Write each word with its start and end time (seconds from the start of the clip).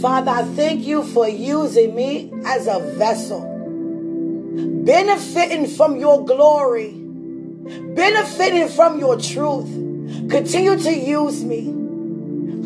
Father, 0.00 0.30
I 0.30 0.42
thank 0.42 0.84
you 0.86 1.02
for 1.02 1.28
using 1.28 1.94
me 1.94 2.32
as 2.44 2.66
a 2.66 2.80
vessel, 2.80 3.40
benefiting 4.84 5.66
from 5.66 5.96
your 5.98 6.24
glory, 6.24 6.92
benefiting 6.92 8.68
from 8.68 8.98
your 8.98 9.18
truth. 9.18 9.68
Continue 10.30 10.78
to 10.78 10.92
use 10.92 11.42
me. 11.44 11.72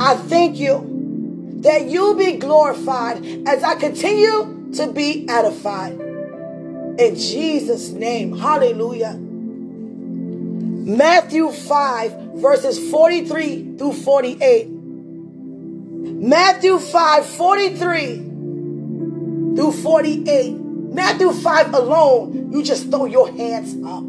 I 0.00 0.14
thank 0.14 0.58
you 0.58 0.96
that 1.62 1.86
you 1.86 2.14
be 2.16 2.36
glorified 2.36 3.24
as 3.46 3.62
I 3.62 3.74
continue 3.74 4.72
to 4.74 4.92
be 4.92 5.26
edified. 5.28 5.92
In 6.98 7.14
Jesus' 7.14 7.90
name, 7.90 8.36
hallelujah. 8.36 9.14
Matthew 10.88 11.50
5, 11.52 12.12
verses 12.34 12.90
43 12.90 13.76
through 13.76 13.92
48. 13.92 14.77
Matthew 16.20 16.80
5, 16.80 17.26
43 17.26 18.16
through 19.54 19.72
48. 19.72 20.52
Matthew 20.58 21.32
5 21.32 21.74
alone, 21.74 22.50
you 22.52 22.64
just 22.64 22.90
throw 22.90 23.04
your 23.04 23.30
hands 23.30 23.76
up. 23.86 24.02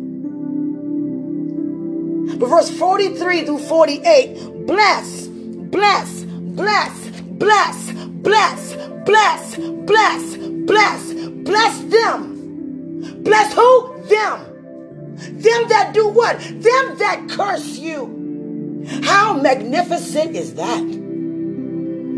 But 2.40 2.48
verse 2.48 2.72
43 2.72 3.46
through 3.46 3.60
48, 3.60 4.66
bless, 4.66 5.28
bless, 5.28 6.24
bless, 6.24 7.06
bless, 7.06 7.92
bless, 7.92 8.74
bless, 9.06 9.56
bless, 9.56 10.38
bless, 10.38 11.14
bless 11.14 11.80
them. 11.84 13.24
Bless 13.24 13.54
who? 13.54 14.02
Them. 14.10 15.16
Them 15.16 15.68
that 15.70 15.92
do 15.94 16.08
what? 16.08 16.40
Them 16.40 16.98
that 16.98 17.28
curse 17.30 17.78
you. 17.78 18.84
How 19.04 19.40
magnificent 19.40 20.36
is 20.36 20.56
that? 20.56 20.99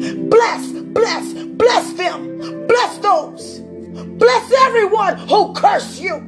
Bless, 0.02 0.72
bless, 0.72 1.34
bless 1.34 1.94
them. 1.94 2.66
Bless 2.68 2.98
those. 2.98 3.60
Bless 3.60 4.52
everyone 4.66 5.18
who 5.20 5.54
curse 5.54 6.00
you. 6.00 6.20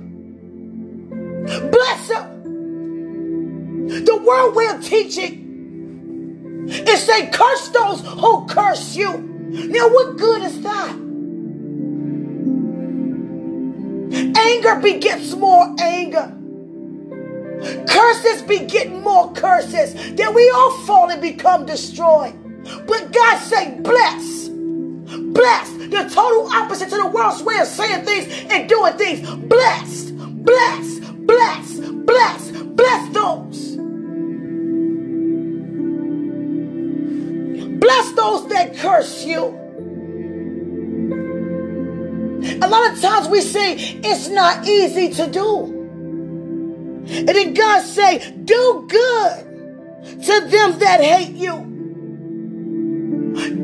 Bless 1.71 2.07
them. 2.07 2.51
The 3.87 4.17
world 4.17 4.55
way 4.55 4.67
of 4.67 4.83
teaching 4.83 6.67
is 6.69 7.03
say, 7.03 7.29
curse 7.31 7.69
those 7.69 8.01
who 8.01 8.45
curse 8.45 8.95
you. 8.95 9.17
Now, 9.49 9.89
what 9.89 10.17
good 10.17 10.43
is 10.43 10.61
that? 10.61 10.95
Anger 14.37 14.75
begets 14.81 15.33
more 15.33 15.75
anger. 15.79 16.37
Curses 17.87 18.43
beget 18.43 18.91
more 18.91 19.31
curses. 19.33 19.93
Then 20.15 20.33
we 20.33 20.49
all 20.51 20.71
fall 20.85 21.09
and 21.09 21.21
become 21.21 21.65
destroyed. 21.65 22.33
But 22.63 23.11
God 23.11 23.37
say, 23.39 23.79
bless. 23.81 24.49
Bless. 24.49 25.71
The 25.71 26.09
total 26.13 26.47
opposite 26.53 26.89
to 26.89 26.97
the 26.97 27.07
world's 27.07 27.43
way 27.43 27.59
of 27.59 27.67
saying 27.67 28.05
things 28.05 28.51
and 28.51 28.69
doing 28.69 28.93
things. 28.93 29.29
Blessed. 29.29 30.17
Bless. 30.17 30.99
Bless. 30.99 31.79
Bless. 31.79 32.51
Bless 32.51 33.13
those. 33.13 33.77
Bless 37.79 38.13
those 38.13 38.47
that 38.49 38.75
curse 38.77 39.25
you. 39.25 39.59
A 42.61 42.67
lot 42.67 42.91
of 42.91 43.01
times 43.01 43.27
we 43.27 43.41
say 43.41 43.75
it's 43.75 44.29
not 44.29 44.67
easy 44.67 45.09
to 45.13 45.27
do. 45.27 45.83
And 47.05 47.27
then 47.27 47.53
God 47.53 47.81
say, 47.81 48.31
do 48.45 48.85
good 48.89 49.45
to 50.03 50.47
them 50.47 50.79
that 50.79 51.01
hate 51.01 51.35
you. 51.35 51.72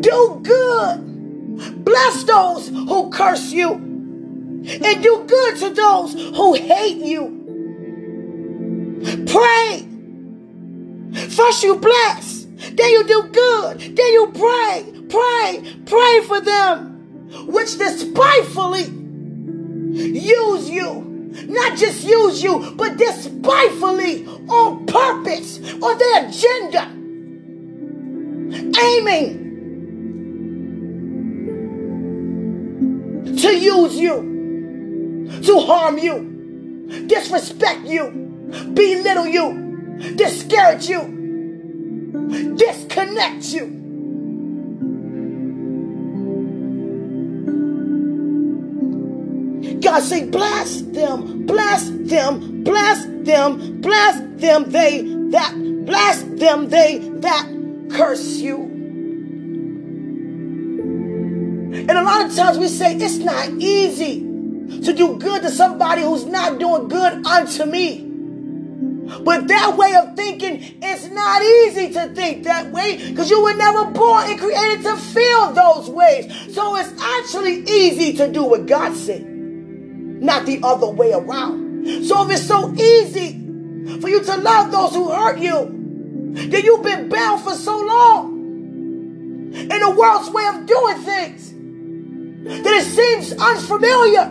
Do 0.02 0.40
good. 0.44 1.84
Bless 1.84 2.24
those 2.24 2.70
who 2.70 3.10
curse 3.10 3.52
you. 3.52 3.74
And 3.74 5.04
do 5.04 5.24
good 5.28 5.58
to 5.58 5.70
those 5.72 6.14
who 6.14 6.54
hate 6.54 6.98
you. 6.98 7.38
Pray. 9.28 9.88
First 11.30 11.64
you 11.64 11.76
bless. 11.76 12.46
Then 12.46 12.90
you 12.92 13.04
do 13.06 13.24
good. 13.32 13.80
Then 13.80 14.14
you 14.14 14.32
pray. 14.34 14.86
Pray. 15.10 15.64
Pray 15.86 16.22
for 16.28 16.42
them 16.42 16.86
which 17.48 17.78
despitefully 17.78 18.84
use 18.84 20.70
you 20.70 21.10
not 21.48 21.78
just 21.78 22.04
use 22.04 22.42
you, 22.42 22.74
but 22.76 22.98
despitefully 22.98 24.26
on 24.48 24.86
purpose, 24.86 25.60
on 25.82 25.98
their 25.98 26.28
agenda, 26.28 26.88
aiming 28.82 29.49
to 33.42 33.58
use 33.58 33.96
you, 33.96 35.42
to 35.44 35.60
harm 35.60 35.98
you, 35.98 37.06
disrespect 37.08 37.86
you, 37.86 38.10
belittle 38.74 39.28
you, 39.28 40.14
discourage 40.16 40.88
you, 40.88 42.56
disconnect 42.58 43.46
you. 43.54 43.80
God 49.82 50.04
say, 50.04 50.26
bless 50.26 50.82
them, 50.82 51.46
bless 51.46 51.90
them, 51.90 52.64
bless 52.64 53.06
them, 53.06 53.82
bless 53.82 54.20
them, 54.42 54.72
they 54.72 55.02
that, 55.32 55.54
bless 55.86 56.24
them, 56.24 56.70
they 56.70 57.00
that 57.00 57.48
curse 57.92 58.38
you. 58.38 58.69
And 61.90 61.98
a 61.98 62.04
lot 62.04 62.24
of 62.24 62.36
times 62.36 62.60
we 62.60 62.68
say, 62.68 62.96
it's 62.98 63.18
not 63.18 63.50
easy 63.50 64.20
to 64.20 64.94
do 64.94 65.18
good 65.18 65.42
to 65.42 65.50
somebody 65.50 66.04
who's 66.04 66.24
not 66.24 66.60
doing 66.60 66.88
good 66.88 67.26
unto 67.26 67.66
me. 67.66 68.06
But 69.24 69.48
that 69.48 69.76
way 69.76 69.96
of 69.96 70.16
thinking, 70.16 70.78
it's 70.84 71.10
not 71.10 71.42
easy 71.42 71.92
to 71.94 72.10
think 72.14 72.44
that 72.44 72.72
way 72.72 73.10
because 73.10 73.32
you 73.32 73.42
were 73.42 73.56
never 73.56 73.86
born 73.86 74.30
and 74.30 74.40
created 74.40 74.84
to 74.84 74.98
feel 74.98 75.52
those 75.52 75.90
ways. 75.90 76.54
So 76.54 76.76
it's 76.76 76.94
actually 77.02 77.64
easy 77.64 78.14
to 78.18 78.32
do 78.32 78.44
what 78.44 78.68
God 78.68 78.96
said 78.96 79.26
not 79.26 80.46
the 80.46 80.60
other 80.62 80.88
way 80.88 81.12
around. 81.12 82.06
So 82.06 82.24
if 82.26 82.32
it's 82.32 82.46
so 82.46 82.72
easy 82.74 83.32
for 84.00 84.10
you 84.10 84.22
to 84.24 84.38
love 84.38 84.72
those 84.72 84.94
who 84.94 85.10
hurt 85.10 85.40
you, 85.40 86.34
then 86.34 86.64
you've 86.64 86.84
been 86.84 87.10
bound 87.10 87.42
for 87.42 87.56
so 87.56 87.80
long 87.80 88.36
in 89.54 89.68
the 89.68 89.96
world's 89.98 90.30
way 90.30 90.46
of 90.46 90.68
doing 90.68 90.98
things 90.98 91.49
that 92.44 92.66
it 92.66 92.86
seems 92.86 93.34
unfamiliar 93.34 94.26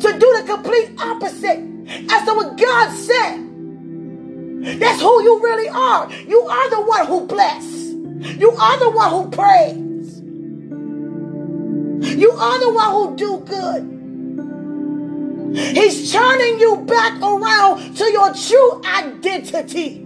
to 0.00 0.18
do 0.18 0.36
the 0.38 0.44
complete 0.46 0.90
opposite 1.00 1.60
as 2.10 2.24
to 2.26 2.34
what 2.34 2.56
God 2.58 2.90
said. 2.92 3.42
That's 4.80 5.00
who 5.00 5.22
you 5.22 5.40
really 5.42 5.68
are. 5.68 6.10
You 6.12 6.40
are 6.42 6.70
the 6.70 6.80
one 6.82 7.06
who 7.06 7.26
bless. 7.26 7.64
You 8.38 8.50
are 8.50 8.78
the 8.78 8.90
one 8.90 9.10
who 9.10 9.30
praise. 9.30 10.20
You 12.18 12.30
are 12.32 12.60
the 12.60 12.72
one 12.72 12.90
who 12.92 13.16
do 13.16 13.38
good. 13.46 13.92
He's 15.56 16.12
turning 16.12 16.58
you 16.58 16.78
back 16.86 17.20
around 17.22 17.94
to 17.96 18.04
your 18.10 18.34
true 18.34 18.82
identity. 18.84 20.02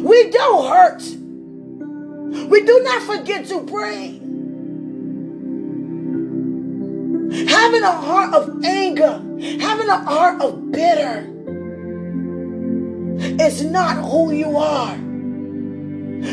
We 0.00 0.30
don't 0.30 0.68
hurt. 0.68 1.21
We 2.32 2.64
do 2.64 2.80
not 2.82 3.02
forget 3.02 3.46
to 3.46 3.64
pray. 3.64 4.18
Having 7.46 7.82
a 7.82 7.92
heart 7.92 8.34
of 8.34 8.64
anger, 8.64 9.22
having 9.60 9.88
a 9.88 9.98
heart 9.98 10.40
of 10.40 10.72
bitter 10.72 11.28
is 13.42 13.62
not 13.64 14.02
who 14.04 14.32
you 14.32 14.56
are. 14.56 14.96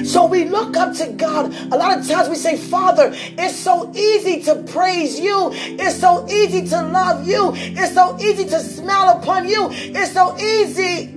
So 0.06 0.26
we 0.26 0.46
look 0.46 0.78
up 0.78 0.96
to 0.98 1.12
God. 1.14 1.54
A 1.72 1.78
lot 1.78 1.98
of 1.98 2.08
times 2.08 2.30
we 2.30 2.36
say, 2.36 2.56
Father, 2.56 3.12
it's 3.14 3.56
so 3.58 3.92
easy 3.94 4.42
to 4.44 4.64
praise 4.64 5.20
you. 5.20 5.50
It's 5.54 6.00
so 6.00 6.28
easy 6.30 6.66
to 6.70 6.82
love 6.84 7.28
you. 7.28 7.52
It's 7.56 7.94
so 7.94 8.18
easy 8.20 8.46
to 8.46 8.60
smile 8.60 9.18
upon 9.20 9.50
you. 9.50 9.68
It's 9.72 10.14
so 10.14 10.38
easy. 10.38 11.08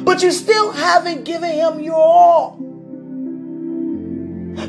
But 0.00 0.22
you 0.22 0.32
still 0.32 0.72
haven't 0.72 1.24
given 1.24 1.50
him 1.50 1.80
your 1.80 1.96
all. 1.96 2.73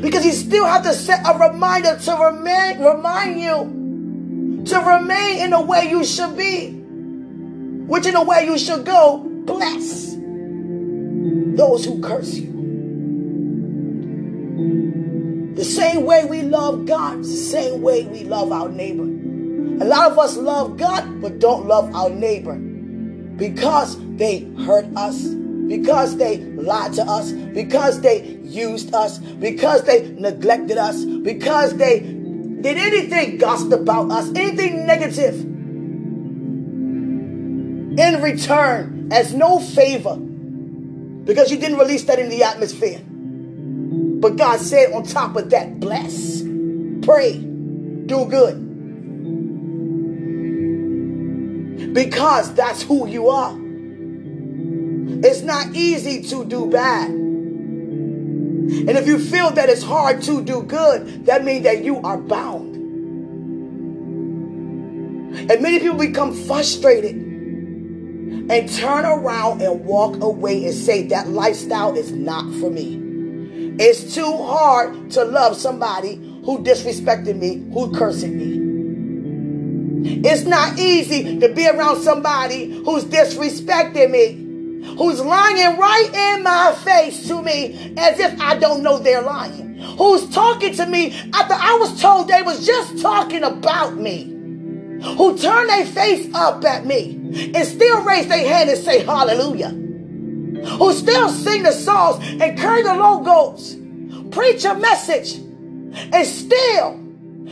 Because 0.00 0.24
you 0.24 0.32
still 0.32 0.64
have 0.64 0.82
to 0.84 0.92
set 0.92 1.20
a 1.26 1.38
reminder 1.38 1.98
to 1.98 2.14
remain, 2.14 2.80
remind 2.80 3.40
you 3.40 4.64
to 4.66 4.78
remain 4.80 5.38
in 5.38 5.50
the 5.50 5.60
way 5.60 5.88
you 5.88 6.04
should 6.04 6.36
be, 6.36 6.70
which 6.70 8.06
in 8.06 8.14
the 8.14 8.22
way 8.22 8.44
you 8.44 8.58
should 8.58 8.84
go, 8.84 9.18
bless 9.18 10.16
those 11.56 11.84
who 11.84 12.00
curse 12.00 12.34
you. 12.34 12.52
The 15.54 15.64
same 15.64 16.04
way 16.04 16.24
we 16.26 16.42
love 16.42 16.84
God, 16.84 17.20
the 17.20 17.24
same 17.24 17.80
way 17.80 18.04
we 18.04 18.24
love 18.24 18.52
our 18.52 18.68
neighbor. 18.68 19.04
A 19.82 19.86
lot 19.86 20.10
of 20.10 20.18
us 20.18 20.36
love 20.36 20.76
God, 20.76 21.22
but 21.22 21.38
don't 21.38 21.66
love 21.66 21.94
our 21.94 22.10
neighbor 22.10 22.56
because 22.56 23.96
they 24.16 24.40
hurt 24.64 24.86
us, 24.96 25.22
because 25.68 26.16
they 26.16 26.38
lied 26.38 26.92
to 26.94 27.02
us, 27.02 27.32
because 27.32 28.00
they 28.00 28.38
used 28.42 28.94
us, 28.94 29.18
because 29.18 29.82
they 29.84 30.10
neglected 30.12 30.78
us, 30.78 31.04
because 31.04 31.76
they 31.76 32.00
did 32.00 32.76
anything 32.78 33.38
gossip 33.38 33.72
about 33.72 34.10
us, 34.10 34.28
anything 34.34 34.86
negative, 34.86 35.34
in 37.98 38.22
return, 38.22 39.08
as 39.10 39.34
no 39.34 39.58
favor, 39.58 40.16
because 40.16 41.50
you 41.50 41.58
didn't 41.58 41.78
release 41.78 42.04
that 42.04 42.18
in 42.18 42.28
the 42.28 42.42
atmosphere. 42.42 43.00
But 44.20 44.36
God 44.36 44.60
said 44.60 44.92
on 44.92 45.02
top 45.04 45.36
of 45.36 45.50
that, 45.50 45.80
bless, 45.80 46.42
pray, 47.02 47.38
do 47.38 48.26
good. 48.26 48.62
Because 51.92 52.52
that's 52.54 52.82
who 52.82 53.06
you 53.08 53.28
are. 53.28 53.65
It's 55.08 55.42
not 55.42 55.74
easy 55.74 56.22
to 56.30 56.44
do 56.44 56.66
bad. 56.66 57.10
And 57.10 58.90
if 58.90 59.06
you 59.06 59.18
feel 59.18 59.50
that 59.52 59.68
it's 59.68 59.82
hard 59.82 60.22
to 60.22 60.42
do 60.42 60.62
good, 60.62 61.26
that 61.26 61.44
means 61.44 61.64
that 61.64 61.84
you 61.84 61.98
are 61.98 62.18
bound. 62.18 62.74
And 65.38 65.62
many 65.62 65.78
people 65.78 65.98
become 65.98 66.34
frustrated 66.34 67.14
and 67.14 68.72
turn 68.72 69.04
around 69.04 69.60
and 69.62 69.84
walk 69.84 70.20
away 70.22 70.64
and 70.64 70.74
say 70.74 71.06
that 71.08 71.28
lifestyle 71.28 71.96
is 71.96 72.10
not 72.12 72.44
for 72.54 72.70
me. 72.70 73.02
It's 73.78 74.14
too 74.14 74.36
hard 74.36 75.10
to 75.12 75.24
love 75.24 75.56
somebody 75.56 76.16
who 76.44 76.62
disrespected 76.64 77.36
me, 77.36 77.62
who 77.72 77.92
cursing 77.92 78.36
me. 78.36 78.66
It's 80.24 80.44
not 80.44 80.78
easy 80.78 81.38
to 81.40 81.48
be 81.52 81.68
around 81.68 82.02
somebody 82.02 82.70
who's 82.84 83.04
disrespecting 83.04 84.10
me, 84.10 84.45
who's 84.98 85.20
lying 85.20 85.78
right 85.78 86.10
in 86.36 86.42
my 86.42 86.74
face 86.84 87.28
to 87.28 87.42
me 87.42 87.94
as 87.96 88.18
if 88.18 88.40
I 88.40 88.56
don't 88.56 88.82
know 88.82 88.98
they're 88.98 89.22
lying, 89.22 89.78
who's 89.98 90.28
talking 90.30 90.74
to 90.74 90.86
me 90.86 91.12
after 91.32 91.54
I 91.54 91.76
was 91.80 92.00
told 92.00 92.28
they 92.28 92.42
was 92.42 92.66
just 92.66 93.00
talking 93.00 93.42
about 93.42 93.96
me, 93.96 94.24
who 95.16 95.36
turn 95.38 95.66
their 95.66 95.86
face 95.86 96.32
up 96.34 96.64
at 96.64 96.86
me 96.86 97.14
and 97.54 97.66
still 97.66 98.02
raise 98.02 98.28
their 98.28 98.46
hand 98.46 98.70
and 98.70 98.78
say 98.78 99.04
hallelujah 99.04 99.86
who 100.64 100.92
still 100.92 101.28
sing 101.28 101.62
the 101.62 101.72
songs 101.72 102.24
and 102.40 102.58
carry 102.58 102.82
the 102.82 102.94
logos, 102.94 103.76
preach 104.30 104.64
a 104.64 104.74
message, 104.74 105.36
and 105.36 106.26
still 106.26 107.00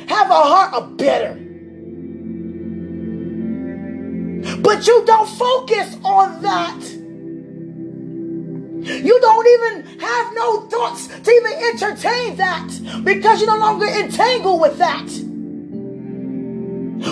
have 0.09 0.31
a 0.31 0.35
heart 0.35 0.75
of 0.75 0.97
bitter. 0.97 1.41
But 4.61 4.87
you 4.87 5.05
don't 5.07 5.29
focus 5.29 5.97
on 6.03 6.43
that. 6.43 7.04
You 8.85 9.19
don't 9.21 9.47
even 9.47 9.99
have 10.01 10.35
no 10.35 10.61
thoughts 10.69 11.07
to 11.09 11.31
even 11.31 11.53
entertain 11.53 12.37
that 12.37 12.69
because 13.03 13.41
you're 13.41 13.51
no 13.51 13.59
longer 13.59 13.87
entangled 13.87 14.61
with 14.61 14.77
that. 14.77 15.07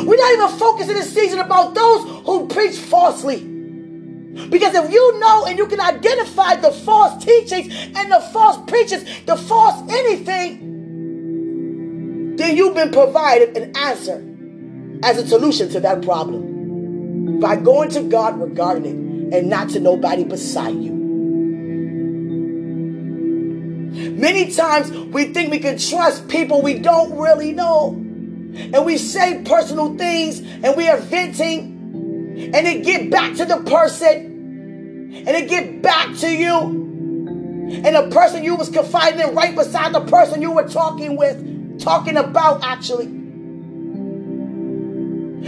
We're 0.05 0.17
not 0.17 0.33
even 0.33 0.49
focusing 0.59 0.95
this 0.95 1.15
season 1.15 1.39
about 1.39 1.75
those 1.75 2.25
who 2.27 2.47
preach 2.49 2.77
falsely. 2.77 3.41
Because 3.41 4.75
if 4.75 4.93
you 4.93 5.19
know 5.19 5.47
and 5.47 5.57
you 5.59 5.67
can 5.67 5.81
identify 5.81 6.57
the 6.57 6.73
false 6.73 7.25
teachings 7.25 7.75
and 7.75 8.13
the 8.13 8.21
false 8.33 8.59
preachers, 8.69 9.05
the 9.25 9.37
false 9.37 9.83
anything, 9.91 10.71
then 12.37 12.57
you've 12.57 12.75
been 12.75 12.91
provided 12.91 13.57
an 13.57 13.75
answer 13.77 14.23
as 15.03 15.17
a 15.19 15.27
solution 15.27 15.71
to 15.71 15.81
that 15.81 16.03
problem 16.03 17.41
by 17.41 17.57
going 17.57 17.89
to 17.91 18.03
God 18.03 18.39
regarding 18.41 18.85
it 18.85 18.95
and 19.35 19.49
not 19.49 19.71
to 19.71 19.81
nobody 19.81 20.25
beside 20.25 20.77
you. 20.77 21.02
Many 24.23 24.53
times 24.53 24.89
we 24.93 25.33
think 25.33 25.51
we 25.51 25.59
can 25.59 25.79
trust 25.79 26.29
people 26.29 26.63
we 26.63 26.79
don't 26.79 27.19
really 27.19 27.51
know. 27.51 27.89
And 27.89 28.87
we 28.87 28.97
say 28.97 29.43
personal 29.45 29.97
things 29.99 30.39
and 30.39 30.77
we 30.77 30.89
are 30.89 30.99
venting. 30.99 32.53
And 32.55 32.65
it 32.65 32.85
get 32.85 33.11
back 33.11 33.35
to 33.39 33.45
the 33.45 33.57
person. 33.69 35.13
And 35.27 35.29
it 35.29 35.49
get 35.49 35.83
back 35.83 36.17
to 36.19 36.31
you. 36.31 36.55
And 36.55 37.97
the 37.97 38.11
person 38.13 38.45
you 38.45 38.55
was 38.55 38.69
confiding 38.69 39.29
in 39.29 39.35
right 39.35 39.57
beside 39.57 39.93
the 39.93 40.03
person 40.03 40.41
you 40.41 40.53
were 40.53 40.69
talking 40.69 41.17
with 41.17 41.81
talking 41.81 42.17
about 42.17 42.63
actually. 42.63 43.07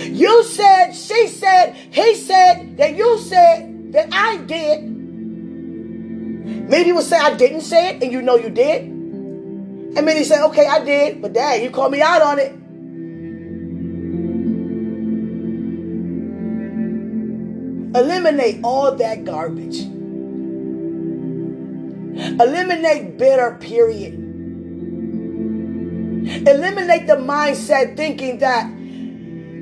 You 0.03 0.43
said 0.43 0.95
she 0.95 1.29
said 1.29 1.77
he 1.93 2.17
said 2.17 2.77
that 2.79 2.97
you 2.97 3.19
said 3.19 3.93
that 3.93 4.09
i 4.13 4.39
did 4.39 4.94
maybe 6.69 6.89
you 6.89 6.95
would 6.95 7.05
say 7.05 7.19
i 7.19 7.35
didn't 7.35 7.63
say 7.63 7.91
it 7.91 8.03
and 8.03 8.13
you 8.13 8.23
know 8.23 8.37
you 8.37 8.51
did 8.51 8.83
and 8.83 10.05
many 10.05 10.25
say 10.25 10.43
okay 10.43 10.67
i 10.67 10.85
did 10.85 11.23
but 11.23 11.33
dad 11.33 11.63
you 11.63 11.71
called 11.71 11.93
me 11.93 12.03
out 12.03 12.23
on 12.23 12.39
it 12.39 12.53
Eliminate 17.95 18.59
all 18.65 18.93
that 18.97 19.25
garbage. 19.25 19.79
Eliminate 22.17 23.17
bitter, 23.17 23.57
period. 23.61 24.15
Eliminate 26.25 27.07
the 27.07 27.15
mindset 27.15 27.97
thinking 27.97 28.39
that 28.39 28.69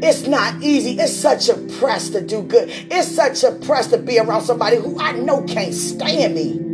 it's 0.02 0.26
not 0.26 0.62
easy. 0.62 0.98
It's 0.98 1.14
such 1.14 1.50
a 1.50 1.54
press 1.78 2.08
to 2.10 2.22
do 2.22 2.42
good. 2.42 2.70
It's 2.70 3.14
such 3.14 3.44
a 3.44 3.52
press 3.52 3.88
to 3.88 3.98
be 3.98 4.18
around 4.18 4.42
somebody 4.42 4.78
who 4.78 4.98
I 4.98 5.12
know 5.12 5.42
can't 5.42 5.74
stand 5.74 6.34
me. 6.34 6.71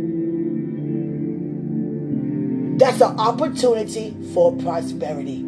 That's 2.89 3.01
an 3.01 3.19
opportunity 3.19 4.17
for 4.33 4.51
prosperity. 4.57 5.43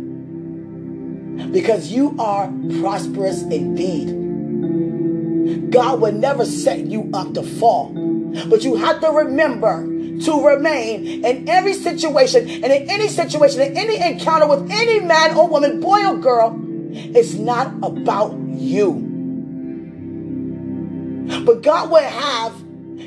Because 1.52 1.92
you 1.92 2.16
are 2.20 2.54
prosperous 2.80 3.42
indeed. 3.42 4.12
God 5.72 6.02
will 6.02 6.12
never 6.12 6.46
set 6.46 6.82
you 6.82 7.10
up 7.16 7.34
to 7.34 7.42
fall. 7.42 7.94
But 8.48 8.64
you 8.64 8.76
have 8.76 9.02
to 9.02 9.08
remember 9.10 9.82
to 10.22 10.48
remain 10.48 11.26
in 11.26 11.50
every 11.50 11.74
situation 11.74 12.48
and 12.48 12.72
in 12.72 12.88
any 12.88 13.08
situation, 13.08 13.60
in 13.62 13.76
any 13.76 14.00
encounter 14.00 14.46
with 14.46 14.70
any 14.70 15.00
man 15.00 15.36
or 15.36 15.48
woman, 15.48 15.82
boy 15.82 16.06
or 16.06 16.18
girl. 16.18 16.56
It's 16.92 17.34
not 17.34 17.74
about 17.82 18.38
you. 18.50 19.08
But 21.44 21.64
God 21.64 21.90
will 21.90 22.04
have 22.04 22.54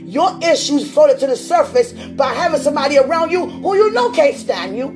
your 0.04 0.38
issues 0.42 0.90
floated 0.90 1.18
to 1.20 1.26
the 1.26 1.36
surface 1.36 1.92
by 1.92 2.32
having 2.32 2.60
somebody 2.60 2.98
around 2.98 3.30
you 3.30 3.46
who 3.46 3.76
you 3.76 3.90
know 3.92 4.10
can't 4.10 4.36
stand 4.36 4.76
you. 4.76 4.88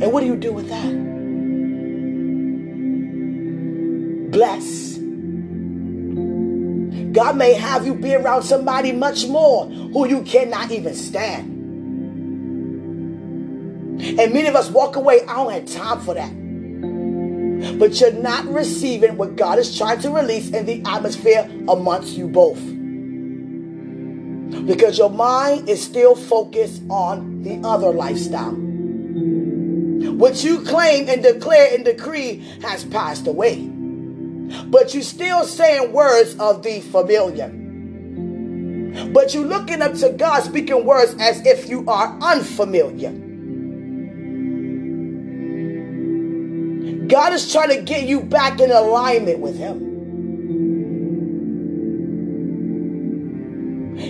And 0.00 0.12
what 0.12 0.20
do 0.20 0.26
you 0.26 0.36
do 0.36 0.52
with 0.52 0.68
that? 0.68 1.08
Bless. 4.30 4.98
God 7.12 7.36
may 7.36 7.54
have 7.54 7.84
you 7.86 7.94
be 7.94 8.14
around 8.14 8.42
somebody 8.42 8.92
much 8.92 9.26
more 9.26 9.66
who 9.66 10.06
you 10.06 10.22
cannot 10.22 10.70
even 10.70 10.94
stand. 10.94 11.54
And 14.00 14.32
many 14.32 14.46
of 14.46 14.54
us 14.54 14.70
walk 14.70 14.94
away, 14.96 15.22
I 15.22 15.34
don't 15.34 15.52
have 15.52 15.66
time 15.66 16.00
for 16.00 16.14
that. 16.14 16.32
But 17.78 18.00
you're 18.00 18.12
not 18.12 18.46
receiving 18.46 19.16
what 19.16 19.34
God 19.34 19.58
is 19.58 19.76
trying 19.76 20.00
to 20.02 20.10
release 20.10 20.50
in 20.50 20.66
the 20.66 20.82
atmosphere 20.86 21.50
amongst 21.68 22.16
you 22.16 22.28
both. 22.28 22.60
Because 24.66 24.98
your 24.98 25.10
mind 25.10 25.68
is 25.68 25.82
still 25.82 26.14
focused 26.14 26.82
on 26.88 27.42
the 27.42 27.60
other 27.66 27.90
lifestyle. 27.90 28.54
What 30.12 30.42
you 30.44 30.60
claim 30.60 31.08
and 31.08 31.22
declare 31.22 31.74
and 31.74 31.84
decree 31.84 32.44
has 32.62 32.84
passed 32.84 33.26
away 33.26 33.70
but 34.66 34.94
you're 34.94 35.02
still 35.02 35.44
saying 35.44 35.92
words 35.92 36.34
of 36.38 36.62
the 36.62 36.80
familiar. 36.80 37.48
But 39.12 39.34
you're 39.34 39.44
looking 39.44 39.82
up 39.82 39.94
to 39.94 40.10
God 40.10 40.42
speaking 40.42 40.84
words 40.84 41.14
as 41.20 41.44
if 41.46 41.68
you 41.68 41.84
are 41.86 42.18
unfamiliar. 42.20 43.12
God 47.06 47.32
is 47.32 47.50
trying 47.50 47.70
to 47.70 47.82
get 47.82 48.04
you 48.04 48.20
back 48.20 48.60
in 48.60 48.70
alignment 48.70 49.38
with 49.38 49.56
Him. 49.56 49.97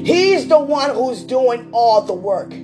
He's 0.08 0.48
the 0.48 0.58
one 0.58 0.94
who's 0.94 1.22
doing 1.22 1.68
all 1.70 2.00
the 2.00 2.14
work. 2.14 2.54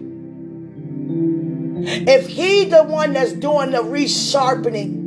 If 1.86 2.26
He's 2.26 2.70
the 2.70 2.82
one 2.84 3.12
that's 3.12 3.32
doing 3.32 3.72
the 3.72 3.82
resharpening, 3.82 5.02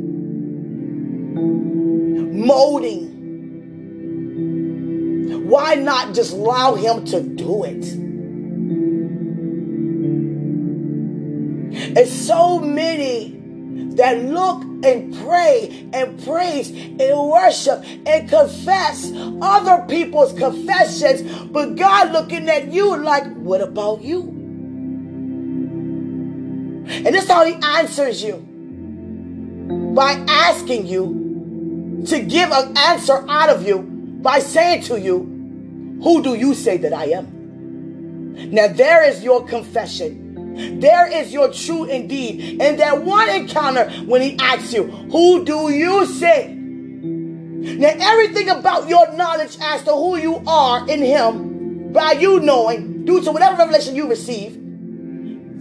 molding. 2.34 3.08
Why 5.48 5.74
not 5.74 6.14
just 6.14 6.32
allow 6.32 6.76
him 6.76 7.04
to 7.06 7.20
do 7.22 7.64
it? 7.64 7.84
It's 11.98 12.12
so 12.12 12.60
many 12.60 13.36
that 13.96 14.22
look 14.22 14.62
and 14.84 15.14
pray 15.26 15.88
and 15.92 16.22
praise 16.24 16.70
and 16.70 17.28
worship 17.28 17.84
and 18.06 18.28
confess 18.28 19.12
other 19.42 19.84
people's 19.88 20.32
confessions, 20.32 21.22
but 21.46 21.76
God 21.76 22.12
looking 22.12 22.48
at 22.48 22.72
you 22.72 22.96
like, 22.96 23.32
what 23.36 23.60
about 23.60 24.02
you? 24.02 24.20
And 26.88 27.06
this 27.06 27.24
is 27.24 27.30
how 27.30 27.44
he 27.44 27.54
answers 27.54 28.22
you 28.22 28.36
by 29.94 30.12
asking 30.28 30.86
you 30.86 32.04
to 32.06 32.20
give 32.20 32.50
an 32.50 32.76
answer 32.76 33.24
out 33.28 33.50
of 33.50 33.66
you 33.66 33.80
by 34.22 34.38
saying 34.38 34.82
to 34.84 34.98
you, 34.98 35.18
Who 36.02 36.22
do 36.22 36.34
you 36.34 36.54
say 36.54 36.76
that 36.78 36.92
I 36.92 37.06
am? 37.06 38.50
Now, 38.52 38.68
there 38.68 39.04
is 39.04 39.22
your 39.22 39.44
confession. 39.44 40.27
There 40.58 41.06
is 41.06 41.32
your 41.32 41.52
true 41.52 41.84
indeed. 41.84 42.60
In 42.60 42.76
that 42.78 43.04
one 43.04 43.28
encounter 43.28 43.88
when 44.06 44.22
he 44.22 44.36
asks 44.40 44.72
you, 44.72 44.84
Who 44.84 45.44
do 45.44 45.70
you 45.70 46.04
say? 46.04 46.54
Now, 46.54 47.92
everything 48.00 48.48
about 48.48 48.88
your 48.88 49.12
knowledge 49.12 49.56
as 49.60 49.84
to 49.84 49.92
who 49.92 50.16
you 50.16 50.42
are 50.46 50.88
in 50.88 51.00
him, 51.00 51.92
by 51.92 52.12
you 52.12 52.40
knowing, 52.40 53.04
due 53.04 53.22
to 53.22 53.30
whatever 53.30 53.56
revelation 53.56 53.94
you 53.94 54.08
receive, 54.08 54.56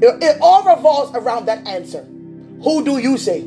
it, 0.01 0.23
it 0.23 0.37
all 0.41 0.63
revolves 0.63 1.15
around 1.15 1.45
that 1.45 1.67
answer. 1.67 2.03
Who 2.63 2.83
do 2.83 2.97
you 2.97 3.17
say? 3.17 3.41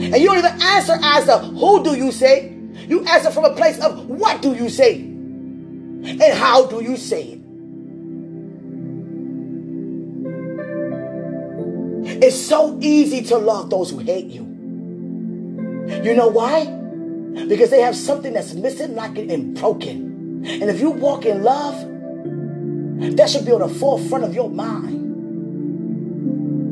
And 0.00 0.16
you 0.16 0.26
don't 0.26 0.38
even 0.38 0.62
answer 0.62 0.96
as 1.02 1.28
a 1.28 1.38
who 1.38 1.84
do 1.84 1.96
you 1.96 2.12
say? 2.12 2.54
You 2.88 3.04
answer 3.04 3.30
from 3.30 3.44
a 3.44 3.54
place 3.54 3.78
of 3.80 4.06
what 4.06 4.40
do 4.40 4.54
you 4.54 4.70
say? 4.70 5.00
And 5.00 6.22
how 6.22 6.66
do 6.66 6.82
you 6.82 6.96
say 6.96 7.22
it? 7.22 7.37
It's 12.20 12.36
so 12.36 12.78
easy 12.80 13.22
to 13.24 13.38
love 13.38 13.70
those 13.70 13.90
who 13.90 13.98
hate 13.98 14.26
you. 14.26 14.42
You 16.02 16.14
know 16.14 16.28
why? 16.28 16.66
Because 17.46 17.70
they 17.70 17.80
have 17.80 17.96
something 17.96 18.32
that's 18.32 18.54
missing, 18.54 18.94
lacking, 18.94 19.30
and 19.30 19.58
broken. 19.58 20.44
And 20.44 20.64
if 20.64 20.80
you 20.80 20.90
walk 20.90 21.24
in 21.24 21.42
love, 21.42 21.74
that 23.16 23.30
should 23.30 23.46
be 23.46 23.52
on 23.52 23.60
the 23.60 23.68
forefront 23.68 24.24
of 24.24 24.34
your 24.34 24.50
mind. 24.50 24.96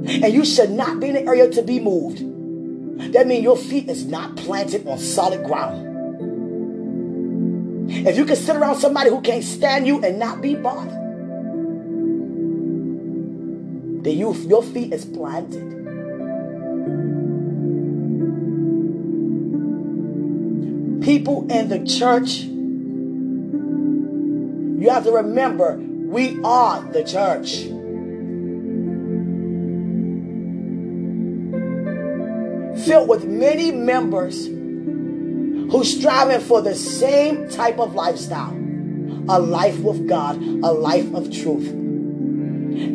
And 0.08 0.32
you 0.32 0.44
should 0.44 0.70
not 0.70 1.00
be 1.00 1.08
in 1.08 1.16
an 1.16 1.28
area 1.28 1.48
to 1.50 1.62
be 1.62 1.80
moved. 1.80 2.18
That 3.12 3.26
means 3.26 3.42
your 3.42 3.56
feet 3.56 3.88
is 3.88 4.06
not 4.06 4.36
planted 4.36 4.86
on 4.86 4.98
solid 4.98 5.44
ground. 5.44 5.84
If 7.88 8.16
you 8.16 8.24
can 8.24 8.36
sit 8.36 8.56
around 8.56 8.76
somebody 8.76 9.10
who 9.10 9.20
can't 9.20 9.44
stand 9.44 9.86
you 9.86 10.02
and 10.02 10.18
not 10.18 10.40
be 10.40 10.56
bothered, 10.56 11.05
then 14.06 14.16
you, 14.16 14.32
your 14.34 14.62
feet 14.62 14.92
is 14.92 15.04
planted. 15.04 15.72
People 21.02 21.50
in 21.50 21.68
the 21.68 21.84
church, 21.84 22.42
you 24.80 24.90
have 24.90 25.04
to 25.04 25.10
remember, 25.10 25.76
we 25.76 26.38
are 26.44 26.82
the 26.92 27.02
church. 27.02 27.72
filled 32.86 33.08
with 33.08 33.24
many 33.24 33.72
members 33.72 34.46
who 34.46 35.82
striving 35.82 36.40
for 36.40 36.62
the 36.62 36.74
same 36.74 37.48
type 37.48 37.80
of 37.80 37.94
lifestyle 37.94 38.52
a 39.28 39.40
life 39.40 39.80
with 39.80 40.06
God, 40.08 40.36
a 40.36 40.72
life 40.72 41.12
of 41.12 41.32
truth. 41.32 41.85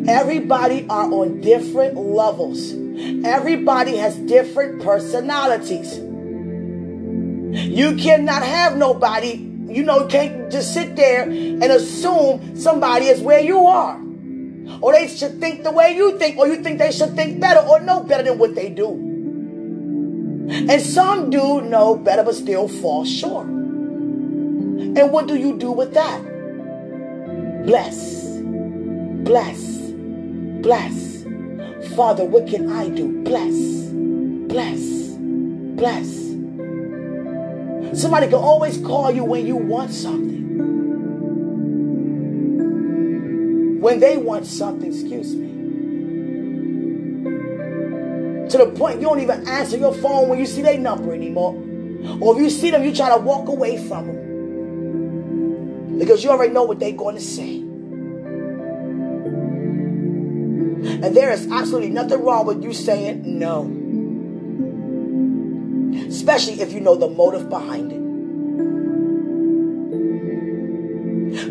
Everybody 0.08 0.86
are 0.88 1.12
on 1.12 1.40
different 1.40 1.96
levels. 1.96 2.72
Everybody 3.24 3.96
has 3.96 4.16
different 4.16 4.82
personalities. 4.82 5.98
You 7.52 7.96
cannot 7.96 8.42
have 8.42 8.76
nobody, 8.76 9.34
you 9.68 9.82
know, 9.82 10.06
can't 10.06 10.50
just 10.50 10.72
sit 10.72 10.96
there 10.96 11.22
and 11.22 11.64
assume 11.64 12.56
somebody 12.56 13.06
is 13.06 13.20
where 13.20 13.40
you 13.40 13.66
are. 13.66 14.00
Or 14.80 14.92
they 14.92 15.08
should 15.08 15.38
think 15.38 15.62
the 15.62 15.70
way 15.70 15.94
you 15.94 16.18
think, 16.18 16.38
or 16.38 16.46
you 16.46 16.62
think 16.62 16.78
they 16.78 16.92
should 16.92 17.14
think 17.14 17.40
better 17.40 17.60
or 17.60 17.80
know 17.80 18.02
better 18.02 18.22
than 18.22 18.38
what 18.38 18.54
they 18.54 18.68
do. 18.70 18.90
And 20.48 20.80
some 20.82 21.30
do 21.30 21.60
know 21.60 21.96
better 21.96 22.22
but 22.22 22.34
still 22.34 22.68
fall 22.68 23.04
short. 23.04 23.46
And 23.46 25.12
what 25.12 25.26
do 25.26 25.36
you 25.36 25.56
do 25.58 25.70
with 25.72 25.94
that? 25.94 26.22
Bless, 27.64 28.38
bless, 29.24 29.71
bless. 30.62 31.24
Father, 31.96 32.24
what 32.24 32.48
can 32.48 32.70
I 32.70 32.88
do? 32.88 33.22
Bless, 33.22 33.54
bless, 34.48 34.80
bless. 35.76 36.22
Somebody 38.00 38.26
can 38.26 38.36
always 38.36 38.78
call 38.78 39.10
you 39.10 39.24
when 39.24 39.46
you 39.46 39.56
want 39.56 39.92
something. 39.92 40.40
When 43.80 44.00
they 44.00 44.16
want 44.16 44.46
something, 44.46 44.92
excuse 44.92 45.34
me. 45.34 45.52
to 48.52 48.58
the 48.58 48.66
point 48.66 49.00
you 49.00 49.06
don't 49.06 49.20
even 49.20 49.48
answer 49.48 49.78
your 49.78 49.94
phone 49.94 50.28
when 50.28 50.38
you 50.38 50.44
see 50.44 50.60
their 50.60 50.78
number 50.78 51.14
anymore. 51.14 51.54
Or 52.20 52.36
if 52.36 52.42
you 52.42 52.50
see 52.50 52.70
them, 52.70 52.84
you 52.84 52.94
try 52.94 53.08
to 53.08 53.16
walk 53.16 53.48
away 53.48 53.78
from 53.88 54.06
them. 54.06 55.98
Because 55.98 56.22
you 56.22 56.30
already 56.30 56.52
know 56.52 56.64
what 56.64 56.78
they're 56.78 56.92
going 56.92 57.14
to 57.14 57.20
say. 57.20 57.64
And 60.84 61.16
there 61.16 61.30
is 61.30 61.46
absolutely 61.50 61.90
nothing 61.90 62.22
wrong 62.22 62.46
with 62.46 62.62
you 62.62 62.72
saying 62.72 63.22
no. 63.38 63.78
Especially 66.08 66.60
if 66.60 66.72
you 66.72 66.80
know 66.80 66.96
the 66.96 67.08
motive 67.08 67.48
behind 67.48 67.92
it. 67.92 68.02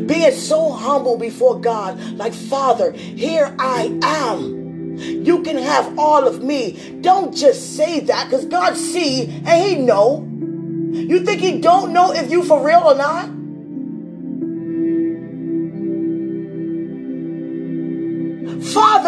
Being 0.08 0.32
so 0.34 0.72
humble 0.72 1.18
before 1.18 1.60
God, 1.60 2.00
like, 2.14 2.34
Father, 2.34 2.92
here 2.92 3.56
I 3.58 3.98
am. 4.04 4.98
You 4.98 5.42
can 5.42 5.58
have 5.58 5.98
all 5.98 6.28
of 6.28 6.44
me. 6.44 7.00
Don't 7.02 7.36
just 7.36 7.76
say 7.78 8.02
that 8.02 8.26
because 8.26 8.46
God 8.46 8.76
see 8.76 9.24
and 9.24 9.48
he 9.48 9.76
know. 9.76 10.28
You 10.92 11.22
think 11.26 11.40
he 11.42 11.60
don't 11.60 11.94
know 11.94 12.12
if 12.12 12.30
you 12.30 12.44
for 12.44 12.64
real 12.66 12.82
or 12.84 12.96
not? 12.96 13.41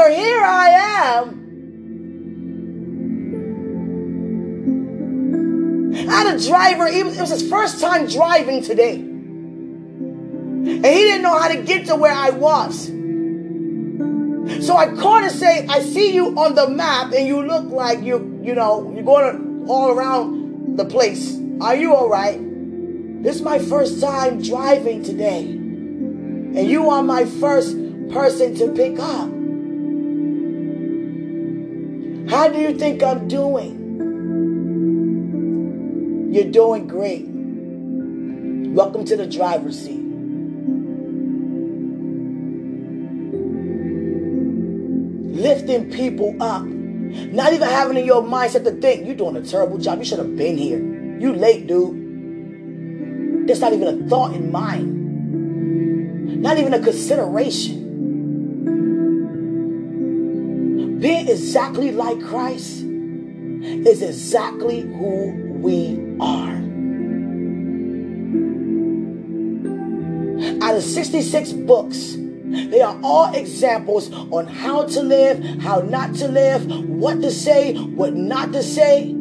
Father, 0.03 0.15
here 0.15 0.41
I 0.41 0.69
am. 0.69 1.39
I 6.10 6.12
had 6.12 6.36
a 6.36 6.39
driver, 6.45 6.88
it 6.88 7.05
was 7.05 7.29
his 7.29 7.50
first 7.50 7.79
time 7.79 8.07
driving 8.07 8.62
today. 8.62 8.95
And 8.95 10.86
he 10.86 10.91
didn't 10.91 11.22
know 11.22 11.39
how 11.39 11.48
to 11.48 11.63
get 11.63 11.86
to 11.86 11.95
where 11.95 12.12
I 12.12 12.31
was. 12.31 12.88
So 14.65 14.75
I 14.75 14.93
call 14.93 15.22
to 15.22 15.29
say, 15.29 15.65
I 15.67 15.79
see 15.81 16.13
you 16.13 16.38
on 16.38 16.55
the 16.55 16.67
map 16.67 17.13
and 17.13 17.25
you 17.25 17.41
look 17.41 17.69
like 17.69 18.01
you, 18.01 18.41
you 18.43 18.55
know, 18.55 18.91
you're 18.93 19.05
going 19.05 19.67
all 19.69 19.91
around 19.91 20.75
the 20.75 20.83
place. 20.83 21.39
Are 21.62 21.77
you 21.77 21.95
all 21.95 22.10
right? 22.10 22.41
This 23.24 23.38
is 23.38 23.41
my 23.41 23.57
first 23.57 24.01
time 24.01 24.41
driving 24.41 25.01
today. 25.01 25.43
And 25.45 26.67
you 26.69 26.89
are 26.89 27.01
my 27.01 27.24
first 27.24 27.77
person 28.10 28.53
to 28.55 28.74
pick 28.74 29.00
up. 29.00 29.42
How 32.33 32.47
do 32.47 32.57
you 32.57 32.73
think 32.75 33.03
I'm 33.03 33.27
doing? 33.27 33.77
You're 36.33 36.51
doing 36.51 36.87
great. 36.87 37.27
Welcome 38.73 39.05
to 39.05 39.15
the 39.15 39.27
driver's 39.27 39.77
seat. 39.79 39.99
lifting 45.43 45.91
people 45.91 46.35
up. 46.41 46.63
Not 46.63 47.53
even 47.53 47.67
having 47.67 47.97
in 47.97 48.05
your 48.05 48.23
mindset 48.23 48.63
to 48.63 48.71
think 48.71 49.05
you're 49.05 49.13
doing 49.13 49.35
a 49.35 49.43
terrible 49.43 49.77
job. 49.77 49.99
You 49.99 50.05
should 50.05 50.17
have 50.17 50.35
been 50.35 50.57
here. 50.57 50.79
You 51.19 51.35
late, 51.35 51.67
dude. 51.67 53.47
There's 53.47 53.59
not 53.61 53.73
even 53.73 53.87
a 53.87 54.09
thought 54.09 54.33
in 54.33 54.51
mind. 54.51 56.41
Not 56.41 56.57
even 56.57 56.73
a 56.73 56.79
consideration. 56.79 57.82
Being 61.03 61.27
exactly 61.27 61.91
like 61.91 62.22
Christ 62.22 62.81
is 62.81 64.01
exactly 64.01 64.79
who 64.79 65.33
we 65.60 66.00
are. 66.22 66.55
Out 70.65 70.77
of 70.77 70.83
66 70.83 71.51
books, 71.51 72.15
they 72.15 72.79
are 72.79 72.98
all 73.03 73.33
examples 73.36 74.13
on 74.13 74.48
how 74.48 74.86
to 74.86 75.01
live, 75.01 75.43
how 75.62 75.79
not 75.81 76.15
to 76.15 76.29
live, 76.29 76.65
what 76.88 77.22
to 77.22 77.31
say, 77.31 77.75
what 77.75 78.13
not 78.13 78.53
to 78.53 78.63
say, 78.63 79.13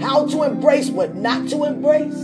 how 0.00 0.26
to 0.28 0.42
embrace, 0.42 0.88
what 0.88 1.16
not 1.16 1.50
to 1.50 1.64
embrace. 1.64 2.14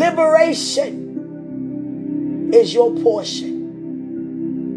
Liberation 0.00 1.04
is 2.52 2.74
your 2.74 2.92
portion. 2.96 3.55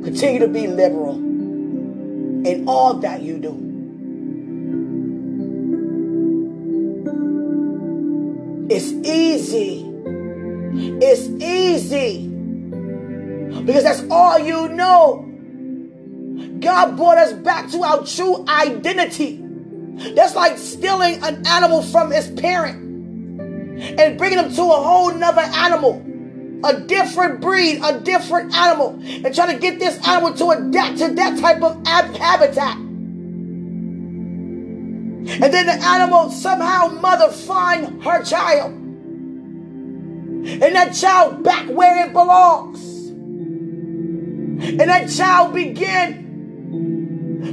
Continue 0.10 0.40
to 0.40 0.48
be 0.48 0.66
liberal 0.66 1.18
in 1.18 2.64
all 2.68 2.96
that 2.96 3.22
you 3.22 3.38
do. 3.38 3.68
It's 8.72 8.92
easy 9.08 9.86
it's 10.72 11.28
easy 11.44 12.28
Because 13.64 13.84
that's 13.84 14.04
all 14.10 14.40
you 14.40 14.70
know. 14.70 15.26
God 16.60 16.98
brought 16.98 17.18
us 17.20 17.34
back 17.34 17.70
to 17.72 17.84
our 17.84 18.04
true 18.04 18.44
identity. 18.48 19.40
That's 20.16 20.36
like 20.36 20.58
stealing 20.58 21.22
an 21.24 21.46
animal 21.46 21.84
from 21.84 22.12
its 22.12 22.30
parent 22.30 22.78
and 24.00 24.18
bringing 24.18 24.38
them 24.38 24.54
to 24.54 24.62
a 24.62 24.82
whole 24.82 25.14
nother 25.14 25.42
animal, 25.42 26.02
a 26.64 26.80
different 26.82 27.42
breed, 27.42 27.80
a 27.84 28.00
different 28.02 28.54
animal, 28.54 29.00
and 29.02 29.34
try 29.34 29.54
to 29.54 29.60
get 29.60 29.80
this 29.80 29.98
animal 30.08 30.34
to 30.34 30.50
adapt 30.50 30.98
to 31.00 31.10
that 31.10 31.40
type 31.40 31.62
of 31.62 31.86
habitat. 31.86 32.78
And 35.32 35.54
then 35.54 35.68
the 35.68 35.74
animal 35.74 36.32
somehow 36.32 36.88
mother 36.88 37.32
find 37.32 38.04
her 38.04 38.24
child. 38.24 38.74
And 40.42 40.76
that 40.76 40.94
child 40.96 41.44
back 41.44 41.68
where 41.70 42.06
it 42.06 42.14
belongs. 42.14 43.08
And 43.10 44.80
that 44.80 45.10
child 45.10 45.54
begin 45.54 46.28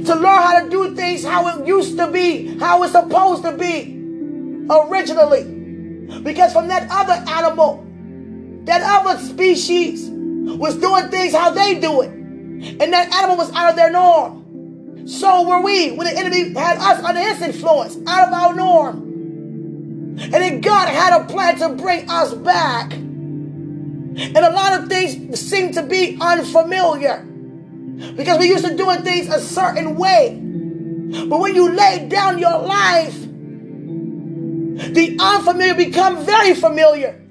to 0.05 0.15
learn 0.15 0.23
how 0.23 0.59
to 0.61 0.69
do 0.69 0.95
things 0.95 1.23
how 1.23 1.47
it 1.47 1.65
used 1.65 1.97
to 1.97 2.07
be, 2.11 2.57
how 2.57 2.83
it's 2.83 2.91
supposed 2.91 3.43
to 3.43 3.53
be 3.53 3.93
originally. 4.69 5.43
Because 6.23 6.51
from 6.51 6.67
that 6.67 6.87
other 6.89 7.23
animal, 7.31 7.86
that 8.67 8.81
other 8.83 9.19
species 9.19 10.09
was 10.09 10.77
doing 10.77 11.09
things 11.09 11.33
how 11.33 11.49
they 11.49 11.79
do 11.79 12.01
it. 12.01 12.09
And 12.09 12.93
that 12.93 13.13
animal 13.13 13.37
was 13.37 13.51
out 13.53 13.69
of 13.69 13.75
their 13.75 13.91
norm. 13.91 15.07
So 15.07 15.47
were 15.47 15.61
we 15.61 15.91
when 15.91 16.07
the 16.07 16.19
enemy 16.19 16.53
had 16.53 16.77
us 16.77 17.03
under 17.03 17.19
his 17.19 17.41
influence, 17.41 17.97
out 18.07 18.27
of 18.27 18.33
our 18.33 18.53
norm. 18.53 18.97
And 20.19 20.33
then 20.33 20.61
God 20.61 20.89
had 20.89 21.21
a 21.21 21.25
plan 21.25 21.57
to 21.59 21.69
bring 21.69 22.09
us 22.09 22.33
back. 22.33 22.93
And 22.93 24.37
a 24.37 24.51
lot 24.51 24.79
of 24.79 24.89
things 24.89 25.39
seem 25.39 25.73
to 25.73 25.83
be 25.83 26.17
unfamiliar 26.19 27.23
because 28.15 28.39
we 28.39 28.49
used 28.49 28.65
to 28.65 28.75
doing 28.75 29.03
things 29.03 29.29
a 29.29 29.39
certain 29.39 29.95
way. 29.95 30.39
But 31.29 31.39
when 31.39 31.55
you 31.55 31.71
lay 31.71 32.07
down 32.09 32.39
your 32.39 32.59
life 32.59 33.27
the 34.77 35.17
unfamiliar 35.19 35.73
become 35.73 36.23
very 36.23 36.53
familiar. 36.53 37.26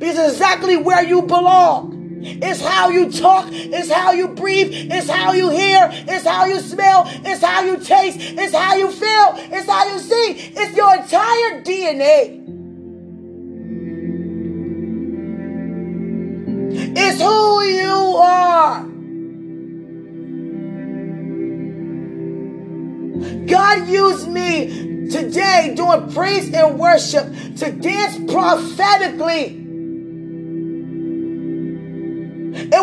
It's 0.00 0.18
exactly 0.18 0.76
where 0.76 1.02
you 1.02 1.22
belong. 1.22 2.00
It's 2.22 2.60
how 2.60 2.90
you 2.90 3.10
talk. 3.10 3.48
It's 3.50 3.90
how 3.90 4.12
you 4.12 4.28
breathe. 4.28 4.68
It's 4.72 5.08
how 5.08 5.32
you 5.32 5.48
hear. 5.50 5.88
It's 5.90 6.26
how 6.26 6.44
you 6.44 6.60
smell. 6.60 7.04
It's 7.06 7.42
how 7.42 7.62
you 7.62 7.78
taste. 7.78 8.18
It's 8.20 8.54
how 8.54 8.74
you 8.76 8.90
feel. 8.90 9.34
It's 9.36 9.68
how 9.68 9.90
you 9.90 9.98
see. 9.98 10.52
It's 10.54 10.76
your 10.76 10.96
entire 10.96 11.62
DNA. 11.62 12.40
It's 16.96 17.20
who 17.20 17.62
you 17.62 18.16
are. 18.16 18.90
God 23.46 23.88
used 23.88 24.28
me 24.28 25.08
today 25.10 25.72
doing 25.74 26.12
praise 26.12 26.52
and 26.52 26.78
worship 26.78 27.26
to 27.56 27.72
dance 27.72 28.32
prophetically. 28.32 29.59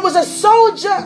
Was 0.07 0.15
a 0.15 0.23
soldier, 0.23 0.99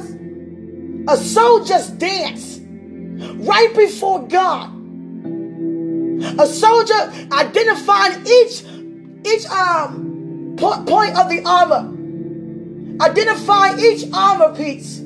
a 1.07 1.17
soldier's 1.17 1.87
dance 1.89 2.59
right 2.61 3.75
before 3.75 4.27
God. 4.27 4.69
A 6.39 6.45
soldier 6.45 7.11
identifying 7.31 8.21
each 8.27 8.63
each 9.25 9.45
um 9.47 10.55
point 10.55 11.17
of 11.17 11.29
the 11.29 11.41
armor, 11.43 11.89
identifying 13.03 13.79
each 13.79 14.05
armor 14.13 14.55
piece. 14.55 14.99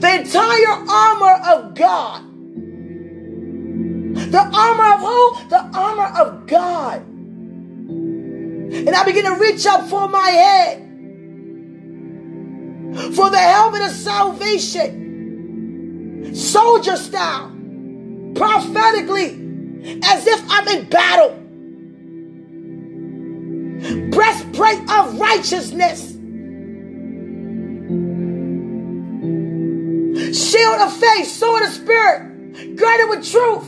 The 0.00 0.14
entire 0.18 0.74
armor 0.88 1.36
of 1.46 1.74
God 1.74 2.22
the 4.32 4.40
armor 4.40 4.94
of 4.94 5.00
who? 5.00 5.48
The 5.50 5.70
armor 5.74 6.10
of 6.18 6.46
God. 6.46 7.11
And 8.72 8.90
I 8.90 9.04
begin 9.04 9.24
to 9.24 9.34
reach 9.34 9.66
up 9.66 9.88
for 9.88 10.08
my 10.08 10.28
head. 10.28 10.78
For 13.14 13.30
the 13.30 13.38
helmet 13.38 13.82
of 13.82 13.90
salvation. 13.92 15.00
Soldier 16.34 16.96
style. 16.96 17.50
Prophetically. 18.34 19.38
As 20.04 20.26
if 20.26 20.42
I'm 20.48 20.68
in 20.68 20.88
battle. 20.88 21.38
Breastplate 24.10 24.80
of 24.90 25.18
righteousness. 25.18 26.12
Shield 30.32 30.80
of 30.80 30.92
faith, 30.96 31.28
sword 31.28 31.64
of 31.64 31.70
spirit, 31.70 32.76
girded 32.76 33.08
with 33.10 33.30
truth. 33.30 33.66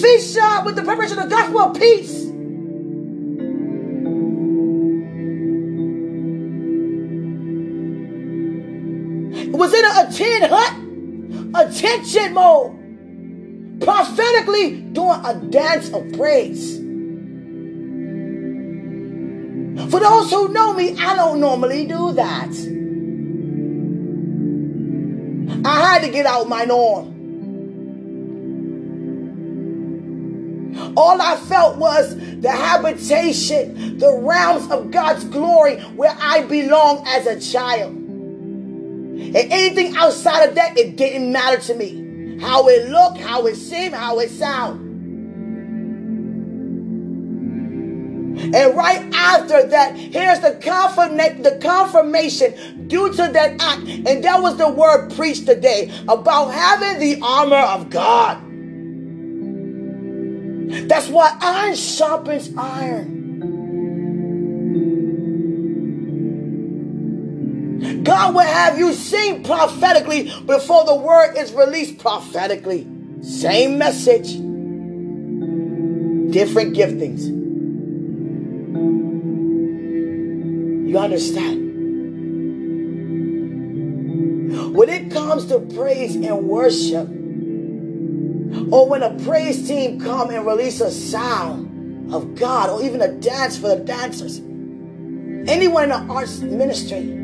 Feet 0.00 0.20
shod 0.20 0.60
uh, 0.60 0.64
with 0.64 0.76
the 0.76 0.82
preparation 0.82 1.18
of 1.18 1.28
the 1.28 1.34
gospel 1.34 1.60
of 1.60 1.78
peace. 1.78 2.17
In 9.78 9.84
a 9.84 10.10
tin 10.12 10.42
hut, 10.42 10.74
attention 11.54 12.34
mode, 12.34 13.80
prophetically 13.80 14.80
doing 14.80 15.20
a 15.24 15.34
dance 15.34 15.92
of 15.92 16.12
praise. 16.14 16.78
For 19.88 20.00
those 20.00 20.32
who 20.32 20.48
know 20.48 20.72
me, 20.72 20.96
I 20.98 21.14
don't 21.14 21.38
normally 21.38 21.86
do 21.86 22.10
that. 22.14 22.50
I 25.64 25.92
had 25.92 26.02
to 26.02 26.08
get 26.10 26.26
out 26.26 26.48
my 26.48 26.64
norm. 26.64 27.14
All 30.96 31.22
I 31.22 31.36
felt 31.36 31.76
was 31.76 32.16
the 32.40 32.50
habitation, 32.50 33.98
the 33.98 34.18
realms 34.18 34.68
of 34.72 34.90
God's 34.90 35.22
glory 35.24 35.80
where 35.94 36.16
I 36.20 36.42
belong 36.42 37.04
as 37.06 37.28
a 37.28 37.38
child. 37.40 37.97
And 39.18 39.36
anything 39.36 39.96
outside 39.96 40.48
of 40.48 40.54
that, 40.54 40.78
it 40.78 40.96
didn't 40.96 41.32
matter 41.32 41.60
to 41.62 41.74
me. 41.74 42.38
How 42.40 42.68
it 42.68 42.88
looked, 42.88 43.18
how 43.18 43.46
it 43.46 43.56
seemed, 43.56 43.94
how 43.94 44.20
it 44.20 44.30
sounded. 44.30 44.88
And 48.40 48.76
right 48.76 49.12
after 49.14 49.66
that, 49.66 49.96
here's 49.96 50.38
the, 50.40 50.52
confirma- 50.52 51.42
the 51.42 51.58
confirmation 51.60 52.86
due 52.86 53.10
to 53.12 53.28
that 53.28 53.60
act. 53.60 53.82
And 53.88 54.22
that 54.22 54.40
was 54.40 54.56
the 54.56 54.68
word 54.68 55.12
preached 55.16 55.46
today 55.46 55.92
about 56.06 56.50
having 56.50 57.00
the 57.00 57.20
armor 57.20 57.56
of 57.56 57.90
God. 57.90 58.40
That's 60.88 61.08
why 61.08 61.36
iron 61.40 61.74
sharpens 61.74 62.50
iron. 62.56 63.27
God 68.08 68.34
will 68.34 68.40
have 68.40 68.78
you 68.78 68.94
sing 68.94 69.44
prophetically 69.44 70.32
before 70.46 70.86
the 70.86 70.94
word 70.94 71.36
is 71.36 71.52
released 71.52 71.98
prophetically. 71.98 72.86
Same 73.20 73.76
message, 73.76 74.32
different 76.32 76.74
giftings. 76.74 77.26
You 80.88 80.98
understand? 80.98 81.66
When 84.74 84.88
it 84.88 85.10
comes 85.10 85.44
to 85.48 85.58
praise 85.58 86.16
and 86.16 86.48
worship, 86.48 87.08
or 88.72 88.88
when 88.88 89.02
a 89.02 89.18
praise 89.22 89.68
team 89.68 90.00
come 90.00 90.30
and 90.30 90.46
release 90.46 90.80
a 90.80 90.90
sound 90.90 92.14
of 92.14 92.34
God 92.36 92.70
or 92.70 92.82
even 92.82 93.02
a 93.02 93.12
dance 93.12 93.58
for 93.58 93.68
the 93.68 93.76
dancers. 93.76 94.38
Anyone 95.46 95.84
in 95.84 95.88
the 95.90 96.12
arts 96.12 96.38
ministry. 96.40 97.17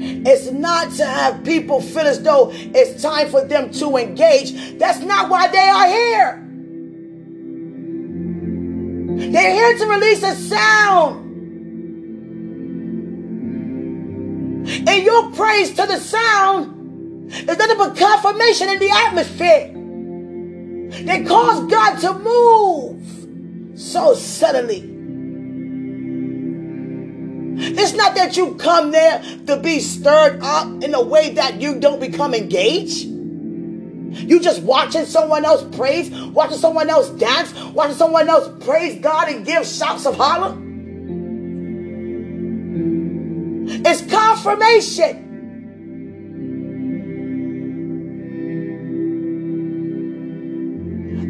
It's 0.00 0.50
not 0.50 0.92
to 0.94 1.04
have 1.04 1.44
people 1.44 1.80
feel 1.80 2.06
as 2.06 2.22
though 2.22 2.50
it's 2.52 3.02
time 3.02 3.28
for 3.28 3.44
them 3.44 3.70
to 3.72 3.96
engage. 3.96 4.78
That's 4.78 5.00
not 5.00 5.28
why 5.28 5.48
they 5.48 5.58
are 5.58 5.86
here. 5.86 6.44
They're 9.32 9.52
here 9.52 9.78
to 9.78 9.86
release 9.86 10.22
a 10.22 10.34
sound. 10.36 11.24
And 14.68 15.04
your 15.04 15.32
praise 15.32 15.70
to 15.70 15.86
the 15.86 15.98
sound 15.98 17.32
is 17.32 17.46
nothing 17.46 17.78
but 17.78 17.96
confirmation 17.96 18.68
in 18.68 18.78
the 18.78 18.90
atmosphere. 18.90 19.74
that 21.06 21.26
caused 21.26 21.70
God 21.70 21.98
to 22.00 22.18
move 22.18 23.78
so 23.78 24.14
suddenly. 24.14 24.97
It's 27.80 27.92
not 27.92 28.16
that 28.16 28.36
you 28.36 28.56
come 28.56 28.90
there 28.90 29.22
to 29.46 29.56
be 29.56 29.78
stirred 29.78 30.40
up 30.42 30.82
in 30.82 30.94
a 30.94 31.00
way 31.00 31.34
that 31.34 31.60
you 31.60 31.78
don't 31.78 32.00
become 32.00 32.34
engaged. 32.34 33.04
You 33.04 34.40
just 34.40 34.62
watching 34.62 35.06
someone 35.06 35.44
else 35.44 35.62
praise, 35.76 36.10
watching 36.10 36.58
someone 36.58 36.90
else 36.90 37.08
dance, 37.10 37.54
watching 37.72 37.94
someone 37.94 38.28
else 38.28 38.64
praise 38.64 39.00
God 39.00 39.28
and 39.28 39.46
give 39.46 39.64
shouts 39.64 40.06
of 40.06 40.16
holler. 40.16 40.58
It's 43.70 44.02
confirmation. 44.10 45.26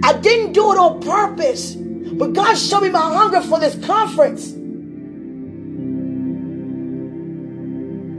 I 0.03 0.15
didn't 0.15 0.55
do 0.55 0.73
it 0.73 0.79
on 0.79 1.01
purpose, 1.03 1.75
but 1.75 2.33
God 2.33 2.55
showed 2.55 2.81
me 2.81 2.89
my 2.89 3.13
hunger 3.15 3.43
for 3.43 3.61
this 3.61 3.75
conference. 3.85 4.58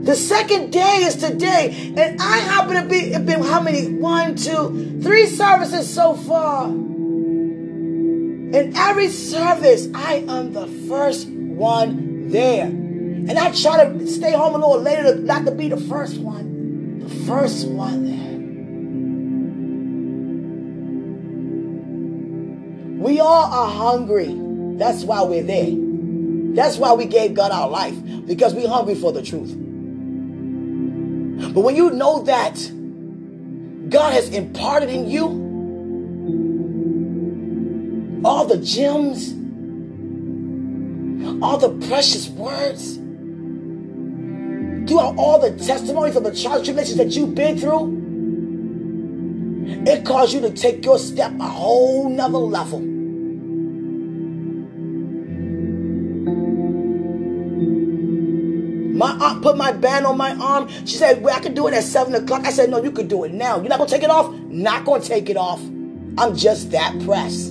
The 0.02 0.16
second 0.16 0.72
day 0.72 1.02
is 1.02 1.16
today, 1.16 1.92
and 1.94 2.18
I 2.20 2.38
happen 2.38 2.82
to 2.82 2.88
be 2.88 3.10
been 3.18 3.42
how 3.42 3.60
many? 3.60 3.92
One, 3.92 4.34
two, 4.34 4.98
three 5.02 5.26
services 5.26 5.92
so 5.92 6.14
far. 6.14 6.68
In 6.68 8.72
every 8.74 9.08
service, 9.08 9.88
I 9.94 10.24
am 10.26 10.54
the 10.54 10.66
first 10.88 11.28
one 11.28 12.30
there. 12.30 12.66
And 12.66 13.38
I 13.38 13.52
try 13.52 13.84
to 13.84 14.06
stay 14.06 14.32
home 14.32 14.54
a 14.54 14.58
little 14.58 14.80
later 14.80 15.16
not 15.16 15.44
to 15.44 15.50
be 15.52 15.68
the 15.68 15.76
first 15.76 16.16
one. 16.18 17.00
The 17.00 17.10
first 17.26 17.68
one 17.68 18.06
there. 18.06 18.16
We 23.04 23.20
all 23.20 23.52
are 23.52 23.68
hungry. 23.70 24.34
That's 24.78 25.04
why 25.04 25.20
we're 25.22 25.42
there. 25.42 25.74
That's 26.54 26.78
why 26.78 26.94
we 26.94 27.04
gave 27.04 27.34
God 27.34 27.52
our 27.52 27.68
life, 27.68 27.94
because 28.26 28.54
we're 28.54 28.66
hungry 28.66 28.94
for 28.94 29.12
the 29.12 29.20
truth. 29.22 29.54
But 31.52 31.62
when 31.62 31.74
you 31.74 31.90
know 31.90 32.22
that 32.22 32.54
God 33.90 34.12
has 34.12 34.28
imparted 34.30 34.88
in 34.88 35.10
you 35.10 35.26
all 38.24 38.46
the 38.46 38.58
gems, 38.58 39.32
all 41.42 41.58
the 41.58 41.70
precious 41.88 42.28
words, 42.28 42.96
throughout 44.88 45.16
all 45.16 45.38
the 45.40 45.52
testimonies 45.64 46.16
of 46.16 46.24
the 46.24 46.34
trials 46.34 46.64
tribulations 46.64 46.98
that 46.98 47.16
you've 47.16 47.34
been 47.34 47.58
through, 47.58 47.98
it 49.86 50.04
caused 50.04 50.34
you 50.34 50.40
to 50.40 50.50
take 50.50 50.84
your 50.84 50.98
step 50.98 51.32
a 51.40 51.46
whole 51.46 52.08
nother 52.08 52.38
level. 52.38 52.99
My 59.00 59.12
aunt 59.12 59.40
put 59.40 59.56
my 59.56 59.72
band 59.72 60.04
on 60.04 60.18
my 60.18 60.34
arm. 60.34 60.68
She 60.84 60.96
said, 60.98 61.22
well, 61.22 61.34
I 61.34 61.40
can 61.40 61.54
do 61.54 61.66
it 61.68 61.72
at 61.72 61.84
7 61.84 62.14
o'clock. 62.14 62.44
I 62.44 62.50
said, 62.50 62.68
no, 62.68 62.82
you 62.82 62.90
could 62.90 63.08
do 63.08 63.24
it 63.24 63.32
now. 63.32 63.56
You're 63.56 63.70
not 63.70 63.78
going 63.78 63.88
to 63.88 63.94
take 63.94 64.04
it 64.04 64.10
off? 64.10 64.30
Not 64.30 64.84
going 64.84 65.00
to 65.00 65.08
take 65.08 65.30
it 65.30 65.38
off. 65.38 65.58
I'm 66.18 66.36
just 66.36 66.70
that 66.72 67.00
pressed. 67.06 67.46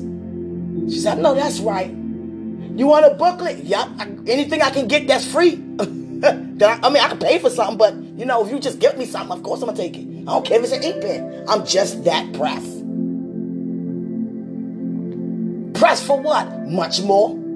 She 0.92 1.00
said, 1.00 1.18
no, 1.18 1.34
that's 1.34 1.60
right. 1.60 1.90
You 1.90 2.86
want 2.86 3.08
a 3.08 3.16
booklet? 3.16 3.64
Yep. 3.64 3.88
anything 4.28 4.62
I 4.62 4.70
can 4.70 4.88
get 4.88 5.08
that's 5.08 5.26
free. 5.26 5.54
I, 5.82 6.80
I 6.84 6.90
mean, 6.90 7.02
I 7.04 7.08
can 7.08 7.18
pay 7.18 7.40
for 7.40 7.50
something, 7.50 7.80
but, 7.80 7.96
you 7.96 8.28
know, 8.28 8.46
if 8.46 8.52
you 8.52 8.60
just 8.60 8.78
give 8.78 8.96
me 8.96 9.08
something, 9.08 9.36
of 9.36 9.42
course 9.42 9.62
I'm 9.64 9.70
going 9.70 9.78
to 9.78 9.82
take 9.82 9.98
it. 9.98 10.08
I 10.28 10.34
don't 10.34 10.46
care 10.46 10.60
if 10.60 10.66
it's 10.66 10.74
an 10.74 10.84
ink 10.84 11.02
pen. 11.02 11.46
I'm 11.48 11.66
just 11.66 12.04
that 12.04 12.32
pressed. 12.34 12.78
Pressed 15.74 16.06
for 16.06 16.22
what? 16.22 16.68
Much 16.68 17.02
more. 17.02 17.49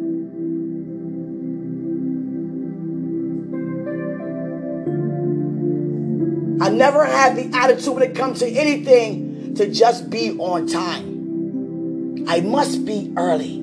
I 6.73 6.75
never 6.75 7.05
had 7.05 7.35
the 7.35 7.55
attitude 7.55 7.93
when 7.93 8.01
it 8.01 8.15
comes 8.15 8.39
to 8.39 8.49
anything 8.49 9.53
to 9.53 9.69
just 9.69 10.09
be 10.09 10.31
on 10.39 10.65
time. 10.65 12.25
I 12.27 12.41
must 12.41 12.83
be 12.83 13.13
early 13.15 13.59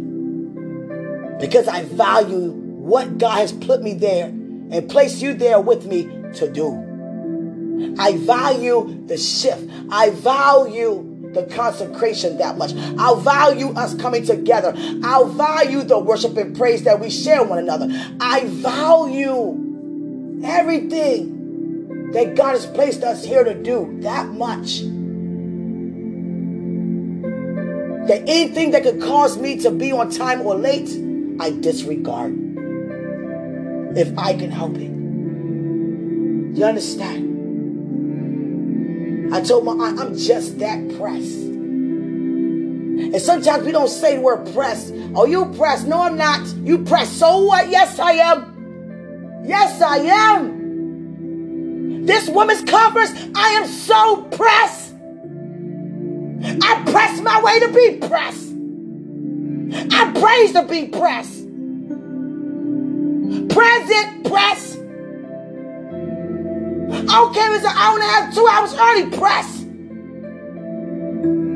because 1.40 1.66
I 1.66 1.86
value 1.86 2.52
what 2.52 3.18
God 3.18 3.38
has 3.40 3.50
put 3.50 3.82
me 3.82 3.94
there 3.94 4.26
and 4.26 4.88
placed 4.88 5.20
you 5.20 5.34
there 5.34 5.60
with 5.60 5.86
me 5.86 6.04
to 6.34 6.48
do. 6.48 7.96
I 7.98 8.16
value 8.18 9.02
the 9.06 9.16
shift. 9.16 9.68
I 9.90 10.10
value 10.10 11.32
the 11.34 11.46
consecration 11.46 12.38
that 12.38 12.56
much. 12.58 12.74
I 12.76 13.20
value 13.20 13.70
us 13.74 13.96
coming 13.96 14.24
together. 14.24 14.72
I 14.76 15.24
value 15.26 15.82
the 15.82 15.98
worship 15.98 16.36
and 16.36 16.56
praise 16.56 16.84
that 16.84 17.00
we 17.00 17.10
share 17.10 17.42
one 17.42 17.58
another. 17.58 17.88
I 18.20 18.44
value 18.44 19.66
everything 20.44 21.39
that 22.12 22.34
God 22.34 22.52
has 22.52 22.66
placed 22.66 23.02
us 23.02 23.24
here 23.24 23.44
to 23.44 23.54
do 23.54 23.98
that 24.00 24.28
much. 24.28 24.80
That 28.08 28.22
anything 28.28 28.72
that 28.72 28.82
could 28.82 29.00
cause 29.00 29.38
me 29.38 29.58
to 29.60 29.70
be 29.70 29.92
on 29.92 30.10
time 30.10 30.40
or 30.42 30.56
late, 30.56 30.90
I 31.38 31.50
disregard. 31.50 32.36
If 33.96 34.18
I 34.18 34.34
can 34.34 34.50
help 34.50 34.76
it. 34.76 34.90
You 36.58 36.64
understand? 36.64 37.28
I 39.32 39.40
told 39.40 39.64
my 39.64 39.72
aunt, 39.72 40.00
I'm 40.00 40.16
just 40.16 40.58
that 40.58 40.98
pressed. 40.98 41.38
And 43.12 43.20
sometimes 43.22 43.64
we 43.64 43.72
don't 43.72 43.88
say 43.88 44.16
the 44.16 44.20
word 44.20 44.52
press. 44.52 44.92
Oh, 45.14 45.24
you 45.24 45.46
press? 45.56 45.84
No, 45.84 46.02
I'm 46.02 46.16
not. 46.16 46.46
You 46.58 46.78
press. 46.78 47.10
So 47.10 47.44
what? 47.44 47.68
Yes, 47.70 47.98
I 47.98 48.12
am. 48.12 49.42
Yes, 49.46 49.80
I 49.80 49.98
am. 49.98 50.59
This 52.10 52.28
woman's 52.28 52.68
conference, 52.68 53.12
I 53.36 53.50
am 53.50 53.68
so 53.68 54.22
pressed. 54.32 54.94
I 56.60 56.82
press 56.90 57.20
my 57.20 57.40
way 57.40 57.60
to 57.60 57.72
be 57.72 58.08
pressed. 58.08 58.52
I 59.92 60.10
praise 60.20 60.52
to 60.54 60.64
be 60.64 60.88
pressed. 60.88 61.46
Present 63.48 64.24
press. 64.24 64.76
I 67.08 67.32
if 67.32 67.54
it's 67.54 67.64
an 67.64 67.76
hour 67.76 67.94
and 67.94 68.02
a 68.02 68.06
half, 68.06 68.34
two 68.34 68.48
hours 68.48 68.74
early 68.74 69.16
press. 69.16 69.60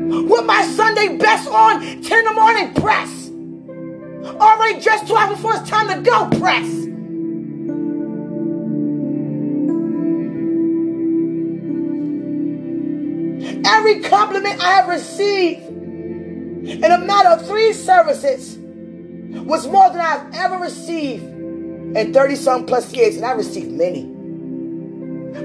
With 0.07 0.45
my 0.45 0.63
Sunday 0.63 1.17
best 1.17 1.49
on, 1.49 1.81
10 1.81 2.19
in 2.19 2.23
the 2.23 2.31
morning 2.31 2.73
press. 2.75 3.29
Already 4.39 4.79
dressed 4.79 5.05
two 5.05 5.17
hours 5.17 5.35
before 5.35 5.57
it's 5.57 5.69
time 5.69 5.89
to 5.89 6.09
go 6.09 6.29
press. 6.39 6.84
Every 13.87 14.01
compliment 14.01 14.63
I 14.63 14.71
have 14.71 14.87
received 14.87 15.61
in 15.67 16.83
a 16.83 16.97
matter 16.97 17.29
of 17.29 17.45
three 17.45 17.71
services 17.71 18.57
was 18.57 19.67
more 19.67 19.91
than 19.91 20.01
I've 20.01 20.33
ever 20.33 20.57
received 20.57 21.23
in 21.23 22.11
30 22.11 22.35
some 22.35 22.65
plus 22.65 22.91
years, 22.93 23.15
and 23.15 23.23
I 23.23 23.33
received 23.33 23.69
many. 23.69 24.05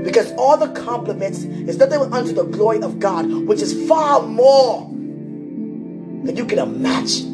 Because 0.04 0.32
all 0.38 0.56
the 0.56 0.68
compliments 0.68 1.40
is 1.40 1.76
nothing 1.76 2.00
unto 2.00 2.32
the 2.32 2.44
glory 2.44 2.80
of 2.80 2.98
God, 2.98 3.30
which 3.30 3.60
is 3.60 3.86
far 3.86 4.22
more 4.22 4.86
than 4.88 6.34
you 6.34 6.46
can 6.46 6.60
imagine. 6.60 7.28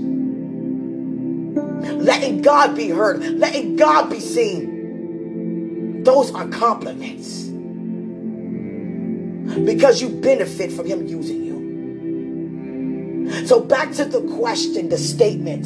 Letting 2.05 2.43
God 2.43 2.75
be 2.75 2.89
heard, 2.89 3.23
letting 3.39 3.77
God 3.77 4.11
be 4.11 4.19
seen. 4.19 6.03
Those 6.03 6.35
are 6.35 6.49
compliments 6.49 7.47
because 9.65 10.01
you 10.01 10.09
benefit 10.09 10.73
from 10.73 10.87
Him 10.87 11.07
using 11.07 11.45
you. 11.45 11.57
So, 13.47 13.61
back 13.61 13.93
to 13.95 14.05
the 14.05 14.21
question, 14.37 14.89
the 14.89 14.99
statement, 14.99 15.65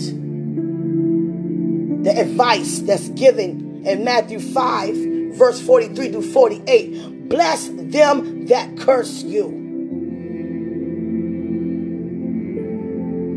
the 2.05 2.19
advice 2.19 2.81
that's 2.81 3.09
given 3.11 3.87
in 3.87 4.05
Matthew 4.05 4.41
5, 4.41 4.95
verse 5.37 5.61
43 5.61 6.13
to 6.13 6.23
48 6.23 7.29
Bless 7.31 7.69
them 7.69 8.47
that 8.47 8.77
curse 8.77 9.23
you. 9.23 9.45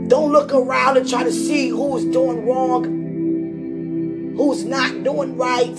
Don't 0.07 0.31
look 0.31 0.51
around 0.51 0.97
and 0.97 1.07
try 1.07 1.23
to 1.23 1.31
see 1.31 1.69
who's 1.69 2.03
doing 2.05 2.43
wrong, 2.43 2.85
who's 4.35 4.63
not 4.65 5.03
doing 5.03 5.37
right. 5.37 5.77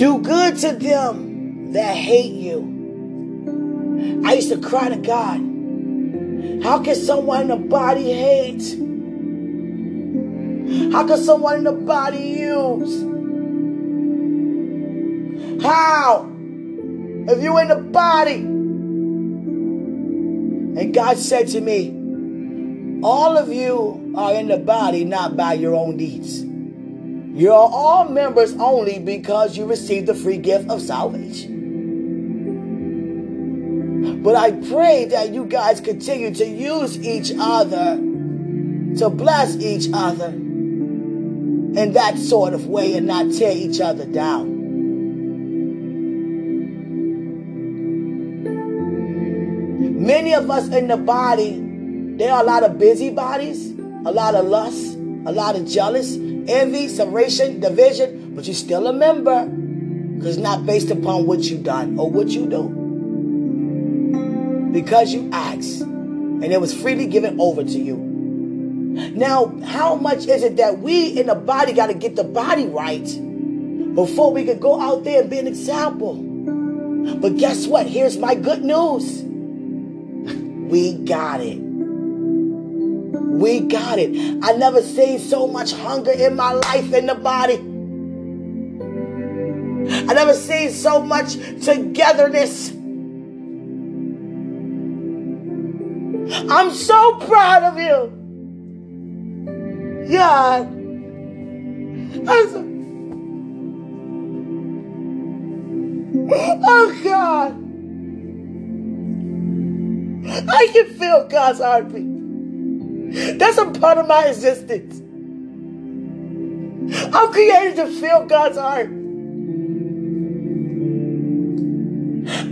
Do 0.00 0.18
good 0.22 0.56
to 0.60 0.72
them 0.72 1.72
that 1.74 1.94
hate 1.94 2.32
you. 2.32 4.22
I 4.24 4.32
used 4.32 4.48
to 4.48 4.56
cry 4.56 4.88
to 4.88 4.96
God. 4.96 5.40
How 6.62 6.82
can 6.82 6.94
someone 6.94 7.42
in 7.42 7.48
the 7.48 7.56
body 7.56 8.10
hate? 8.10 8.62
How 10.90 11.06
can 11.06 11.18
someone 11.18 11.58
in 11.58 11.64
the 11.64 11.72
body 11.72 12.16
use? 12.16 13.02
How? 15.62 16.30
If 16.32 17.42
you 17.42 17.58
in 17.58 17.68
the 17.68 17.76
body. 17.76 18.36
And 20.80 20.94
God 20.94 21.18
said 21.18 21.48
to 21.48 21.60
me, 21.60 21.90
all 23.02 23.36
of 23.36 23.52
you 23.52 24.14
are 24.16 24.32
in 24.32 24.48
the 24.48 24.56
body 24.56 25.04
not 25.04 25.36
by 25.36 25.52
your 25.52 25.74
own 25.74 25.98
deeds. 25.98 26.49
You're 27.32 27.52
all 27.54 28.08
members 28.08 28.54
only 28.54 28.98
because 28.98 29.56
you 29.56 29.64
received 29.64 30.08
the 30.08 30.14
free 30.14 30.38
gift 30.38 30.68
of 30.68 30.82
salvation. 30.82 31.60
But 34.22 34.36
I 34.36 34.50
pray 34.52 35.06
that 35.06 35.32
you 35.32 35.46
guys 35.46 35.80
continue 35.80 36.34
to 36.34 36.44
use 36.44 36.98
each 36.98 37.32
other, 37.38 37.96
to 37.96 39.10
bless 39.10 39.56
each 39.56 39.88
other, 39.94 40.28
in 40.28 41.92
that 41.92 42.18
sort 42.18 42.52
of 42.52 42.66
way 42.66 42.94
and 42.94 43.06
not 43.06 43.32
tear 43.32 43.52
each 43.56 43.80
other 43.80 44.04
down. 44.04 44.58
Many 50.04 50.34
of 50.34 50.50
us 50.50 50.68
in 50.70 50.88
the 50.88 50.96
body, 50.96 51.60
there 52.16 52.32
are 52.32 52.42
a 52.42 52.44
lot 52.44 52.64
of 52.64 52.76
busybodies, 52.78 53.70
a 54.04 54.10
lot 54.10 54.34
of 54.34 54.46
lust, 54.46 54.96
a 55.26 55.32
lot 55.32 55.54
of 55.54 55.66
jealous, 55.66 56.16
envy, 56.50 56.88
separation, 56.88 57.60
division, 57.60 58.34
but 58.34 58.46
you're 58.46 58.54
still 58.54 58.86
a 58.86 58.92
member 58.92 59.46
because 59.46 60.36
not 60.38 60.66
based 60.66 60.90
upon 60.90 61.26
what 61.26 61.40
you 61.40 61.58
done 61.58 61.98
or 61.98 62.10
what 62.10 62.28
you 62.28 62.46
do. 62.46 62.68
Because 64.72 65.12
you 65.12 65.30
asked 65.32 65.80
and 65.80 66.44
it 66.44 66.60
was 66.60 66.74
freely 66.74 67.06
given 67.06 67.40
over 67.40 67.62
to 67.64 67.78
you. 67.78 67.96
Now, 67.96 69.54
how 69.64 69.94
much 69.94 70.26
is 70.26 70.42
it 70.42 70.56
that 70.56 70.80
we 70.80 71.18
in 71.18 71.26
the 71.26 71.34
body 71.34 71.72
got 71.72 71.86
to 71.86 71.94
get 71.94 72.16
the 72.16 72.24
body 72.24 72.66
right 72.66 73.04
before 73.94 74.32
we 74.32 74.44
could 74.44 74.60
go 74.60 74.80
out 74.80 75.04
there 75.04 75.22
and 75.22 75.30
be 75.30 75.38
an 75.38 75.46
example? 75.46 76.14
But 77.20 77.36
guess 77.36 77.66
what? 77.66 77.86
Here's 77.86 78.18
my 78.18 78.34
good 78.34 78.62
news. 78.62 79.24
We 80.70 80.92
got 80.92 81.40
it. 81.40 81.69
We 83.12 83.60
got 83.60 83.98
it. 83.98 84.10
I 84.42 84.52
never 84.52 84.82
seen 84.82 85.18
so 85.18 85.46
much 85.46 85.72
hunger 85.72 86.12
in 86.12 86.36
my 86.36 86.52
life 86.52 86.92
in 86.92 87.06
the 87.06 87.14
body. 87.14 87.54
I 89.90 90.14
never 90.14 90.34
seen 90.34 90.70
so 90.70 91.02
much 91.02 91.34
togetherness. 91.64 92.70
I'm 96.50 96.70
so 96.72 97.18
proud 97.26 97.64
of 97.64 97.78
you. 97.78 98.18
God. 100.12 100.76
Oh 106.62 107.00
God. 107.02 107.52
I 110.48 110.68
can 110.72 110.86
feel 110.98 111.26
God's 111.28 111.58
heartbeat. 111.60 112.19
That's 113.10 113.58
a 113.58 113.70
part 113.72 113.98
of 113.98 114.06
my 114.06 114.26
existence. 114.26 115.00
I'm 117.12 117.32
created 117.32 117.76
to 117.76 117.88
feel 117.88 118.24
God's 118.26 118.56
heart. 118.56 118.88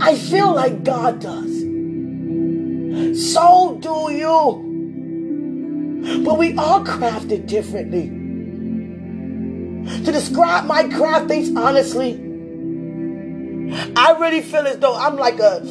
I 0.01 0.15
feel 0.15 0.53
like 0.53 0.83
God 0.83 1.19
does. 1.21 1.59
So 3.31 3.77
do 3.81 4.11
you. 4.11 4.65
But 6.25 6.37
we 6.37 6.57
are 6.57 6.83
crafted 6.83 7.47
differently. 7.47 8.09
To 10.03 10.11
describe 10.11 10.65
my 10.65 10.83
craft 10.89 11.29
things 11.29 11.55
honestly, 11.55 12.15
I 13.95 14.17
really 14.19 14.41
feel 14.41 14.67
as 14.67 14.79
though 14.79 14.95
I'm 14.95 15.15
like 15.15 15.39
a, 15.39 15.61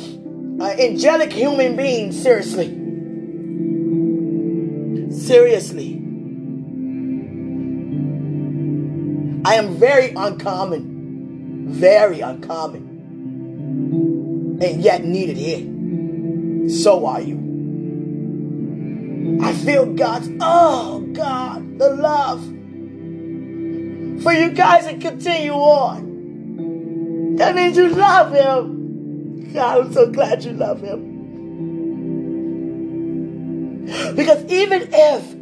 a 0.61 0.89
angelic 0.89 1.33
human 1.33 1.77
being, 1.77 2.13
seriously. 2.13 2.78
Seriously. 5.11 5.95
I 9.45 9.55
am 9.55 9.77
very 9.77 10.11
uncommon. 10.11 11.69
Very 11.69 12.21
uncommon. 12.21 12.83
And 14.61 14.83
yet 14.83 15.05
needed 15.05 15.37
here. 15.37 16.69
So 16.69 17.07
are 17.07 17.21
you. 17.21 17.39
I 19.43 19.53
feel 19.53 19.87
God's, 19.95 20.29
oh 20.41 21.01
God, 21.13 21.79
the 21.79 21.91
love 21.91 22.43
for 24.23 24.33
you 24.33 24.51
guys 24.51 24.87
to 24.87 24.99
continue 24.99 25.53
on. 25.53 27.37
That 27.37 27.55
means 27.55 27.77
you 27.77 27.89
love 27.89 28.33
Him. 28.33 29.53
God, 29.53 29.87
I'm 29.87 29.93
so 29.93 30.11
glad 30.11 30.45
you 30.45 30.53
love 30.53 30.81
Him. 30.81 31.08
Because 34.15 34.45
even 34.51 34.89
if 34.93 35.35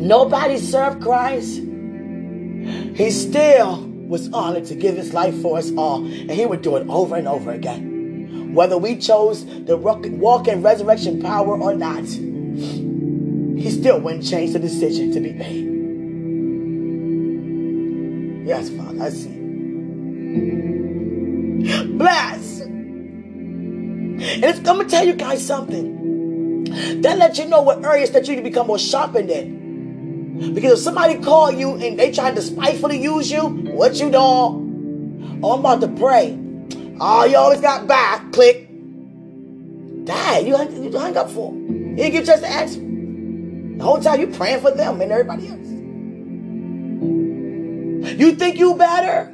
nobody 0.00 0.58
served 0.58 1.02
Christ, 1.02 1.56
He 2.96 3.10
still 3.10 3.84
was 3.86 4.32
honored 4.32 4.64
to 4.66 4.74
give 4.74 4.96
His 4.96 5.12
life 5.12 5.40
for 5.40 5.58
us 5.58 5.70
all. 5.76 6.04
And 6.04 6.30
He 6.30 6.46
would 6.46 6.62
do 6.62 6.76
it 6.76 6.88
over 6.88 7.16
and 7.16 7.28
over 7.28 7.50
again 7.52 7.96
whether 8.54 8.78
we 8.78 8.96
chose 8.96 9.44
the 9.66 9.76
walk 9.76 10.48
in 10.48 10.62
resurrection 10.62 11.20
power 11.20 11.60
or 11.60 11.74
not 11.74 12.04
he 13.58 13.70
still 13.70 14.00
wouldn't 14.00 14.24
change 14.24 14.52
the 14.52 14.58
decision 14.60 15.12
to 15.12 15.20
be 15.20 15.32
made. 15.32 15.66
Yes, 18.46 18.70
Father, 18.70 19.02
I 19.02 19.10
see. 19.10 19.36
Bless. 21.88 22.60
And 22.60 24.44
it's, 24.44 24.58
I'm 24.58 24.64
going 24.64 24.86
to 24.86 24.90
tell 24.90 25.04
you 25.04 25.14
guys 25.14 25.44
something. 25.44 25.97
That 27.02 27.18
lets 27.18 27.38
you 27.38 27.46
know 27.46 27.62
what 27.62 27.84
areas 27.84 28.10
that 28.12 28.26
you 28.28 28.36
need 28.36 28.42
to 28.42 28.48
become 28.48 28.66
more 28.66 28.78
sharpened 28.78 29.30
in. 29.30 30.54
Because 30.54 30.72
if 30.72 30.78
somebody 30.78 31.18
call 31.18 31.50
you 31.50 31.74
and 31.74 31.98
they 31.98 32.12
trying 32.12 32.34
to 32.36 32.42
spitefully 32.42 33.00
use 33.00 33.30
you, 33.30 33.46
what 33.48 33.94
you 33.94 34.10
doing? 34.10 35.40
Oh, 35.42 35.52
I'm 35.52 35.60
about 35.60 35.80
to 35.80 35.88
pray. 35.88 36.38
Oh, 37.00 37.24
you 37.24 37.36
always 37.36 37.60
got 37.60 37.86
back. 37.86 38.32
Click. 38.32 38.68
Dad, 40.04 40.46
you 40.46 40.56
you 40.82 40.98
hung 40.98 41.16
up 41.16 41.30
for. 41.30 41.52
You 41.52 41.96
didn't 41.96 42.24
get 42.24 42.28
a. 42.28 42.88
The 43.78 43.84
whole 43.84 44.00
time 44.00 44.20
you 44.20 44.26
praying 44.28 44.60
for 44.60 44.70
them 44.70 45.00
and 45.00 45.12
everybody 45.12 45.48
else. 45.48 45.68
You 48.18 48.34
think 48.34 48.58
you 48.58 48.74
better? 48.74 49.32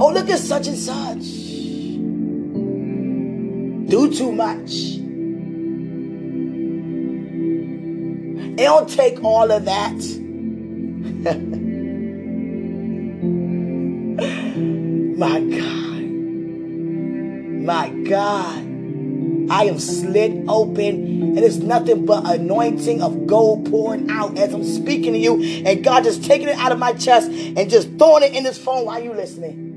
Oh, 0.00 0.12
look 0.12 0.28
at 0.28 0.38
such 0.38 0.68
and 0.68 0.78
such. 0.78 1.37
Do 3.88 4.12
too 4.12 4.32
much. 4.32 4.98
It 8.58 8.64
don't 8.64 8.90
take 8.90 9.24
all 9.24 9.50
of 9.50 9.64
that. 9.64 9.94
My 15.16 15.40
God. 15.40 16.02
My 17.64 17.88
God. 18.08 18.64
I 19.50 19.64
am 19.64 19.78
slit 19.78 20.44
open, 20.48 20.84
and 21.36 21.38
it's 21.38 21.56
nothing 21.56 22.04
but 22.04 22.30
anointing 22.30 23.00
of 23.00 23.26
gold 23.26 23.70
pouring 23.70 24.10
out 24.10 24.36
as 24.36 24.52
I'm 24.52 24.64
speaking 24.64 25.14
to 25.14 25.18
you, 25.18 25.42
and 25.64 25.82
God 25.82 26.04
just 26.04 26.22
taking 26.24 26.48
it 26.48 26.58
out 26.58 26.72
of 26.72 26.78
my 26.78 26.92
chest 26.92 27.30
and 27.30 27.70
just 27.70 27.88
throwing 27.96 28.22
it 28.24 28.34
in 28.34 28.44
this 28.44 28.58
phone 28.58 28.84
while 28.84 29.02
you 29.02 29.14
listening. 29.14 29.67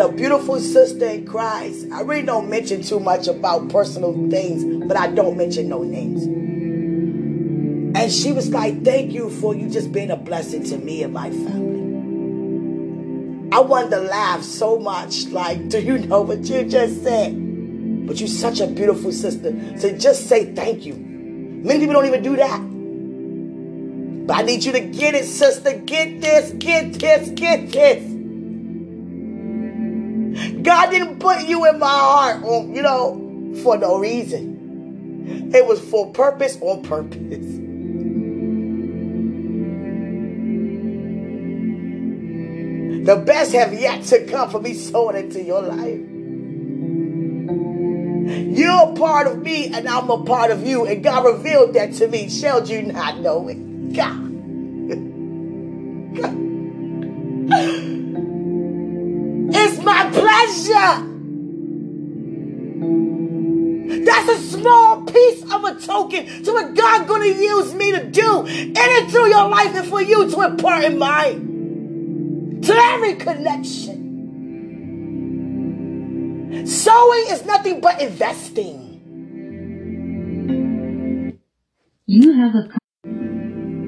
A 0.00 0.08
beautiful 0.12 0.60
sister 0.60 1.06
in 1.06 1.26
Christ. 1.26 1.86
I 1.92 2.02
really 2.02 2.22
don't 2.22 2.48
mention 2.48 2.82
too 2.82 3.00
much 3.00 3.26
about 3.26 3.68
personal 3.68 4.12
things, 4.30 4.86
but 4.86 4.96
I 4.96 5.08
don't 5.08 5.36
mention 5.36 5.68
no 5.68 5.82
names. 5.82 6.22
And 7.96 8.12
she 8.12 8.30
was 8.30 8.50
like, 8.50 8.84
Thank 8.84 9.12
you 9.12 9.28
for 9.28 9.56
you 9.56 9.68
just 9.68 9.90
being 9.90 10.12
a 10.12 10.16
blessing 10.16 10.62
to 10.64 10.78
me 10.78 11.02
and 11.02 11.12
my 11.12 11.30
family. 11.30 11.78
I 13.50 13.60
wanted 13.60 13.90
to 13.90 13.98
laugh 13.98 14.44
so 14.44 14.78
much. 14.78 15.26
Like, 15.26 15.68
do 15.68 15.80
you 15.80 15.98
know 15.98 16.22
what 16.22 16.44
you 16.44 16.62
just 16.64 17.02
said? 17.02 17.34
But 18.06 18.20
you're 18.20 18.28
such 18.28 18.60
a 18.60 18.68
beautiful 18.68 19.10
sister. 19.10 19.78
So 19.78 19.96
just 19.96 20.28
say 20.28 20.54
thank 20.54 20.86
you. 20.86 20.94
Many 20.94 21.80
people 21.80 21.94
don't 21.94 22.06
even 22.06 22.22
do 22.22 22.36
that. 22.36 22.60
But 24.26 24.36
I 24.36 24.42
need 24.42 24.64
you 24.64 24.72
to 24.72 24.80
get 24.80 25.16
it, 25.16 25.24
sister. 25.24 25.76
Get 25.78 26.20
this, 26.20 26.52
get 26.52 26.94
this, 26.94 27.30
get 27.30 27.72
this. 27.72 28.17
God 30.68 30.90
didn't 30.90 31.18
put 31.18 31.44
you 31.44 31.66
in 31.66 31.78
my 31.78 31.88
heart, 31.88 32.44
you 32.44 32.82
know, 32.82 33.54
for 33.62 33.78
no 33.78 33.98
reason. 33.98 35.50
It 35.54 35.66
was 35.66 35.80
for 35.80 36.12
purpose 36.12 36.58
on 36.60 36.82
purpose. 36.82 37.46
The 43.06 43.16
best 43.16 43.54
have 43.54 43.72
yet 43.72 44.04
to 44.08 44.26
come 44.26 44.50
for 44.50 44.60
me 44.60 44.74
sowing 44.74 45.16
into 45.16 45.42
your 45.42 45.62
life. 45.62 46.00
You're 48.54 48.90
a 48.90 48.94
part 48.94 49.26
of 49.26 49.40
me 49.40 49.72
and 49.72 49.88
I'm 49.88 50.10
a 50.10 50.22
part 50.22 50.50
of 50.50 50.66
you. 50.66 50.84
And 50.84 51.02
God 51.02 51.24
revealed 51.24 51.72
that 51.76 51.94
to 51.94 52.08
me. 52.08 52.28
Shall 52.28 52.68
you 52.68 52.82
not 52.82 53.20
know 53.20 53.48
it? 53.48 53.94
God. 53.94 54.28
it's 59.58 59.82
my 59.82 60.10
pleasure. 60.10 61.06
That's 64.04 64.28
a 64.30 64.38
small 64.38 65.02
piece 65.04 65.42
of 65.52 65.64
a 65.64 65.74
token 65.80 66.26
to 66.44 66.52
what 66.52 66.74
God's 66.74 67.08
going 67.08 67.22
to 67.34 67.40
use 67.42 67.74
me 67.74 67.92
to 67.92 68.04
do 68.10 68.46
in 68.46 68.74
and 68.76 69.10
through 69.10 69.28
your 69.28 69.48
life 69.48 69.74
and 69.74 69.88
for 69.88 70.02
you 70.02 70.30
to 70.30 70.42
impart 70.42 70.84
in 70.84 70.98
mine 70.98 71.60
to 72.62 72.74
every 72.74 73.14
connection. 73.16 74.18
Sowing 76.66 77.24
is 77.28 77.44
nothing 77.46 77.80
but 77.80 78.02
investing. 78.02 79.08
You 82.06 82.32
have 82.34 82.54
a 82.56 82.68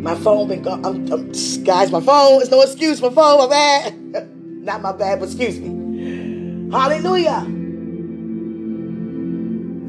My 0.02 0.14
phone 0.16 0.48
been 0.48 0.62
gone. 0.62 0.84
I'm, 0.86 1.12
I'm, 1.12 1.32
guys, 1.64 1.92
my 1.92 2.00
phone. 2.00 2.40
It's 2.42 2.50
no 2.50 2.62
excuse. 2.62 3.02
My 3.02 3.10
phone, 3.10 3.38
my 3.38 3.48
bad. 3.48 4.28
Not 4.60 4.82
my 4.82 4.92
bad, 4.92 5.20
but 5.20 5.30
excuse 5.30 5.58
me. 5.58 6.68
Hallelujah. 6.70 7.46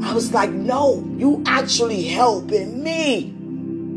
I 0.01 0.13
was 0.13 0.34
like, 0.34 0.49
no, 0.49 1.03
you 1.17 1.43
actually 1.45 2.03
helping 2.03 2.81
me. 2.81 3.34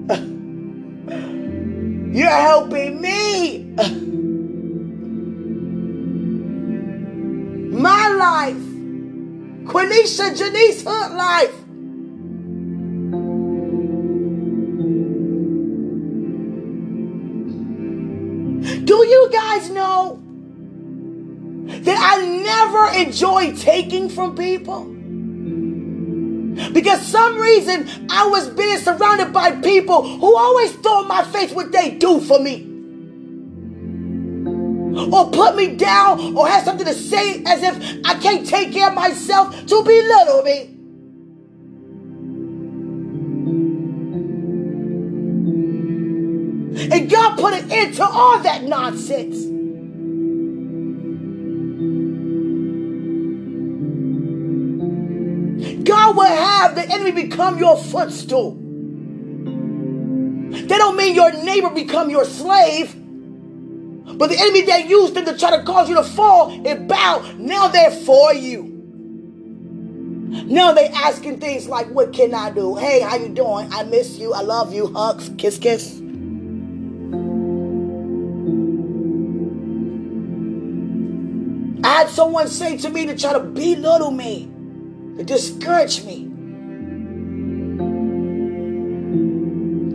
You're 2.18 2.28
helping 2.28 3.00
me. 3.00 3.72
My 7.70 8.08
life. 8.08 8.56
Quenisha 9.64 10.37
Janice 10.37 10.82
Hood 10.84 11.12
life. 11.12 11.54
Do 18.84 19.06
you 19.06 19.30
guys 19.32 19.70
know 19.70 20.23
that 21.85 21.99
I 21.99 22.27
never 22.27 23.05
enjoy 23.05 23.55
taking 23.55 24.09
from 24.09 24.35
people? 24.37 24.85
Because 26.73 27.03
some 27.07 27.38
reason 27.38 27.88
I 28.11 28.27
was 28.27 28.49
being 28.51 28.79
surrounded 28.79 29.33
by 29.33 29.53
people 29.53 30.03
who 30.18 30.37
always 30.37 30.73
throw 30.77 31.03
in 31.03 31.09
my 31.09 31.25
face 31.25 31.53
what 31.53 31.73
they 31.73 31.90
do 31.90 32.20
for 32.20 32.38
me. 32.38 32.70
Or 35.12 35.31
put 35.31 35.57
me 35.57 35.75
down 35.75 36.37
or 36.37 36.47
have 36.47 36.64
something 36.64 36.87
to 36.87 36.94
say 36.94 37.42
as 37.44 37.62
if 37.62 37.77
I 38.07 38.14
can't 38.20 38.47
take 38.47 38.73
care 38.73 38.88
of 38.88 38.94
myself 38.94 39.55
to 39.66 39.83
belittle 39.83 40.42
me. 40.42 40.70
And 46.90 47.11
God 47.11 47.38
put 47.38 47.55
an 47.55 47.70
end 47.70 47.94
to 47.94 48.05
all 48.05 48.38
that 48.40 48.62
nonsense. 48.62 49.53
Will 56.16 56.24
have 56.24 56.74
the 56.74 56.83
enemy 56.83 57.11
become 57.12 57.59
your 57.59 57.77
footstool. 57.77 58.53
They 60.50 60.79
don't 60.79 60.96
mean 60.96 61.14
your 61.14 61.33
neighbor 61.44 61.70
become 61.70 62.11
your 62.11 62.24
slave. 62.24 62.94
But 64.16 64.29
the 64.29 64.38
enemy 64.38 64.62
that 64.62 64.88
used 64.88 65.14
them 65.14 65.24
to 65.24 65.37
try 65.37 65.57
to 65.57 65.64
cause 65.64 65.88
you 65.88 65.96
to 65.96 66.05
fall 66.05 66.50
and 66.66 66.88
bow, 66.88 67.33
now 67.38 67.68
they're 67.68 67.90
for 67.90 68.33
you. 68.33 68.70
Now 70.46 70.72
they 70.72 70.88
asking 70.88 71.40
things 71.40 71.68
like, 71.68 71.88
what 71.88 72.12
can 72.12 72.35
I 72.35 72.50
do? 72.50 72.77
Hey, 72.77 73.00
how 73.00 73.16
you 73.16 73.29
doing? 73.29 73.72
I 73.72 73.85
miss 73.85 74.18
you. 74.18 74.33
I 74.33 74.42
love 74.42 74.74
you. 74.74 74.92
Hugs, 74.92 75.31
kiss, 75.38 75.59
kiss. 75.59 76.00
I 81.85 81.98
had 81.98 82.09
someone 82.09 82.48
say 82.48 82.79
to 82.79 82.90
me 82.90 83.07
to 83.07 83.16
try 83.16 83.33
to 83.33 83.40
belittle 83.40 84.11
me, 84.11 84.50
to 85.16 85.24
discourage 85.24 86.05
me. 86.05 86.31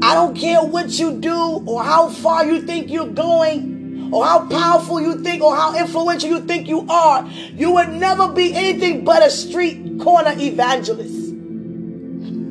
I 0.02 0.14
don't 0.14 0.36
care 0.36 0.64
what 0.64 0.98
you 0.98 1.20
do 1.20 1.64
or 1.66 1.84
how 1.84 2.10
far 2.10 2.46
you 2.46 2.62
think 2.62 2.90
you're 2.90 3.08
going 3.08 4.10
or 4.12 4.26
how 4.26 4.48
powerful 4.48 5.00
you 5.00 5.22
think 5.22 5.44
or 5.44 5.56
how 5.56 5.78
influential 5.78 6.30
you 6.30 6.40
think 6.42 6.68
you 6.68 6.88
are. 6.90 7.28
You 7.28 7.72
would 7.74 7.90
never 7.90 8.30
be 8.30 8.54
anything 8.54 9.04
but 9.04 9.22
a 9.22 9.30
street 9.30 10.00
corner 10.00 10.34
evangelist. 10.38 11.30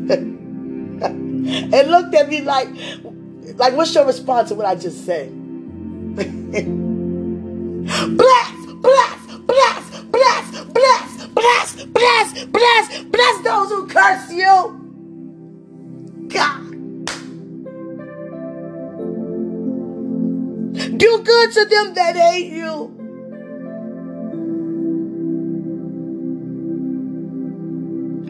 and 0.10 1.90
looked 1.90 2.14
at 2.14 2.28
me 2.28 2.42
like, 2.42 2.68
like, 3.56 3.74
what's 3.74 3.94
your 3.94 4.06
response 4.06 4.50
to 4.50 4.54
what 4.54 4.66
I 4.66 4.74
just 4.74 5.04
said? 5.04 5.28
curse 13.88 14.30
you. 14.30 14.74
God. 16.28 16.64
Do 20.98 21.22
good 21.24 21.52
to 21.52 21.64
them 21.64 21.94
that 21.94 22.16
hate 22.16 22.52
you. 22.52 22.94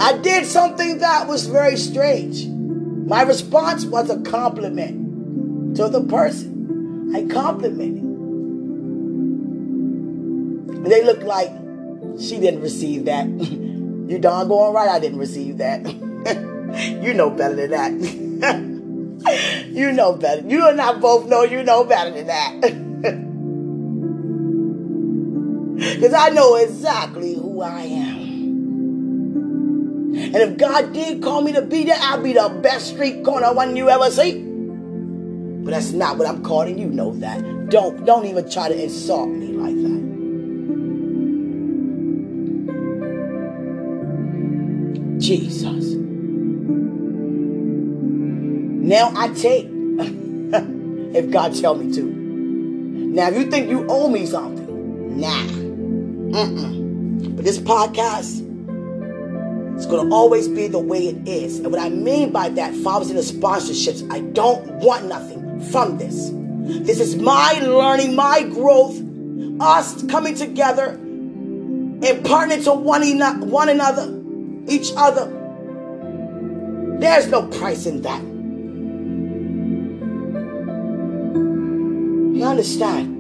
I 0.01 0.17
did 0.19 0.47
something 0.47 0.99
that 0.99 1.27
was 1.27 1.47
very 1.47 1.77
strange. 1.77 2.47
My 2.47 3.23
response 3.23 3.85
was 3.85 4.09
a 4.11 4.21
compliment 4.21 5.77
to 5.77 5.89
the 5.89 6.05
person. 6.05 7.13
I 7.15 7.25
complimented. 7.27 8.05
And 10.75 10.87
they 10.87 11.03
looked 11.05 11.25
like 11.25 11.51
she 12.21 12.39
didn't 12.39 12.61
receive 12.61 13.07
that. 13.07 13.27
you 14.09 14.19
doggone 14.19 14.75
right 14.75 14.89
I 14.89 14.99
didn't 14.99 15.19
receive 15.19 15.59
that. 15.59 15.85
you 17.03 17.15
know 17.15 17.31
better 17.31 17.55
than 17.55 17.71
that. 17.71 17.93
you 19.69 19.93
know 19.93 20.17
better. 20.17 20.49
You 20.49 20.69
and 20.69 20.81
I 20.81 20.95
both 20.99 21.29
know 21.29 21.43
you 21.43 21.63
know 21.63 21.85
better 21.85 22.11
than 22.11 22.27
that. 22.27 23.25
Because 25.79 26.13
I 26.13 26.31
know 26.31 26.57
exactly 26.57 27.35
who 27.35 27.63
I 27.63 27.83
am. 27.83 28.19
And 30.15 30.37
if 30.37 30.57
God 30.59 30.93
did 30.93 31.23
call 31.23 31.41
me 31.43 31.53
to 31.53 31.63
be 31.63 31.85
there, 31.85 31.97
I'll 32.01 32.21
be 32.21 32.33
the 32.33 32.49
best 32.63 32.89
street 32.89 33.25
corner 33.25 33.53
one 33.53 33.77
you 33.77 33.89
ever 33.89 34.11
see. 34.11 34.43
But 34.43 35.71
that's 35.71 35.93
not 35.93 36.19
what 36.19 36.27
I'm 36.27 36.43
called, 36.43 36.67
and 36.69 36.81
you 36.81 36.89
know 36.89 37.15
that. 37.17 37.69
Don't 37.71 38.05
don't 38.05 38.27
even 38.27 38.51
try 38.51 38.69
to 38.69 38.83
insult 38.83 39.29
me 39.29 39.53
like 39.53 39.77
that. 39.77 39.98
Jesus. 45.29 45.85
Now 48.81 49.13
I 49.15 49.29
take 49.29 49.67
if 51.15 51.31
God 51.31 51.55
tell 51.55 51.75
me 51.75 51.93
to. 51.95 52.03
Now 52.03 53.29
if 53.29 53.37
you 53.37 53.51
think 53.51 53.69
you 53.69 53.87
owe 53.91 54.09
me 54.09 54.25
something, 54.25 55.21
nah. 55.21 55.45
Mm-mm. 56.33 57.37
But 57.37 57.45
this 57.45 57.59
podcast 57.59 58.47
it's 59.77 59.87
going 59.87 60.09
to 60.09 60.15
always 60.15 60.49
be 60.49 60.67
the 60.67 60.81
way 60.81 61.07
it 61.07 61.29
is. 61.29 61.61
And 61.61 61.71
what 61.71 61.81
I 61.81 61.89
mean 61.89 62.33
by 62.33 62.49
that, 62.49 62.75
fathers 62.75 63.11
in 63.11 63.17
the 63.17 63.23
sponsorships, 63.23 64.11
I 64.11 64.19
don't 64.21 64.67
want 64.83 65.05
nothing 65.05 65.61
from 65.71 65.99
this. 65.99 66.31
This 66.85 66.99
is 66.99 67.15
my 67.15 67.61
learning, 67.63 68.17
my 68.17 68.43
growth, 68.43 69.01
us 69.61 70.05
coming 70.07 70.35
together 70.35 70.89
and 70.89 72.03
partnering 72.03 72.65
to 72.65 72.73
one, 72.73 73.03
one 73.49 73.69
another, 73.69 74.18
each 74.69 74.93
other. 74.97 75.27
There's 77.01 77.29
no 77.29 77.47
price 77.47 77.87
in 77.87 78.03
that. 78.03 78.23
You 82.37 82.45
understand? 82.45 83.15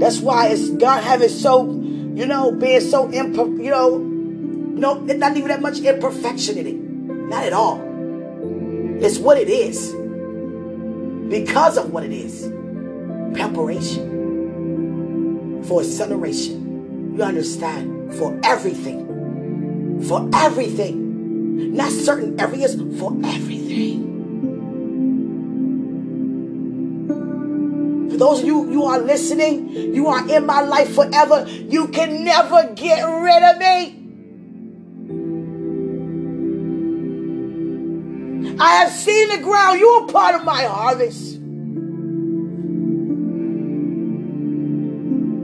That's 0.00 0.20
why 0.20 0.48
it's 0.48 0.70
God 0.70 1.02
having 1.02 1.28
so, 1.28 1.70
you 1.70 2.26
know, 2.26 2.52
being 2.52 2.80
so 2.80 3.08
imper, 3.08 3.62
you 3.62 3.70
know, 3.70 3.98
no, 3.98 5.04
it's 5.06 5.18
not 5.18 5.36
even 5.36 5.48
that 5.48 5.62
much 5.62 5.80
imperfection 5.80 6.58
in 6.58 6.66
it. 6.66 6.76
Not 6.76 7.44
at 7.44 7.52
all. 7.52 7.80
It's 9.00 9.18
what 9.18 9.38
it 9.38 9.48
is. 9.48 9.94
Because 11.28 11.76
of 11.76 11.92
what 11.92 12.04
it 12.04 12.12
is. 12.12 12.52
Preparation 13.34 14.15
for 15.66 15.80
acceleration. 15.80 17.14
You 17.16 17.22
understand? 17.22 18.14
For 18.14 18.38
everything. 18.44 20.02
For 20.06 20.28
everything. 20.34 21.74
Not 21.74 21.90
certain 21.90 22.38
areas, 22.38 22.74
for 22.98 23.16
everything. 23.24 24.04
For 28.10 28.16
those 28.16 28.40
of 28.40 28.46
you 28.46 28.70
you 28.70 28.84
are 28.84 28.98
listening, 28.98 29.94
you 29.94 30.06
are 30.08 30.28
in 30.28 30.46
my 30.46 30.60
life 30.60 30.94
forever. 30.94 31.46
You 31.48 31.88
can 31.88 32.24
never 32.24 32.72
get 32.74 33.02
rid 33.02 33.42
of 33.42 33.58
me. 33.58 34.02
I 38.58 38.74
have 38.76 38.90
seen 38.92 39.28
the 39.28 39.38
ground. 39.38 39.80
You 39.80 39.88
are 39.88 40.06
part 40.06 40.34
of 40.34 40.44
my 40.44 40.62
harvest. 40.62 41.25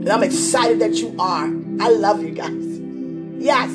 And 0.03 0.11
I'm 0.11 0.21
excited 0.21 0.79
that 0.79 0.95
you 0.95 1.15
are. 1.17 1.45
I 1.79 1.89
love 1.89 2.21
you 2.21 2.31
guys. 2.31 2.51
Yes. 3.41 3.69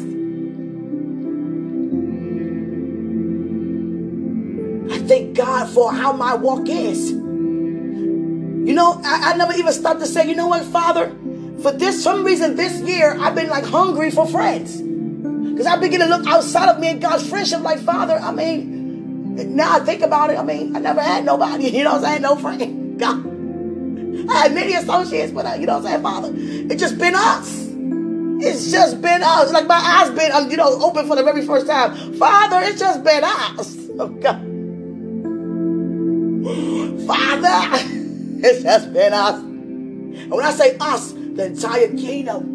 I 4.92 4.98
thank 5.08 5.34
God 5.34 5.70
for 5.70 5.90
how 5.90 6.12
my 6.12 6.34
walk 6.34 6.68
is. 6.68 7.12
You 7.12 8.74
know, 8.74 9.00
I, 9.02 9.32
I 9.32 9.36
never 9.38 9.54
even 9.54 9.72
stopped 9.72 10.00
to 10.00 10.06
say, 10.06 10.28
you 10.28 10.36
know 10.36 10.48
what, 10.48 10.66
Father? 10.66 11.16
For 11.62 11.72
this, 11.72 12.04
some 12.04 12.24
reason 12.24 12.56
this 12.56 12.78
year, 12.82 13.16
I've 13.18 13.34
been 13.34 13.48
like 13.48 13.64
hungry 13.64 14.10
for 14.10 14.26
friends. 14.26 14.82
Because 14.82 15.64
I 15.64 15.78
begin 15.78 16.00
to 16.00 16.06
look 16.06 16.26
outside 16.26 16.68
of 16.68 16.78
me 16.78 16.88
and 16.88 17.00
God's 17.00 17.26
friendship 17.26 17.62
like, 17.62 17.78
Father, 17.78 18.18
I 18.18 18.32
mean, 18.32 19.56
now 19.56 19.76
I 19.76 19.80
think 19.80 20.02
about 20.02 20.28
it, 20.28 20.38
I 20.38 20.42
mean, 20.42 20.76
I 20.76 20.80
never 20.80 21.00
had 21.00 21.24
nobody, 21.24 21.70
you 21.74 21.84
know 21.84 21.94
I'm 21.94 22.02
saying? 22.02 22.20
No 22.20 22.36
friend. 22.36 23.00
God. 23.00 23.37
I 24.28 24.42
had 24.42 24.54
many 24.54 24.74
associates, 24.74 25.32
but 25.32 25.46
uh, 25.46 25.54
you 25.54 25.66
know 25.66 25.78
what 25.78 25.86
I'm 25.86 25.90
saying, 25.90 26.02
Father? 26.02 26.32
It's 26.36 26.80
just 26.80 26.98
been 26.98 27.14
us. 27.14 27.66
It's 28.40 28.70
just 28.70 29.00
been 29.00 29.22
us. 29.22 29.52
Like 29.52 29.66
my 29.66 29.76
eyes 29.76 30.10
been, 30.10 30.30
uh, 30.30 30.46
you 30.48 30.56
know, 30.56 30.80
open 30.82 31.06
for 31.06 31.16
the 31.16 31.24
very 31.24 31.44
first 31.44 31.66
time. 31.66 32.14
Father, 32.14 32.60
it's 32.62 32.78
just 32.78 33.02
been 33.02 33.24
us. 33.24 33.76
Oh 33.98 34.08
God. 34.08 34.38
Father, 37.06 37.84
it's 38.46 38.62
just 38.62 38.92
been 38.92 39.12
us. 39.12 39.40
And 39.40 40.30
when 40.30 40.44
I 40.44 40.50
say 40.50 40.76
us, 40.78 41.12
the 41.12 41.46
entire 41.46 41.88
kingdom. 41.88 42.54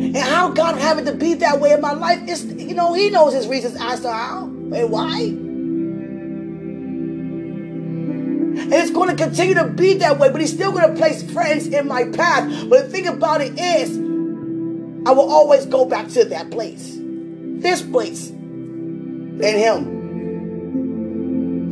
And 0.00 0.16
how 0.16 0.48
God 0.48 0.78
have 0.78 0.98
it 0.98 1.04
to 1.04 1.12
be 1.12 1.34
that 1.34 1.60
way 1.60 1.72
in 1.72 1.80
my 1.80 1.92
life 1.92 2.26
is, 2.28 2.44
you 2.44 2.74
know, 2.74 2.94
He 2.94 3.10
knows 3.10 3.32
His 3.32 3.46
reasons 3.46 3.76
as 3.80 4.00
to 4.00 4.10
how 4.10 4.44
and 4.44 4.90
why. 4.90 5.49
Going 9.00 9.16
to 9.16 9.24
continue 9.24 9.54
to 9.54 9.66
be 9.68 9.94
that 9.94 10.18
way, 10.18 10.30
but 10.30 10.40
He's 10.40 10.52
still 10.52 10.72
going 10.72 10.88
to 10.88 10.94
place 10.96 11.22
friends 11.32 11.66
in 11.66 11.88
my 11.88 12.04
path. 12.04 12.68
But 12.68 12.84
the 12.84 12.88
thing 12.90 13.06
about 13.06 13.40
it 13.40 13.58
is, 13.58 13.96
I 15.06 15.12
will 15.12 15.30
always 15.30 15.64
go 15.66 15.84
back 15.86 16.08
to 16.08 16.24
that 16.26 16.50
place, 16.50 16.96
this 16.98 17.82
place, 17.82 18.28
and 18.30 19.42
Him. 19.42 20.00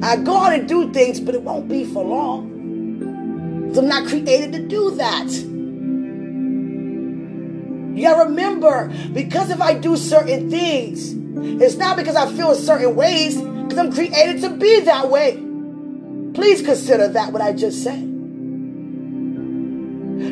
I 0.02 0.16
go 0.16 0.36
out 0.36 0.52
and 0.52 0.68
do 0.68 0.92
things, 0.92 1.20
but 1.20 1.34
it 1.34 1.42
won't 1.42 1.68
be 1.68 1.84
for 1.84 2.04
long. 2.04 2.54
I'm 3.76 3.86
not 3.86 4.08
created 4.08 4.52
to 4.52 4.66
do 4.66 4.92
that. 4.92 5.28
You 7.94 8.02
gotta 8.04 8.30
remember, 8.30 8.92
because 9.12 9.50
if 9.50 9.60
I 9.60 9.74
do 9.74 9.96
certain 9.96 10.50
things, 10.50 11.12
it's 11.62 11.76
not 11.76 11.96
because 11.96 12.16
I 12.16 12.32
feel 12.32 12.54
certain 12.54 12.94
ways, 12.96 13.36
because 13.36 13.76
I'm 13.78 13.92
created 13.92 14.40
to 14.42 14.50
be 14.50 14.80
that 14.80 15.10
way. 15.10 15.47
Please 16.38 16.62
consider 16.62 17.08
that 17.08 17.32
what 17.32 17.42
I 17.42 17.52
just 17.52 17.82
said. 17.82 18.00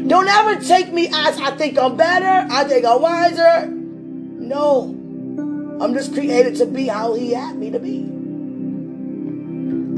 Don't 0.07 0.29
ever 0.29 0.61
take 0.61 0.93
me 0.93 1.09
as 1.09 1.37
I 1.41 1.57
think 1.57 1.77
I'm 1.77 1.97
better, 1.97 2.47
I 2.49 2.63
think 2.63 2.87
I'm 2.87 3.03
wiser. 3.03 3.67
No. 3.67 4.83
I'm 5.81 5.95
just 5.95 6.13
created 6.15 6.55
to 6.59 6.67
be 6.67 6.87
how 6.87 7.15
he 7.15 7.33
had 7.33 7.57
me 7.57 7.73
to 7.73 7.81
be. 7.81 8.05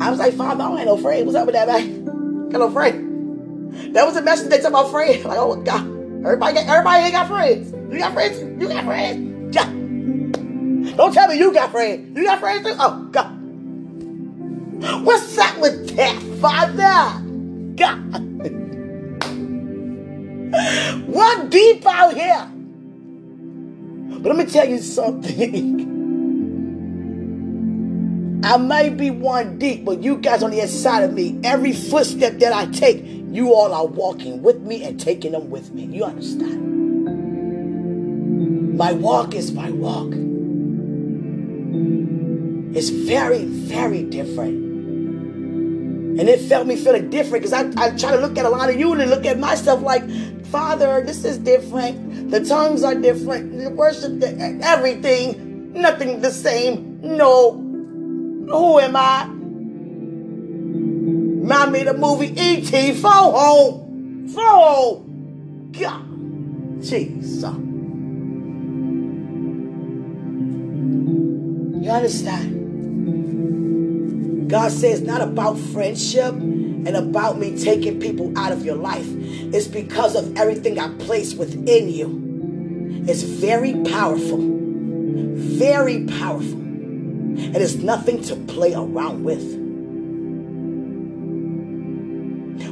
I 0.03 0.09
was 0.09 0.19
like, 0.19 0.33
Father, 0.33 0.65
I 0.65 0.79
ain't 0.79 0.87
no 0.87 0.97
friend. 0.97 1.27
What's 1.27 1.37
up 1.37 1.45
with 1.45 1.55
that, 1.55 1.69
man? 1.69 2.49
Got 2.49 2.59
no 2.61 2.71
friend. 2.71 3.95
That 3.95 4.07
was 4.07 4.17
a 4.17 4.23
message 4.23 4.49
they 4.49 4.57
took 4.57 4.69
about 4.69 4.91
friends. 4.91 5.23
Like, 5.27 5.37
oh 5.39 5.57
God, 5.57 5.85
everybody, 6.25 6.55
got, 6.55 6.69
everybody 6.69 7.05
ain't 7.05 7.13
got 7.13 7.29
friends. 7.29 7.71
You 7.93 7.99
got 7.99 8.15
friends? 8.15 8.41
You 8.63 8.67
got 8.67 8.85
friends? 8.87 9.55
Yeah. 9.55 10.97
Don't 10.97 11.13
tell 11.13 11.29
me 11.29 11.37
you 11.37 11.53
got 11.53 11.71
friends. 11.71 12.17
You 12.17 12.25
got 12.25 12.41
friends 12.41 12.67
too? 12.67 12.75
Oh 12.79 13.11
God. 13.13 13.38
What's 14.79 15.37
up 15.39 15.59
with 15.59 15.97
that, 15.97 16.23
Father? 16.41 17.21
God. 17.75 18.23
One 21.07 21.51
deep 21.51 21.85
out 21.85 22.15
here. 22.15 22.49
But 24.21 24.37
let 24.37 24.47
me 24.47 24.53
tell 24.53 24.69
you 24.69 24.79
something. 24.79 25.89
I 28.45 28.57
might 28.57 28.97
be 28.97 29.11
one 29.11 29.59
deep, 29.59 29.85
but 29.85 30.01
you 30.01 30.17
guys 30.17 30.45
on 30.45 30.53
the 30.53 30.61
inside 30.61 31.03
of 31.03 31.13
me, 31.13 31.41
every 31.43 31.73
footstep 31.73 32.39
that 32.39 32.53
I 32.53 32.67
take, 32.67 33.03
you 33.05 33.53
all 33.53 33.75
are 33.75 33.87
walking 33.87 34.43
with 34.43 34.61
me 34.61 34.85
and 34.85 35.01
taking 35.01 35.33
them 35.33 35.51
with 35.51 35.75
me. 35.75 35.87
You 35.87 36.05
understand? 36.05 36.67
My 38.77 38.93
walk 38.93 39.35
is 39.35 39.51
my 39.51 39.71
walk. 39.71 40.15
It's 42.77 42.91
very, 42.91 43.45
very 43.45 44.05
different. 44.05 44.68
And 46.19 46.29
it 46.29 46.41
felt 46.41 46.67
me 46.67 46.75
feeling 46.75 47.11
different 47.11 47.45
because 47.45 47.53
I, 47.53 47.71
I 47.77 47.97
try 47.97 48.11
to 48.11 48.19
look 48.19 48.37
at 48.37 48.45
a 48.45 48.49
lot 48.49 48.69
of 48.69 48.77
you 48.79 48.93
and 48.93 49.09
look 49.09 49.25
at 49.25 49.39
myself 49.39 49.83
like, 49.83 50.03
Father, 50.47 51.05
this 51.05 51.25
is 51.25 51.39
different. 51.39 52.33
The 52.33 52.45
tongues 52.45 52.83
are 52.83 52.97
different. 52.97 53.57
The 53.57 53.71
worship, 53.71 54.21
everything, 54.23 55.73
nothing 55.73 56.21
the 56.21 56.33
same. 56.33 57.01
No, 57.03 57.53
who 57.53 58.81
am 58.81 58.97
I? 58.97 59.29
Remind 61.49 61.73
me 61.73 61.85
the 61.85 61.95
movie 61.95 62.35
E.T. 62.37 62.95
Phone 62.95 63.33
home. 63.33 64.29
Phone 64.29 65.71
God. 65.71 66.83
Jesus. 66.83 67.43
You 71.85 71.91
understand? 71.91 72.58
God 74.49 74.73
says 74.73 75.03
not 75.03 75.21
about 75.21 75.59
friendship 75.59 76.33
and 76.33 76.97
about 76.97 77.39
me 77.39 77.59
taking 77.59 78.01
people 78.01 78.37
out 78.39 78.51
of 78.51 78.65
your 78.65 78.77
life. 78.77 79.07
It's 79.07 79.69
because 79.69 80.17
of 80.17 80.37
everything 80.39 80.79
I 80.79 80.89
place 80.97 81.35
within 81.35 81.91
you. 81.91 83.05
It's 83.07 83.23
very 83.23 83.75
powerful. 83.85 84.39
Very 84.41 86.07
powerful. 86.07 86.59
And 86.59 87.57
It 87.57 87.61
is 87.63 87.77
nothing 87.77 88.23
to 88.23 88.37
play 88.37 88.73
around 88.73 89.23
with. 89.23 89.59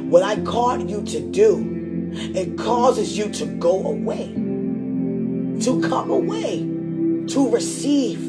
What 0.09 0.23
I 0.23 0.41
called 0.41 0.89
you 0.89 1.03
to 1.03 1.31
do, 1.31 2.11
it 2.13 2.57
causes 2.57 3.17
you 3.17 3.29
to 3.33 3.45
go 3.45 3.85
away, 3.87 4.33
to 4.33 5.81
come 5.87 6.09
away, 6.09 6.59
to 7.27 7.49
receive. 7.51 8.26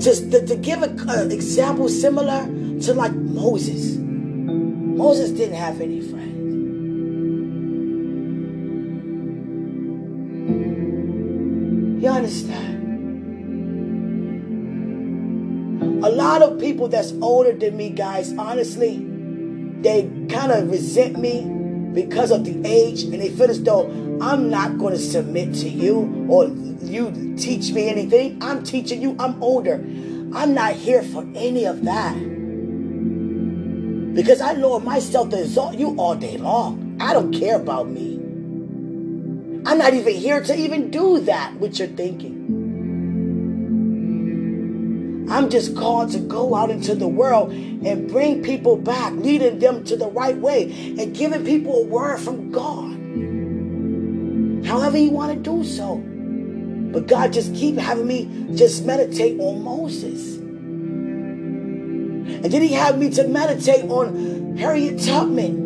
Just 0.00 0.30
to, 0.32 0.46
to 0.46 0.56
give 0.56 0.82
an 0.82 1.30
example 1.30 1.88
similar 1.88 2.44
to 2.82 2.94
like 2.94 3.12
Moses. 3.12 3.96
Moses 3.96 5.30
didn't 5.30 5.56
have 5.56 5.80
any 5.80 6.00
friends. 6.00 6.26
You 12.02 12.08
understand? 12.10 12.76
A 16.04 16.10
lot 16.10 16.42
of 16.42 16.60
people 16.60 16.88
that's 16.88 17.12
older 17.22 17.52
than 17.52 17.76
me, 17.76 17.90
guys, 17.90 18.32
honestly, 18.36 19.04
they 19.80 20.10
kind 20.28 20.52
of 20.52 20.70
resent 20.70 21.18
me 21.18 21.55
because 21.96 22.30
of 22.30 22.44
the 22.44 22.60
age 22.68 23.04
and 23.04 23.14
they 23.14 23.30
feel 23.30 23.50
as 23.50 23.62
though 23.62 23.86
I'm 24.20 24.50
not 24.50 24.76
going 24.76 24.92
to 24.92 25.00
submit 25.00 25.54
to 25.54 25.68
you 25.68 26.26
or 26.28 26.46
you 26.46 27.34
teach 27.38 27.72
me 27.72 27.88
anything. 27.88 28.38
I'm 28.42 28.62
teaching 28.62 29.00
you, 29.00 29.16
I'm 29.18 29.42
older. 29.42 29.76
I'm 30.34 30.52
not 30.52 30.74
here 30.74 31.02
for 31.02 31.26
any 31.34 31.64
of 31.64 31.84
that. 31.84 32.14
Because 34.14 34.42
I 34.42 34.52
lower 34.52 34.78
myself 34.78 35.30
to 35.30 35.40
exalt 35.40 35.76
you 35.76 35.96
all 35.96 36.14
day 36.14 36.36
long. 36.36 36.98
I 37.00 37.14
don't 37.14 37.32
care 37.32 37.56
about 37.56 37.88
me. 37.88 38.16
I'm 39.64 39.78
not 39.78 39.94
even 39.94 40.14
here 40.14 40.42
to 40.42 40.54
even 40.54 40.90
do 40.90 41.20
that, 41.20 41.54
what 41.54 41.78
you're 41.78 41.88
thinking. 41.88 42.55
I'm 45.28 45.50
just 45.50 45.76
called 45.76 46.12
to 46.12 46.18
go 46.18 46.54
out 46.54 46.70
into 46.70 46.94
the 46.94 47.08
world 47.08 47.50
and 47.50 48.08
bring 48.08 48.42
people 48.42 48.76
back, 48.76 49.12
leading 49.14 49.58
them 49.58 49.82
to 49.84 49.96
the 49.96 50.08
right 50.08 50.36
way, 50.36 50.94
and 50.98 51.14
giving 51.14 51.44
people 51.44 51.82
a 51.82 51.84
word 51.84 52.18
from 52.18 52.50
God. 52.52 52.92
However, 54.66 54.98
you 54.98 55.10
want 55.10 55.32
to 55.32 55.38
do 55.38 55.64
so. 55.64 55.96
But 56.92 57.08
God 57.08 57.32
just 57.32 57.54
keep 57.54 57.76
having 57.76 58.06
me 58.06 58.54
just 58.54 58.84
meditate 58.84 59.40
on 59.40 59.62
Moses. 59.62 60.36
And 62.36 62.44
then 62.44 62.62
he 62.62 62.72
had 62.72 62.98
me 62.98 63.10
to 63.10 63.26
meditate 63.26 63.84
on 63.90 64.56
Harriet 64.56 65.02
Tubman. 65.02 65.64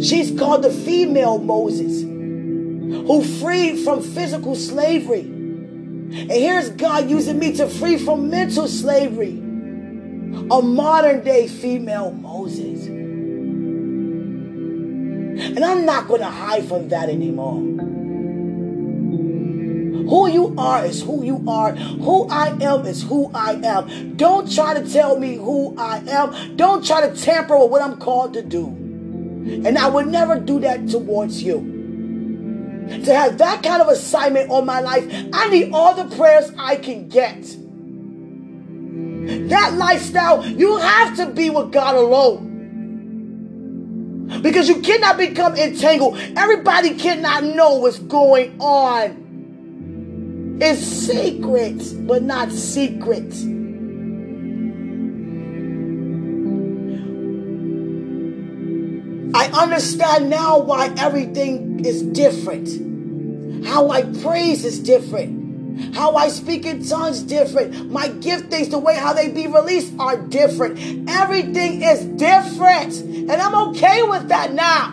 She's 0.00 0.30
called 0.38 0.62
the 0.62 0.70
female 0.70 1.38
Moses, 1.38 2.02
who 2.02 3.22
freed 3.22 3.80
from 3.80 4.00
physical 4.02 4.54
slavery 4.54 5.39
and 6.12 6.30
here's 6.32 6.70
God 6.70 7.08
using 7.08 7.38
me 7.38 7.52
to 7.52 7.68
free 7.68 7.96
from 7.96 8.30
mental 8.30 8.66
slavery. 8.66 9.38
A 10.50 10.60
modern 10.60 11.22
day 11.22 11.46
female 11.46 12.10
Moses. 12.10 12.86
And 15.36 15.64
I'm 15.64 15.86
not 15.86 16.08
going 16.08 16.20
to 16.20 16.26
hide 16.26 16.64
from 16.64 16.88
that 16.88 17.08
anymore. 17.08 17.60
Who 20.08 20.28
you 20.28 20.52
are 20.58 20.84
is 20.84 21.00
who 21.00 21.24
you 21.24 21.44
are. 21.46 21.76
Who 21.76 22.28
I 22.28 22.48
am 22.60 22.86
is 22.86 23.04
who 23.04 23.30
I 23.32 23.60
am. 23.62 24.16
Don't 24.16 24.52
try 24.52 24.74
to 24.74 24.90
tell 24.90 25.16
me 25.16 25.36
who 25.36 25.76
I 25.78 25.98
am. 26.08 26.56
Don't 26.56 26.84
try 26.84 27.08
to 27.08 27.14
tamper 27.14 27.56
with 27.56 27.70
what 27.70 27.82
I'm 27.82 27.98
called 27.98 28.32
to 28.34 28.42
do. 28.42 28.66
And 28.66 29.78
I 29.78 29.88
would 29.88 30.08
never 30.08 30.40
do 30.40 30.58
that 30.60 30.88
towards 30.88 31.40
you 31.42 31.79
to 32.90 33.14
have 33.14 33.38
that 33.38 33.62
kind 33.62 33.80
of 33.80 33.88
assignment 33.88 34.50
on 34.50 34.66
my 34.66 34.80
life, 34.80 35.04
I 35.32 35.48
need 35.48 35.72
all 35.72 35.94
the 35.94 36.16
prayers 36.16 36.50
I 36.58 36.76
can 36.76 37.08
get. 37.08 37.40
That 39.48 39.74
lifestyle, 39.74 40.44
you 40.46 40.76
have 40.78 41.16
to 41.16 41.26
be 41.26 41.50
with 41.50 41.72
God 41.72 41.94
alone. 41.94 42.48
Because 44.42 44.68
you 44.68 44.80
cannot 44.80 45.16
become 45.18 45.56
entangled. 45.56 46.18
Everybody 46.36 46.94
cannot 46.94 47.44
know 47.44 47.76
what's 47.76 47.98
going 47.98 48.60
on. 48.60 50.58
It's 50.60 50.80
secret, 50.80 52.06
but 52.06 52.22
not 52.22 52.52
secret. 52.52 53.32
I 59.34 59.50
understand 59.52 60.30
now 60.30 60.58
why 60.58 60.92
everything 60.98 61.84
is 61.84 62.02
different. 62.02 63.66
How 63.66 63.90
I 63.90 64.02
praise 64.02 64.64
is 64.64 64.80
different. 64.80 65.94
How 65.94 66.16
I 66.16 66.28
speak 66.28 66.66
in 66.66 66.84
tongues 66.84 67.22
different. 67.22 67.90
My 67.90 68.08
giftings, 68.08 68.70
the 68.70 68.78
way 68.78 68.96
how 68.96 69.12
they 69.12 69.30
be 69.30 69.46
released 69.46 69.92
are 69.98 70.16
different. 70.16 71.08
Everything 71.08 71.82
is 71.82 72.04
different. 72.04 72.94
And 73.00 73.32
I'm 73.32 73.54
okay 73.68 74.02
with 74.02 74.28
that 74.28 74.52
now. 74.52 74.92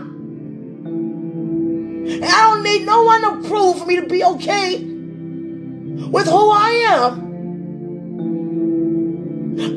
And 2.10 2.24
I 2.24 2.54
don't 2.54 2.64
need 2.64 2.86
no 2.86 3.04
one 3.04 3.22
to 3.22 3.48
prove 3.48 3.80
for 3.80 3.86
me 3.86 3.98
to 3.98 4.06
be 4.06 4.24
okay 4.24 4.78
with 4.78 6.28
who 6.28 6.52
I 6.52 6.70
am. 6.88 7.28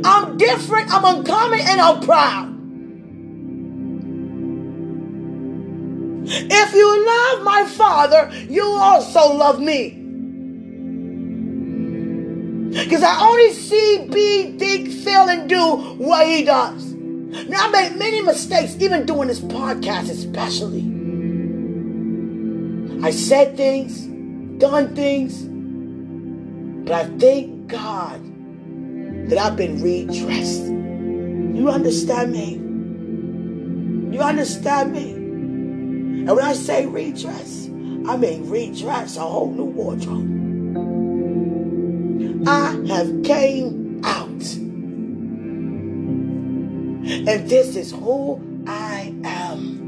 I'm 0.05 0.37
different, 0.37 0.93
I'm 0.93 1.05
uncommon, 1.05 1.61
and 1.61 1.81
I'm 1.81 2.01
proud. 2.03 2.50
If 6.33 6.75
you 6.75 7.07
love 7.07 7.43
my 7.43 7.65
Father, 7.65 8.31
you 8.49 8.65
also 8.65 9.33
love 9.35 9.59
me. 9.61 9.97
Because 12.71 13.03
I 13.03 13.21
only 13.21 13.53
see, 13.53 14.07
be, 14.13 14.57
think, 14.57 14.91
feel, 14.91 15.29
and 15.29 15.49
do 15.49 15.77
what 15.99 16.27
he 16.27 16.45
does. 16.45 16.93
Now, 17.49 17.67
I 17.67 17.71
made 17.71 17.99
many 17.99 18.23
mistakes, 18.23 18.77
even 18.79 19.07
doing 19.07 19.27
this 19.27 19.41
podcast, 19.41 20.09
especially. 20.09 20.87
I 23.05 23.11
said 23.11 23.57
things, 23.57 24.07
done 24.61 24.95
things, 24.95 25.43
but 26.87 26.95
I 26.95 27.07
thank 27.19 27.67
God 27.67 28.21
that 29.31 29.39
I've 29.39 29.57
been 29.57 29.83
redressed. 29.83 30.63
You 30.63 31.71
understand 31.71 32.33
me? 32.33 32.55
You 34.17 34.23
understand 34.23 34.93
me? 34.93 35.20
And 36.21 36.37
when 36.37 36.45
I 36.45 36.53
say 36.53 36.87
redress, 36.87 37.67
I 38.07 38.17
mean 38.19 38.51
redress 38.51 39.17
a 39.17 39.21
whole 39.21 39.51
new 39.51 39.65
wardrobe. 39.65 40.27
I 42.47 42.79
have 42.89 43.23
came 43.25 44.03
out. 44.05 44.29
And 47.27 47.49
this 47.49 47.75
is 47.75 47.91
who 47.91 48.39
I 48.67 49.15
am. 49.25 49.81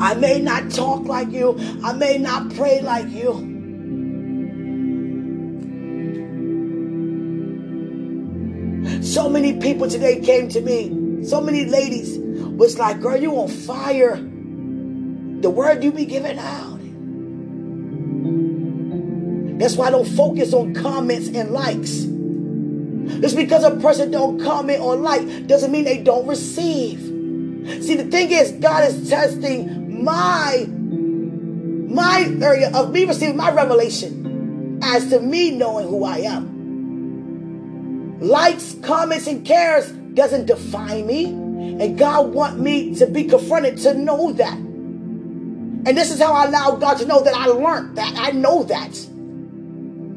I 0.00 0.14
may 0.14 0.40
not 0.40 0.70
talk 0.70 1.04
like 1.04 1.30
you. 1.30 1.58
I 1.84 1.92
may 1.92 2.16
not 2.16 2.54
pray 2.54 2.80
like 2.80 3.10
you. 3.10 3.52
So 9.02 9.28
many 9.28 9.58
people 9.58 9.88
today 9.90 10.20
came 10.20 10.48
to 10.48 10.60
me. 10.62 11.22
So 11.24 11.40
many 11.42 11.66
ladies 11.66 12.25
was 12.56 12.78
like, 12.78 13.00
girl, 13.00 13.16
you 13.16 13.36
on 13.36 13.48
fire. 13.48 14.16
The 14.16 15.50
word 15.50 15.84
you 15.84 15.92
be 15.92 16.06
giving 16.06 16.38
out. 16.38 16.80
That's 19.58 19.76
why 19.76 19.88
I 19.88 19.90
don't 19.90 20.08
focus 20.08 20.52
on 20.52 20.74
comments 20.74 21.28
and 21.28 21.50
likes. 21.50 22.06
Just 23.20 23.36
because 23.36 23.62
a 23.64 23.76
person 23.76 24.10
don't 24.10 24.40
comment 24.40 24.80
or 24.80 24.96
like 24.96 25.46
doesn't 25.46 25.70
mean 25.70 25.84
they 25.84 25.98
don't 26.02 26.26
receive. 26.26 26.98
See, 27.82 27.94
the 27.96 28.04
thing 28.04 28.30
is, 28.30 28.52
God 28.52 28.90
is 28.90 29.08
testing 29.08 30.04
my 30.04 30.66
my 30.68 32.36
area 32.42 32.70
of 32.74 32.90
me 32.90 33.04
receiving 33.04 33.36
my 33.36 33.50
revelation 33.50 34.80
as 34.82 35.08
to 35.10 35.20
me 35.20 35.50
knowing 35.52 35.88
who 35.88 36.04
I 36.04 36.18
am. 36.18 36.56
Likes, 38.20 38.74
comments, 38.82 39.26
and 39.26 39.44
cares 39.44 39.90
doesn't 39.90 40.46
define 40.46 41.06
me. 41.06 41.45
And 41.78 41.98
God 41.98 42.32
want 42.32 42.58
me 42.58 42.94
to 42.96 43.06
be 43.06 43.24
confronted 43.24 43.78
to 43.78 43.94
know 43.94 44.32
that. 44.32 44.56
And 44.56 45.86
this 45.86 46.10
is 46.10 46.20
how 46.20 46.32
I 46.32 46.46
allow 46.46 46.76
God 46.76 46.98
to 46.98 47.06
know 47.06 47.22
that 47.22 47.34
I 47.34 47.46
learned 47.46 47.96
that. 47.96 48.14
I 48.16 48.30
know 48.30 48.64
that 48.64 48.98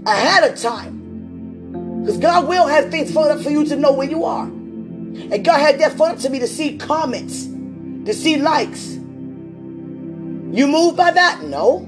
ahead 0.06 0.52
of 0.52 0.60
time. 0.60 2.02
Because 2.02 2.18
God 2.18 2.48
will 2.48 2.68
have 2.68 2.90
things 2.90 3.12
for, 3.12 3.38
for 3.38 3.50
you 3.50 3.66
to 3.66 3.76
know 3.76 3.92
where 3.92 4.10
you 4.10 4.24
are. 4.24 4.46
And 4.46 5.44
God 5.44 5.60
had 5.60 5.80
that 5.80 5.94
fun 5.94 6.18
to 6.20 6.30
me 6.30 6.40
to 6.40 6.48
see 6.48 6.78
comments, 6.78 7.46
to 7.46 8.14
see 8.14 8.38
likes. 8.38 8.94
You 8.94 10.66
moved 10.66 10.98
by 10.98 11.12
that? 11.12 11.44
No. 11.44 11.80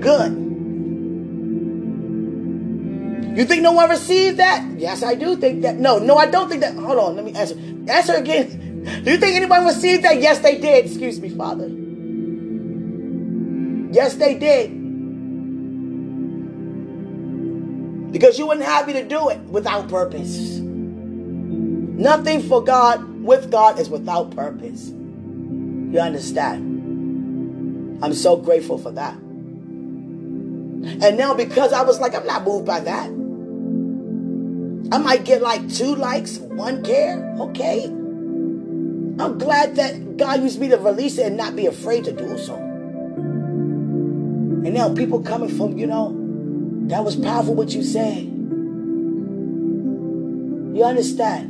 Good. 0.00 0.41
You 3.34 3.46
think 3.46 3.62
no 3.62 3.72
one 3.72 3.88
received 3.88 4.38
that? 4.38 4.78
Yes, 4.78 5.02
I 5.02 5.14
do 5.14 5.36
think 5.36 5.62
that. 5.62 5.76
No, 5.76 5.98
no, 5.98 6.16
I 6.16 6.26
don't 6.26 6.50
think 6.50 6.60
that. 6.60 6.74
Hold 6.74 6.98
on, 6.98 7.16
let 7.16 7.24
me 7.24 7.32
answer. 7.32 7.56
Answer 7.88 8.14
again. 8.14 8.82
Do 9.04 9.10
you 9.10 9.16
think 9.16 9.36
anyone 9.36 9.64
received 9.64 10.04
that? 10.04 10.20
Yes, 10.20 10.40
they 10.40 10.58
did. 10.58 10.86
Excuse 10.86 11.20
me, 11.20 11.30
Father. 11.30 11.68
Yes, 13.92 14.16
they 14.16 14.38
did. 14.38 14.70
Because 18.12 18.38
you 18.38 18.46
wouldn't 18.46 18.66
have 18.66 18.86
me 18.86 18.92
to 18.94 19.04
do 19.04 19.30
it 19.30 19.38
without 19.44 19.88
purpose. 19.88 20.58
Nothing 20.58 22.42
for 22.42 22.62
God, 22.62 23.22
with 23.22 23.50
God, 23.50 23.78
is 23.78 23.88
without 23.88 24.34
purpose. 24.34 24.88
You 24.88 26.00
understand? 26.00 28.02
I'm 28.02 28.14
so 28.14 28.36
grateful 28.36 28.78
for 28.78 28.90
that. 28.90 29.14
And 29.14 31.16
now, 31.16 31.34
because 31.34 31.72
I 31.72 31.82
was 31.82 32.00
like, 32.00 32.14
I'm 32.14 32.26
not 32.26 32.44
moved 32.44 32.66
by 32.66 32.80
that. 32.80 33.21
I 34.92 34.98
might 34.98 35.24
get 35.24 35.40
like 35.40 35.72
two 35.72 35.96
likes, 35.96 36.36
one 36.36 36.84
care. 36.84 37.16
Okay. 37.40 37.86
I'm 37.86 39.38
glad 39.38 39.76
that 39.76 40.18
God 40.18 40.42
used 40.42 40.60
me 40.60 40.68
to 40.68 40.76
release 40.76 41.16
it 41.16 41.28
and 41.28 41.36
not 41.38 41.56
be 41.56 41.64
afraid 41.64 42.04
to 42.04 42.12
do 42.12 42.36
so. 42.36 42.56
And 44.64 44.74
now 44.74 44.94
people 44.94 45.22
coming 45.22 45.48
from, 45.48 45.78
you 45.78 45.86
know, 45.86 46.14
that 46.88 47.02
was 47.02 47.16
powerful 47.16 47.54
what 47.54 47.72
you 47.72 47.82
said. 47.82 48.24
You 50.76 50.84
understand? 50.84 51.48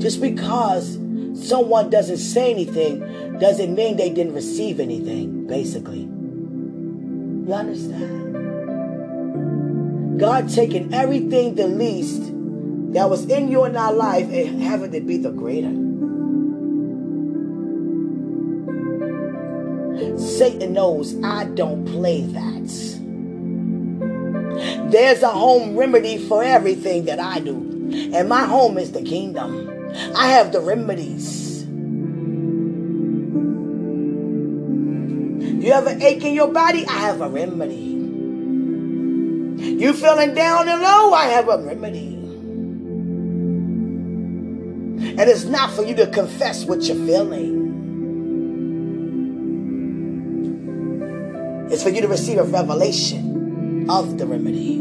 Just 0.00 0.22
because 0.22 0.98
someone 1.34 1.90
doesn't 1.90 2.16
say 2.16 2.50
anything 2.50 3.00
doesn't 3.38 3.74
mean 3.74 3.98
they 3.98 4.08
didn't 4.08 4.32
receive 4.32 4.80
anything, 4.80 5.46
basically. 5.46 6.08
You 7.46 7.52
understand? 7.52 8.25
God 10.18 10.48
taking 10.48 10.94
everything 10.94 11.54
the 11.54 11.66
least 11.66 12.22
that 12.94 13.10
was 13.10 13.26
in 13.26 13.50
you 13.50 13.64
and 13.64 13.76
our 13.76 13.92
life 13.92 14.26
and 14.30 14.62
having 14.62 14.94
it 14.94 15.06
be 15.06 15.18
the 15.18 15.30
greater. 15.30 15.72
Satan 20.18 20.72
knows 20.72 21.14
I 21.22 21.44
don't 21.44 21.84
play 21.84 22.22
that. 22.22 22.46
There's 24.90 25.22
a 25.22 25.28
home 25.28 25.76
remedy 25.76 26.16
for 26.16 26.42
everything 26.42 27.04
that 27.06 27.20
I 27.20 27.40
do. 27.40 27.56
And 28.14 28.28
my 28.28 28.44
home 28.44 28.78
is 28.78 28.92
the 28.92 29.02
kingdom. 29.02 29.70
I 30.16 30.28
have 30.28 30.52
the 30.52 30.60
remedies. 30.60 31.64
You 35.64 35.72
have 35.72 35.86
an 35.86 36.00
ache 36.00 36.24
in 36.24 36.34
your 36.34 36.52
body? 36.52 36.86
I 36.86 36.98
have 37.00 37.20
a 37.20 37.28
remedy. 37.28 37.95
You 39.76 39.92
feeling 39.92 40.32
down 40.32 40.68
and 40.70 40.80
low? 40.80 41.12
I 41.12 41.26
have 41.26 41.48
a 41.50 41.58
remedy. 41.58 42.14
And 45.18 45.20
it's 45.20 45.44
not 45.44 45.70
for 45.70 45.84
you 45.84 45.94
to 45.96 46.06
confess 46.06 46.64
what 46.64 46.82
you're 46.84 46.96
feeling. 46.96 47.66
It's 51.70 51.82
for 51.82 51.90
you 51.90 52.00
to 52.00 52.08
receive 52.08 52.38
a 52.38 52.44
revelation 52.44 53.90
of 53.90 54.16
the 54.16 54.26
remedy. 54.26 54.76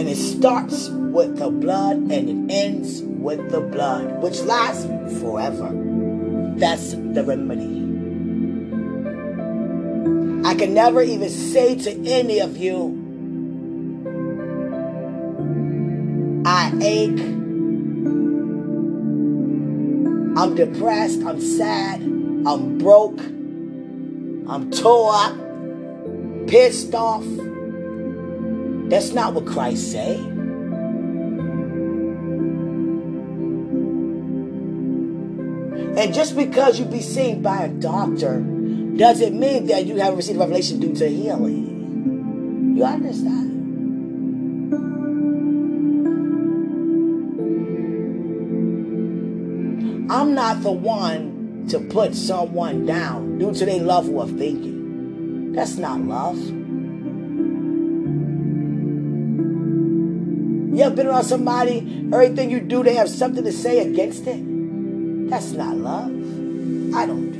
And 0.00 0.06
it 0.06 0.16
starts 0.16 0.90
with 0.90 1.38
the 1.38 1.48
blood 1.48 1.96
and 1.96 2.12
it 2.12 2.52
ends 2.52 3.00
with 3.02 3.50
the 3.50 3.60
blood, 3.60 4.22
which 4.22 4.40
lasts 4.40 4.84
forever. 5.20 5.70
That's 6.56 6.92
the 6.92 7.24
remedy. 7.24 7.79
I 10.42 10.54
can 10.54 10.72
never 10.72 11.02
even 11.02 11.28
say 11.28 11.74
to 11.74 11.90
any 12.08 12.40
of 12.40 12.56
you, 12.56 12.96
I 16.46 16.72
ache, 16.82 17.20
I'm 20.38 20.54
depressed, 20.54 21.22
I'm 21.22 21.40
sad, 21.40 22.00
I'm 22.00 22.78
broke, 22.78 23.20
I'm 23.20 24.70
tore 24.70 25.12
up, 25.12 25.36
pissed 26.48 26.94
off. 26.94 27.24
That's 28.88 29.12
not 29.12 29.34
what 29.34 29.44
Christ 29.46 29.92
say. 29.92 30.16
And 35.96 36.14
just 36.14 36.34
because 36.34 36.78
you 36.78 36.86
be 36.86 37.02
seen 37.02 37.42
by 37.42 37.64
a 37.64 37.68
doctor 37.68 38.42
doesn't 39.00 39.40
mean 39.40 39.64
that 39.64 39.86
you 39.86 39.96
haven't 39.96 40.16
received 40.18 40.38
revelation 40.38 40.78
due 40.78 40.94
to 40.94 41.08
healing. 41.08 42.74
You 42.76 42.84
understand? 42.84 43.50
I'm 50.12 50.34
not 50.34 50.62
the 50.62 50.70
one 50.70 51.66
to 51.70 51.80
put 51.80 52.14
someone 52.14 52.84
down 52.84 53.38
due 53.38 53.54
to 53.54 53.64
their 53.64 53.80
level 53.80 54.20
of 54.20 54.36
thinking. 54.36 55.52
That's 55.52 55.76
not 55.76 56.00
love. 56.00 56.36
You 60.76 60.82
ever 60.82 60.94
been 60.94 61.06
around 61.06 61.24
somebody, 61.24 61.78
everything 62.12 62.50
you 62.50 62.60
do, 62.60 62.82
they 62.82 62.96
have 62.96 63.08
something 63.08 63.44
to 63.44 63.52
say 63.52 63.78
against 63.78 64.26
it? 64.26 65.30
That's 65.30 65.52
not 65.52 65.74
love. 65.78 66.10
I 66.94 67.06
don't 67.06 67.32
do. 67.32 67.39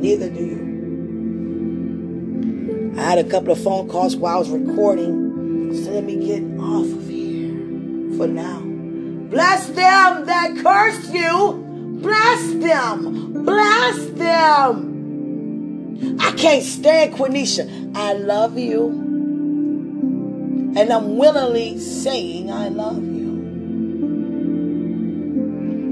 Neither 0.00 0.30
do 0.30 0.40
you. 0.40 0.70
I 2.96 3.02
had 3.02 3.18
a 3.18 3.24
couple 3.24 3.52
of 3.52 3.62
phone 3.62 3.86
calls 3.86 4.16
while 4.16 4.36
I 4.36 4.38
was 4.38 4.48
recording, 4.48 5.74
so 5.84 5.90
let 5.90 6.04
me 6.04 6.26
get 6.26 6.42
off 6.58 6.86
of 6.86 7.06
here 7.06 7.50
for 8.16 8.26
now. 8.26 8.60
Bless 9.30 9.66
them 9.66 10.24
that 10.24 10.56
curse 10.62 11.12
you. 11.12 11.98
Bless 12.00 12.54
them. 12.54 13.44
Bless 13.44 14.06
them. 14.12 16.16
I 16.18 16.32
can't 16.32 16.64
stand 16.64 17.12
Quenisha. 17.14 17.68
I 17.94 18.14
love 18.14 18.56
you. 18.58 18.88
And 20.76 20.90
I'm 20.90 21.18
willingly 21.18 21.78
saying 21.78 22.50
I 22.50 22.68
love 22.68 23.04
you. 23.04 23.28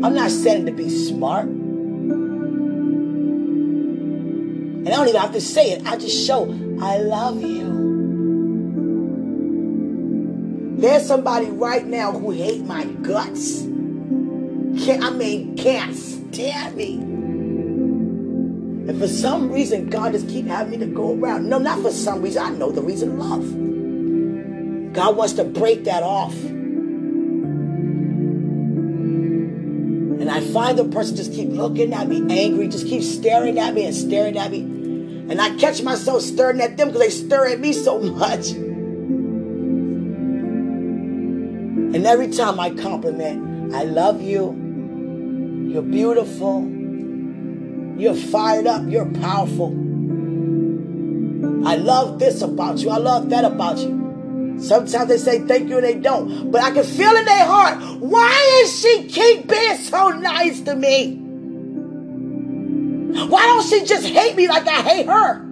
I'm 0.02 0.14
not 0.14 0.30
saying 0.30 0.64
to 0.64 0.72
be 0.72 0.88
smart. 0.88 1.57
And 4.78 4.88
I 4.88 4.92
don't 4.92 5.08
even 5.08 5.20
have 5.20 5.32
to 5.32 5.40
say 5.40 5.72
it. 5.72 5.86
I 5.86 5.96
just 5.96 6.26
show 6.26 6.44
I 6.80 6.98
love 6.98 7.42
you. 7.42 7.86
There's 10.78 11.04
somebody 11.06 11.46
right 11.46 11.84
now 11.84 12.12
who 12.12 12.30
hate 12.30 12.64
my 12.64 12.84
guts. 12.84 13.62
Can't, 14.84 15.02
I 15.02 15.10
mean, 15.10 15.56
can't 15.56 15.94
stand 15.94 16.76
me. 16.76 16.94
And 18.88 18.98
for 18.98 19.08
some 19.08 19.50
reason, 19.50 19.90
God 19.90 20.12
just 20.12 20.28
keep 20.28 20.46
having 20.46 20.70
me 20.70 20.86
to 20.86 20.86
go 20.86 21.18
around. 21.18 21.48
No, 21.48 21.58
not 21.58 21.82
for 21.82 21.90
some 21.90 22.22
reason. 22.22 22.42
I 22.42 22.50
know 22.50 22.70
the 22.70 22.80
reason. 22.80 23.18
Love. 23.18 24.94
God 24.94 25.16
wants 25.16 25.34
to 25.34 25.44
break 25.44 25.84
that 25.84 26.02
off. 26.04 26.34
I 30.38 30.40
find 30.52 30.78
the 30.78 30.84
person 30.84 31.16
just 31.16 31.32
keep 31.32 31.48
looking 31.48 31.92
at 31.92 32.06
me 32.06 32.18
angry, 32.30 32.68
just 32.68 32.86
keep 32.86 33.02
staring 33.02 33.58
at 33.58 33.74
me 33.74 33.86
and 33.86 33.94
staring 33.94 34.38
at 34.38 34.52
me. 34.52 34.60
And 34.60 35.40
I 35.40 35.56
catch 35.56 35.82
myself 35.82 36.22
staring 36.22 36.60
at 36.60 36.76
them 36.76 36.92
because 36.92 37.00
they 37.00 37.10
stare 37.10 37.46
at 37.46 37.58
me 37.58 37.72
so 37.72 37.98
much. 37.98 38.50
And 41.96 42.06
every 42.06 42.28
time 42.28 42.60
I 42.60 42.70
compliment, 42.70 43.74
I 43.74 43.82
love 43.82 44.22
you. 44.22 44.52
You're 45.72 45.82
beautiful. 45.82 46.62
You're 47.98 48.14
fired 48.14 48.68
up. 48.68 48.84
You're 48.86 49.10
powerful. 49.14 49.72
I 51.66 51.74
love 51.74 52.20
this 52.20 52.42
about 52.42 52.78
you. 52.78 52.90
I 52.90 52.98
love 52.98 53.30
that 53.30 53.44
about 53.44 53.78
you. 53.78 53.97
Sometimes 54.60 55.08
they 55.08 55.18
say 55.18 55.40
thank 55.40 55.68
you 55.68 55.76
and 55.76 55.86
they 55.86 55.94
don't. 55.94 56.50
But 56.50 56.62
I 56.62 56.70
can 56.70 56.84
feel 56.84 57.14
in 57.16 57.24
their 57.24 57.46
heart, 57.46 57.80
why 58.00 58.62
is 58.62 58.80
she 58.80 59.04
keep 59.08 59.48
being 59.48 59.76
so 59.76 60.10
nice 60.10 60.60
to 60.62 60.74
me? 60.74 61.16
Why 63.28 63.42
don't 63.46 63.64
she 63.66 63.84
just 63.84 64.06
hate 64.06 64.36
me 64.36 64.48
like 64.48 64.66
I 64.66 64.82
hate 64.82 65.06
her? 65.06 65.44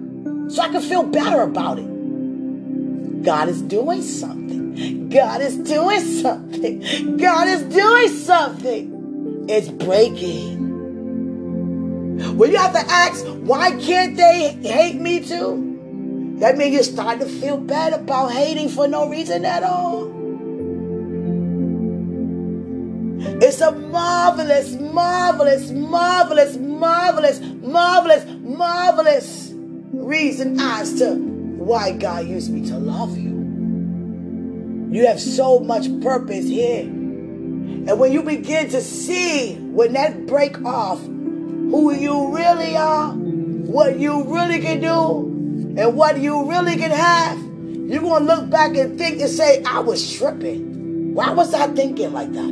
So 0.49 0.61
I 0.61 0.69
can 0.69 0.81
feel 0.81 1.03
better 1.03 1.41
about 1.41 1.79
it. 1.79 3.23
God 3.23 3.49
is 3.49 3.61
doing 3.61 4.01
something. 4.01 5.09
God 5.09 5.41
is 5.41 5.57
doing 5.57 5.99
something. 5.99 7.17
God 7.17 7.47
is 7.47 7.63
doing 7.63 8.09
something. 8.09 9.45
It's 9.49 9.69
breaking. 9.69 10.57
When 12.37 12.51
you 12.51 12.57
have 12.57 12.73
to 12.73 12.79
ask, 12.79 13.25
why 13.25 13.71
can't 13.71 14.15
they 14.15 14.53
hate 14.61 14.99
me 14.99 15.19
too? 15.21 15.76
That 16.39 16.55
means 16.55 16.75
you 16.75 16.83
start 16.83 17.19
to 17.19 17.25
feel 17.25 17.57
bad 17.57 17.93
about 17.93 18.31
hating 18.31 18.69
for 18.69 18.87
no 18.87 19.09
reason 19.09 19.43
at 19.43 19.63
all. 19.63 20.17
It's 23.41 23.59
a 23.59 23.71
marvelous, 23.71 24.73
marvelous, 24.75 25.71
marvelous, 25.71 26.57
marvelous, 26.57 27.39
marvelous, 27.39 28.25
marvelous 28.41 29.51
reason 29.91 30.59
as 30.59 30.99
to 30.99 31.15
why 31.15 31.93
God 31.93 32.27
used 32.27 32.51
me 32.51 32.67
to 32.67 32.77
love 32.77 33.17
you. 33.17 33.35
You 34.91 35.07
have 35.07 35.19
so 35.19 35.59
much 35.59 35.87
purpose 36.01 36.45
here. 36.45 36.81
And 36.83 37.99
when 37.99 38.11
you 38.11 38.21
begin 38.21 38.69
to 38.69 38.81
see, 38.81 39.55
when 39.55 39.93
that 39.93 40.27
break 40.27 40.63
off, 40.63 41.01
who 41.01 41.93
you 41.93 42.35
really 42.35 42.77
are, 42.77 43.13
what 43.13 43.99
you 43.99 44.23
really 44.23 44.59
can 44.61 44.81
do, 44.81 45.36
and 45.77 45.95
what 45.95 46.19
you 46.19 46.49
really 46.49 46.75
can 46.75 46.89
have, 46.89 47.37
you're 47.89 48.01
going 48.01 48.25
to 48.25 48.35
look 48.35 48.49
back 48.49 48.75
and 48.75 48.97
think 48.97 49.21
and 49.21 49.29
say, 49.29 49.61
I 49.63 49.79
was 49.79 50.11
tripping. 50.17 51.13
Why 51.13 51.31
was 51.31 51.53
I 51.53 51.67
thinking 51.67 52.13
like 52.13 52.33
that? 52.33 52.51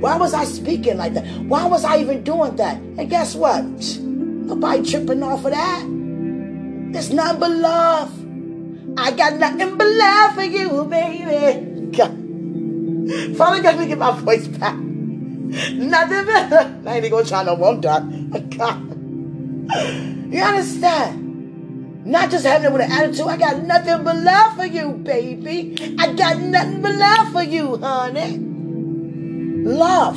Why 0.00 0.16
was 0.16 0.32
I 0.32 0.44
speaking 0.44 0.96
like 0.96 1.14
that? 1.14 1.24
Why 1.42 1.66
was 1.66 1.84
I 1.84 1.98
even 1.98 2.24
doing 2.24 2.56
that? 2.56 2.76
And 2.76 3.10
guess 3.10 3.34
what? 3.34 3.62
Nobody 4.00 4.90
tripping 4.90 5.22
off 5.22 5.44
of 5.44 5.52
that. 5.52 5.82
It's 6.96 7.10
nothing 7.10 7.40
but 7.40 7.50
love. 7.50 8.10
I 8.98 9.12
got 9.12 9.34
nothing 9.34 9.76
but 9.76 9.86
love 9.86 10.34
for 10.34 10.42
you, 10.42 10.84
baby. 10.86 11.90
God. 11.96 13.36
Finally 13.36 13.62
got 13.62 13.78
me 13.78 13.86
get 13.86 13.98
my 13.98 14.18
voice 14.18 14.46
back. 14.48 14.76
Nothing 14.76 16.24
but 16.24 16.52
I 16.86 16.96
ain't 16.96 17.04
even 17.04 17.10
gonna 17.10 17.24
try 17.24 17.42
no 17.44 17.56
more. 17.56 17.76
Done. 17.76 18.30
God. 18.56 18.80
You 20.32 20.42
understand? 20.42 21.31
Not 22.04 22.30
just 22.30 22.44
having 22.44 22.66
it 22.66 22.72
with 22.72 22.82
an 22.82 22.90
attitude. 22.90 23.26
I 23.26 23.36
got 23.36 23.62
nothing 23.62 24.02
but 24.02 24.16
love 24.16 24.56
for 24.56 24.66
you, 24.66 24.92
baby. 24.92 25.96
I 25.98 26.12
got 26.14 26.38
nothing 26.38 26.82
but 26.82 26.94
love 26.96 27.32
for 27.32 27.42
you, 27.42 27.76
honey. 27.76 28.38
Love. 29.64 30.16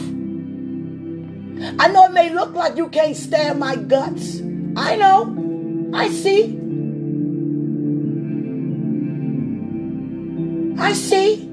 I 1.79 1.87
know 1.87 2.05
it 2.05 2.11
may 2.11 2.31
look 2.33 2.53
like 2.53 2.75
you 2.75 2.89
can't 2.89 3.15
stand 3.15 3.59
my 3.59 3.75
guts. 3.75 4.41
I 4.75 4.95
know. 4.95 5.91
I 5.93 6.09
see. 6.09 6.57
I 10.77 10.93
see. 10.93 11.49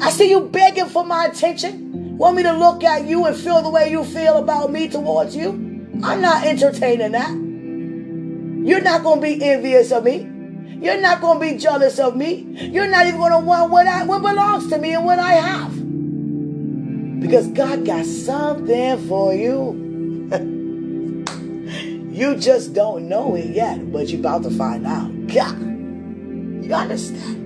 I 0.00 0.10
see 0.10 0.30
you 0.30 0.40
begging 0.40 0.86
for 0.86 1.04
my 1.04 1.26
attention. 1.26 2.16
Want 2.18 2.36
me 2.36 2.42
to 2.42 2.52
look 2.52 2.84
at 2.84 3.06
you 3.06 3.24
and 3.24 3.36
feel 3.36 3.62
the 3.62 3.70
way 3.70 3.90
you 3.90 4.04
feel 4.04 4.36
about 4.36 4.70
me 4.70 4.88
towards 4.88 5.34
you? 5.34 5.50
I'm 6.02 6.20
not 6.20 6.44
entertaining 6.44 7.12
that. 7.12 7.47
You're 8.68 8.82
not 8.82 9.02
going 9.02 9.22
to 9.22 9.26
be 9.26 9.42
envious 9.42 9.90
of 9.92 10.04
me. 10.04 10.28
You're 10.84 11.00
not 11.00 11.22
going 11.22 11.40
to 11.40 11.54
be 11.54 11.58
jealous 11.58 11.98
of 11.98 12.14
me. 12.14 12.46
You're 12.70 12.86
not 12.86 13.06
even 13.06 13.18
going 13.18 13.32
to 13.32 13.38
want 13.38 13.70
what, 13.70 13.86
I, 13.86 14.04
what 14.04 14.20
belongs 14.20 14.68
to 14.68 14.76
me 14.76 14.92
and 14.92 15.06
what 15.06 15.18
I 15.18 15.32
have. 15.32 15.72
Because 17.18 17.48
God 17.48 17.86
got 17.86 18.04
something 18.04 19.08
for 19.08 19.32
you. 19.32 19.72
you 22.12 22.36
just 22.36 22.74
don't 22.74 23.08
know 23.08 23.34
it 23.36 23.46
yet, 23.46 23.90
but 23.90 24.10
you're 24.10 24.20
about 24.20 24.42
to 24.42 24.50
find 24.50 24.86
out. 24.86 25.26
God. 25.28 25.58
You 26.62 26.74
understand? 26.74 27.36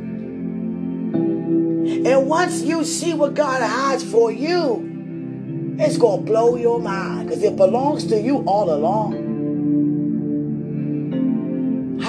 And 2.04 2.26
once 2.26 2.62
you 2.62 2.84
see 2.84 3.14
what 3.14 3.34
God 3.34 3.62
has 3.62 4.02
for 4.02 4.32
you, 4.32 5.76
it's 5.78 5.98
going 5.98 6.24
to 6.24 6.26
blow 6.26 6.56
your 6.56 6.80
mind 6.80 7.28
because 7.28 7.44
it 7.44 7.54
belongs 7.54 8.06
to 8.06 8.20
you 8.20 8.38
all 8.38 8.74
along. 8.74 9.21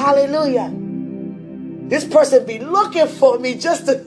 Hallelujah. 0.04 0.70
This 1.88 2.04
person 2.04 2.46
be 2.46 2.60
looking 2.60 3.08
for 3.08 3.40
me 3.40 3.56
just 3.56 3.86
to 3.86 3.94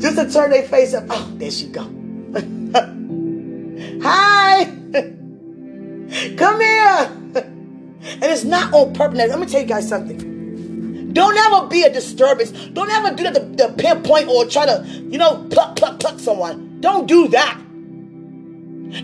just 0.00 0.16
to 0.16 0.28
turn 0.28 0.50
their 0.50 0.64
face 0.64 0.92
up. 0.92 1.04
Oh, 1.08 1.32
there 1.36 1.52
she 1.52 1.68
go. 1.68 1.82
Hi. 4.02 4.64
Come 6.36 6.60
here. 6.60 7.12
And 7.36 8.24
it's 8.24 8.42
not 8.42 8.74
on 8.74 8.92
purpose. 8.92 9.18
Let 9.18 9.38
me 9.38 9.46
tell 9.46 9.60
you 9.60 9.68
guys 9.68 9.88
something. 9.88 11.12
Don't 11.12 11.36
ever 11.36 11.68
be 11.68 11.84
a 11.84 11.92
disturbance. 11.92 12.50
Don't 12.50 12.90
ever 12.90 13.14
do 13.14 13.22
that 13.22 13.34
to, 13.34 13.56
to 13.68 13.72
pinpoint 13.74 14.28
or 14.28 14.46
try 14.46 14.66
to, 14.66 14.84
you 15.08 15.18
know, 15.18 15.46
pluck, 15.48 15.76
pluck, 15.76 16.00
pluck 16.00 16.18
someone. 16.18 16.80
Don't 16.80 17.06
do 17.06 17.28
that. 17.28 17.63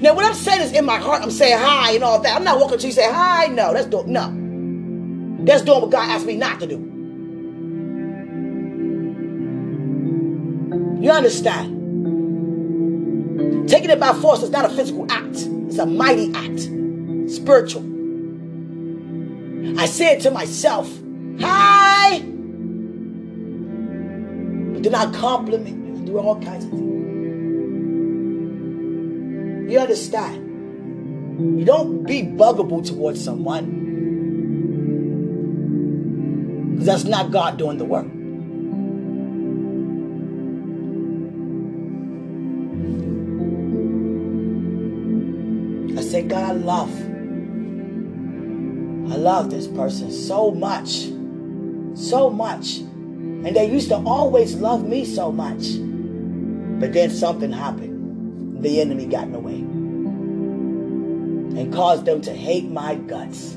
Now, 0.01 0.15
what 0.15 0.25
I'm 0.25 0.35
saying 0.35 0.61
is 0.63 0.73
in 0.73 0.85
my 0.85 0.99
heart, 0.99 1.23
I'm 1.23 1.31
saying 1.31 1.59
hi 1.59 1.93
and 1.93 2.05
all 2.05 2.21
that. 2.21 2.37
I'm 2.37 2.45
not 2.45 2.61
walking 2.61 2.79
to 2.79 2.87
you 2.87 2.93
say 2.93 3.11
hi. 3.11 3.47
No, 3.47 3.73
that's 3.73 3.87
doing 3.87 4.13
no. 4.13 5.45
That's 5.45 5.63
doing 5.63 5.81
what 5.81 5.91
God 5.91 6.09
asked 6.11 6.27
me 6.27 6.37
not 6.37 6.61
to 6.61 6.67
do. 6.67 6.77
You 11.01 11.11
understand? 11.11 11.79
Taking 13.69 13.91
it 13.91 13.99
by 13.99 14.13
force 14.13 14.43
is 14.43 14.51
not 14.51 14.65
a 14.65 14.69
physical 14.69 15.11
act. 15.11 15.37
It's 15.37 15.79
a 15.79 15.87
mighty 15.87 16.33
act. 16.35 16.61
Spiritual. 17.31 17.85
I 19.79 19.87
said 19.87 20.21
to 20.23 20.31
myself, 20.31 20.89
hi. 21.41 22.21
But 24.73 24.83
then 24.83 24.95
I 24.95 25.11
compliment 25.13 25.81
do 26.11 26.19
all 26.19 26.41
kinds 26.41 26.65
of 26.65 26.71
things. 26.71 27.00
You 29.71 29.79
understand? 29.79 31.61
You 31.61 31.65
don't 31.65 32.03
be 32.03 32.23
buggable 32.23 32.85
towards 32.85 33.25
someone. 33.25 33.79
Because 36.73 36.87
that's 36.87 37.05
not 37.05 37.31
God 37.31 37.57
doing 37.57 37.79
the 37.79 37.85
work. 37.85 38.07
I 45.97 46.03
said, 46.03 46.29
God, 46.29 46.43
I 46.43 46.53
love. 46.53 46.91
I 49.13 49.17
love 49.17 49.51
this 49.51 49.69
person 49.69 50.11
so 50.11 50.51
much. 50.51 51.11
So 51.97 52.29
much. 52.29 52.79
And 52.79 53.55
they 53.55 53.71
used 53.71 53.91
to 53.91 53.99
always 53.99 54.57
love 54.57 54.85
me 54.85 55.05
so 55.05 55.31
much. 55.31 55.77
But 56.81 56.93
then 56.93 57.11
something 57.11 57.53
happened 57.53 57.90
the 58.63 58.81
enemy 58.81 59.07
got 59.07 59.25
in 59.25 59.33
the 59.33 59.39
way 59.39 59.55
and 61.61 61.73
caused 61.73 62.05
them 62.05 62.21
to 62.21 62.35
hate 62.35 62.71
my 62.71 62.95
guts. 62.95 63.55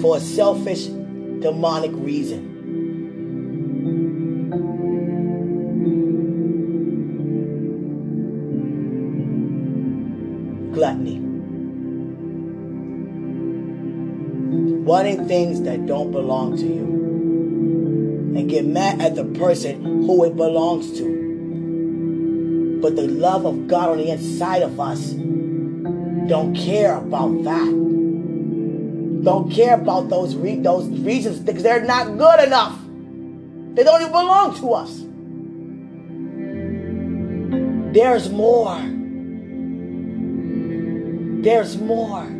For 0.00 0.16
a 0.16 0.20
selfish, 0.20 0.86
demonic 0.86 1.92
reason. 1.94 2.48
Gluttony. 10.72 11.20
Wanting 14.84 15.28
things 15.28 15.62
that 15.62 15.84
don't 15.86 16.10
belong 16.10 16.56
to 16.56 16.66
you 16.66 16.99
get 18.60 18.70
mad 18.70 19.00
at 19.00 19.14
the 19.14 19.24
person 19.38 19.82
who 19.82 20.24
it 20.24 20.36
belongs 20.36 20.92
to. 20.98 22.80
But 22.82 22.96
the 22.96 23.08
love 23.08 23.46
of 23.46 23.68
God 23.68 23.90
on 23.90 23.98
the 23.98 24.10
inside 24.10 24.62
of 24.62 24.78
us 24.78 25.10
don't 25.10 26.54
care 26.54 26.96
about 26.96 27.44
that. 27.44 27.86
Don't 29.24 29.50
care 29.50 29.74
about 29.74 30.08
those 30.08 30.34
re- 30.34 30.56
those 30.60 30.88
reasons 31.00 31.40
because 31.40 31.62
they're 31.62 31.84
not 31.84 32.16
good 32.16 32.40
enough. 32.46 32.78
They 33.74 33.84
don't 33.84 34.00
even 34.00 34.12
belong 34.12 34.56
to 34.60 34.72
us. 34.72 35.04
There's 37.94 38.30
more. 38.30 38.78
There's 41.42 41.76
more. 41.78 42.39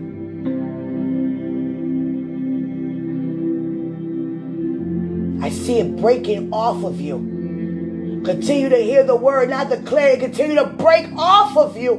See 5.61 5.79
it 5.79 5.97
breaking 5.97 6.53
off 6.53 6.85
of 6.85 7.01
you. 7.01 8.23
Continue 8.25 8.69
to 8.69 8.77
hear 8.77 9.05
the 9.05 9.17
word, 9.17 9.51
not 9.51 9.71
declare 9.71 10.15
it. 10.15 10.21
Continue 10.21 10.57
to 10.57 10.67
break 10.67 11.07
off 11.17 11.57
of 11.57 11.77
you. 11.77 11.95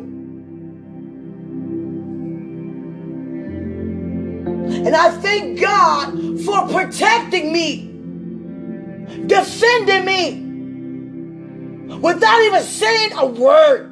And 4.65 4.95
I 4.95 5.11
thank 5.11 5.59
God 5.59 6.41
for 6.41 6.67
protecting 6.69 7.51
me, 7.53 7.87
defending 9.27 10.05
me, 10.05 10.49
without 11.97 12.41
even 12.41 12.63
saying 12.63 13.13
a 13.13 13.25
word. 13.25 13.87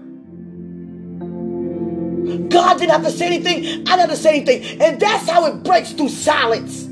God 2.50 2.78
didn't 2.78 2.92
have 2.92 3.04
to 3.04 3.12
say 3.12 3.28
anything. 3.28 3.88
I 3.88 3.96
didn't 3.96 4.00
have 4.00 4.10
to 4.10 4.16
say 4.16 4.38
anything. 4.38 4.82
And 4.82 5.00
that's 5.00 5.30
how 5.30 5.46
it 5.46 5.64
breaks 5.64 5.92
through 5.92 6.10
silence. 6.10 6.89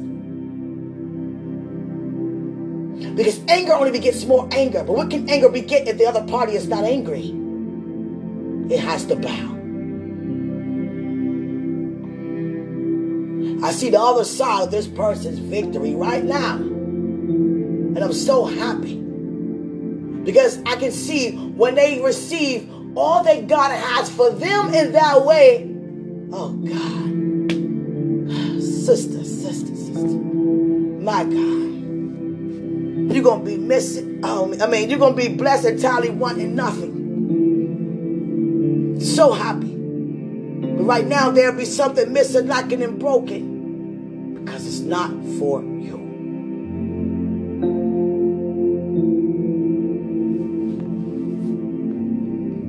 Because 3.15 3.39
anger 3.47 3.73
only 3.73 3.91
begets 3.91 4.25
more 4.25 4.47
anger. 4.51 4.83
But 4.83 4.93
what 4.93 5.09
can 5.09 5.29
anger 5.29 5.49
beget 5.49 5.87
if 5.87 5.97
the 5.97 6.05
other 6.05 6.25
party 6.25 6.53
is 6.53 6.67
not 6.67 6.83
angry? 6.83 7.33
It 8.73 8.79
has 8.79 9.05
to 9.05 9.15
bow. 9.15 9.57
I 13.63 13.71
see 13.71 13.89
the 13.89 13.99
other 13.99 14.23
side 14.23 14.63
of 14.63 14.71
this 14.71 14.87
person's 14.87 15.39
victory 15.39 15.95
right 15.95 16.23
now. 16.23 16.55
And 16.55 17.97
I'm 17.97 18.13
so 18.13 18.45
happy. 18.45 18.95
Because 18.95 20.59
I 20.65 20.75
can 20.75 20.91
see 20.91 21.31
when 21.31 21.75
they 21.75 22.01
receive 22.01 22.69
all 22.95 23.23
that 23.23 23.47
God 23.47 23.71
has 23.71 24.09
for 24.09 24.29
them 24.31 24.73
in 24.73 24.91
that 24.91 25.25
way. 25.25 25.69
Oh 26.31 26.49
God. 26.53 27.07
Sister, 28.61 29.23
sister, 29.23 29.75
sister. 29.75 30.17
My 31.01 31.23
God. 31.23 31.76
You're 33.17 33.39
to 33.39 33.43
be 33.43 33.57
missing. 33.57 34.19
Oh, 34.21 34.55
I 34.61 34.67
mean, 34.67 34.91
you're 34.91 34.99
to 34.99 35.11
be 35.15 35.27
blessed 35.27 35.65
entirely 35.65 36.11
wanting 36.11 36.53
nothing. 36.53 36.99
So 39.01 39.33
happy. 39.33 39.73
But 39.75 40.83
right 40.83 41.07
now, 41.07 41.31
there'll 41.31 41.57
be 41.57 41.65
something 41.65 42.13
missing, 42.13 42.45
lacking, 42.45 42.83
and 42.83 42.99
broken 42.99 44.45
because 44.45 44.67
it's 44.67 44.81
not 44.81 45.09
for 45.39 45.63
you. 45.63 45.97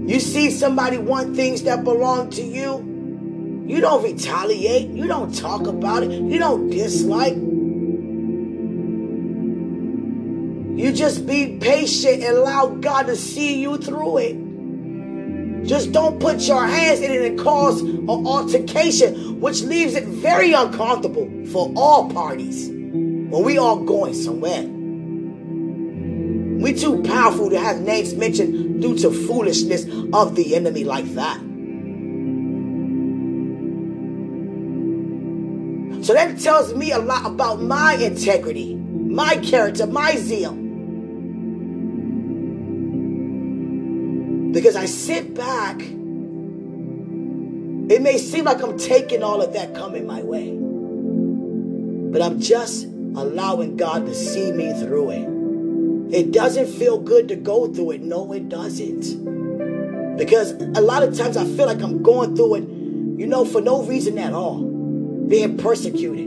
You 0.08 0.18
see 0.18 0.50
somebody 0.50 0.96
want 0.96 1.36
things 1.36 1.64
that 1.64 1.84
belong 1.84 2.30
to 2.30 2.42
you. 2.42 3.66
You 3.66 3.82
don't 3.82 4.02
retaliate. 4.02 4.88
You 4.88 5.06
don't 5.06 5.34
talk 5.34 5.66
about 5.66 6.04
it. 6.04 6.10
You 6.10 6.38
don't 6.38 6.70
dislike. 6.70 7.36
You 10.78 10.92
just 10.92 11.26
be 11.26 11.58
patient 11.60 12.22
and 12.22 12.36
allow 12.36 12.68
God 12.68 13.08
to 13.08 13.16
see 13.16 13.60
you 13.60 13.78
through 13.78 14.18
it. 14.18 15.66
Just 15.66 15.90
don't 15.90 16.20
put 16.20 16.42
your 16.42 16.64
hands 16.64 17.00
in 17.00 17.10
it 17.10 17.20
and 17.20 17.36
cause 17.36 17.80
an 17.80 18.08
altercation, 18.08 19.40
which 19.40 19.62
leaves 19.62 19.96
it 19.96 20.04
very 20.04 20.52
uncomfortable 20.52 21.28
for 21.46 21.72
all 21.74 22.08
parties 22.12 22.68
when 22.68 23.42
we 23.42 23.58
all 23.58 23.80
going 23.80 24.14
somewhere. 24.14 24.62
We 26.62 26.74
too 26.74 27.02
powerful 27.02 27.50
to 27.50 27.58
have 27.58 27.80
names 27.80 28.14
mentioned 28.14 28.80
due 28.80 28.96
to 28.98 29.10
foolishness 29.10 29.84
of 30.12 30.36
the 30.36 30.54
enemy 30.54 30.84
like 30.84 31.06
that. 31.14 31.38
So 36.04 36.12
that 36.14 36.38
tells 36.38 36.72
me 36.72 36.92
a 36.92 37.00
lot 37.00 37.26
about 37.26 37.60
my 37.60 37.94
integrity, 37.94 38.76
my 38.76 39.38
character, 39.38 39.84
my 39.84 40.14
zeal. 40.14 40.67
Because 44.52 44.76
I 44.76 44.86
sit 44.86 45.34
back, 45.34 45.78
it 47.90 48.00
may 48.00 48.16
seem 48.16 48.46
like 48.46 48.62
I'm 48.62 48.78
taking 48.78 49.22
all 49.22 49.42
of 49.42 49.52
that 49.52 49.74
coming 49.74 50.06
my 50.06 50.22
way, 50.22 50.56
but 52.10 52.22
I'm 52.22 52.40
just 52.40 52.84
allowing 52.86 53.76
God 53.76 54.06
to 54.06 54.14
see 54.14 54.50
me 54.52 54.72
through 54.72 55.10
it. 55.10 56.14
It 56.14 56.32
doesn't 56.32 56.66
feel 56.66 56.98
good 56.98 57.28
to 57.28 57.36
go 57.36 57.66
through 57.72 57.90
it. 57.90 58.02
No, 58.02 58.32
it 58.32 58.48
doesn't. 58.48 60.16
Because 60.16 60.52
a 60.52 60.80
lot 60.80 61.02
of 61.02 61.14
times 61.14 61.36
I 61.36 61.44
feel 61.44 61.66
like 61.66 61.82
I'm 61.82 62.02
going 62.02 62.34
through 62.34 62.54
it, 62.54 62.62
you 63.20 63.26
know, 63.26 63.44
for 63.44 63.60
no 63.60 63.82
reason 63.82 64.16
at 64.16 64.32
all. 64.32 64.62
Being 64.62 65.58
persecuted. 65.58 66.26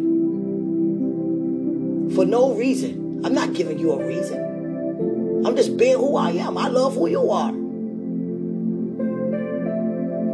For 2.13 2.25
no 2.25 2.53
reason. 2.53 3.21
I'm 3.25 3.33
not 3.33 3.53
giving 3.53 3.79
you 3.79 3.93
a 3.93 4.05
reason. 4.05 5.43
I'm 5.43 5.55
just 5.55 5.75
being 5.77 5.97
who 5.97 6.15
I 6.17 6.31
am. 6.31 6.55
I 6.59 6.67
love 6.67 6.93
who 6.93 7.07
you 7.09 7.31
are 7.31 7.60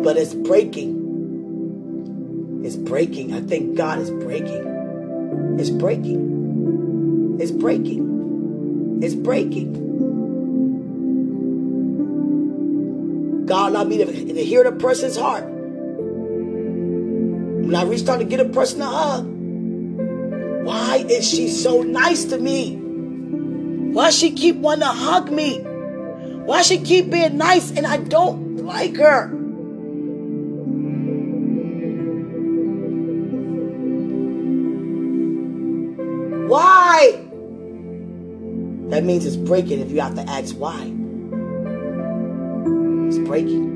but 0.08 0.16
it's 0.16 0.34
breaking. 0.34 0.96
It's 2.64 2.78
breaking. 2.78 3.34
I 3.34 3.42
think 3.42 3.76
God 3.76 4.00
is 4.00 4.10
breaking. 4.10 5.58
It's 5.60 5.70
breaking. 5.70 7.38
It's 7.42 7.52
breaking. 7.52 9.02
It's 9.04 9.16
breaking. 9.16 9.74
God 13.48 13.74
allowed 13.74 13.90
me 13.90 13.98
to, 13.98 14.06
to 14.06 14.46
hear 14.46 14.64
the 14.64 14.72
person's 14.72 15.18
heart. 15.18 15.44
When 15.44 17.76
I 17.76 17.84
reached 17.84 18.08
out 18.08 18.20
to 18.20 18.24
get 18.24 18.40
a 18.40 18.46
person 18.46 18.82
a 18.82 18.86
hug, 18.86 19.26
why 20.66 21.04
is 21.10 21.30
she 21.30 21.50
so 21.50 21.82
nice 21.82 22.24
to 22.24 22.38
me? 22.38 22.78
Why 22.78 24.12
she 24.12 24.32
keep 24.32 24.56
wanting 24.56 24.84
to 24.84 24.88
hug 24.88 25.30
me? 25.30 25.60
Why 25.60 26.62
she 26.62 26.78
keep 26.78 27.10
being 27.10 27.36
nice 27.36 27.72
and 27.72 27.86
I 27.86 27.98
don't 27.98 28.66
like 28.66 28.96
her? 28.96 29.37
That 38.98 39.04
means 39.04 39.28
it's 39.28 39.36
breaking 39.36 39.80
if 39.80 39.92
you 39.92 40.02
have 40.02 40.16
to 40.16 40.24
ask 40.24 40.56
why. 40.56 40.82
It's 43.06 43.20
breaking. 43.20 43.76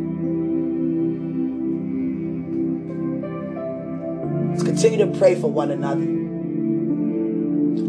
Let's 4.50 4.64
continue 4.64 4.98
to 5.06 5.20
pray 5.20 5.36
for 5.36 5.46
one 5.46 5.70
another. 5.70 6.02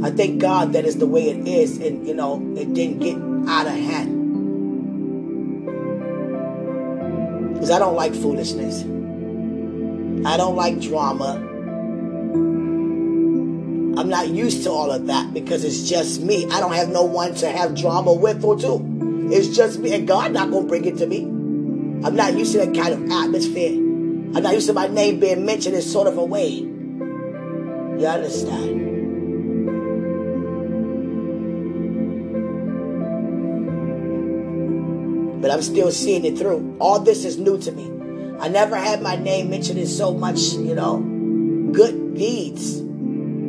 I 0.07 0.11
thank 0.11 0.43
God 0.43 0.75
that 0.75 0.85
is 0.85 0.99
the 0.99 1.07
way 1.07 1.31
it 1.31 1.49
is, 1.49 1.79
and 1.79 2.07
you 2.07 2.13
know, 2.13 2.37
it 2.55 2.75
didn't 2.75 2.99
get 2.99 3.17
out 3.49 3.67
of 3.67 3.73
hand. 3.73 4.13
Because 7.55 7.71
I 7.71 7.79
don't 7.79 7.97
like 7.97 8.15
foolishness. 8.15 8.83
I 10.27 10.37
don't 10.37 10.57
like 10.57 10.79
drama. 10.83 11.49
I'm 13.95 14.09
not 14.09 14.29
used 14.29 14.63
to 14.65 14.71
all 14.71 14.91
of 14.91 15.07
that 15.09 15.35
because 15.35 15.65
it's 15.65 15.89
just 15.89 16.23
me. 16.23 16.47
I 16.51 16.61
don't 16.61 16.73
have 16.73 16.89
no 16.89 17.03
one 17.03 17.35
to 17.37 17.51
have 17.51 17.75
drama 17.75 18.13
with 18.13 18.43
or 18.43 18.57
to. 18.59 19.29
It's 19.31 19.55
just 19.55 19.81
me. 19.81 19.95
And 19.95 20.09
God 20.09 20.33
not 20.33 20.51
to 20.51 20.63
bring 20.63 20.87
it 20.87 20.97
to 20.99 21.07
me. 21.07 21.25
I'm 22.05 22.17
not 22.17 22.33
used 22.35 22.53
to 22.53 22.59
that 22.59 22.75
kind 22.75 22.95
of 22.95 23.11
atmosphere. 23.11 23.73
I'm 24.35 24.43
not 24.43 24.55
used 24.55 24.67
to 24.69 24.73
my 24.73 24.87
name 24.87 25.21
being 25.21 25.45
mentioned 25.45 25.75
in 25.75 25.83
sort 25.83 26.07
of 26.07 26.17
a 26.17 26.25
way. 26.25 26.49
You 26.49 28.07
understand? 28.07 28.91
But 35.43 35.51
I'm 35.51 35.61
still 35.61 35.91
seeing 35.91 36.25
it 36.25 36.39
through. 36.39 36.77
All 36.81 36.99
this 36.99 37.27
is 37.27 37.37
new 37.37 37.59
to 37.59 37.73
me. 37.73 37.91
I 38.41 38.49
never 38.49 38.75
had 38.77 39.03
my 39.03 39.17
name 39.17 39.51
mentioned 39.51 39.79
in 39.79 39.87
so 39.87 40.15
much, 40.15 40.41
you 40.55 40.75
know, 40.75 40.99
good 41.73 42.15
deeds. 42.15 42.83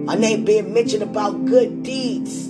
My 0.05 0.15
name 0.15 0.43
being 0.43 0.73
mentioned 0.73 1.01
about 1.01 1.45
good 1.45 1.81
deeds. 1.83 2.49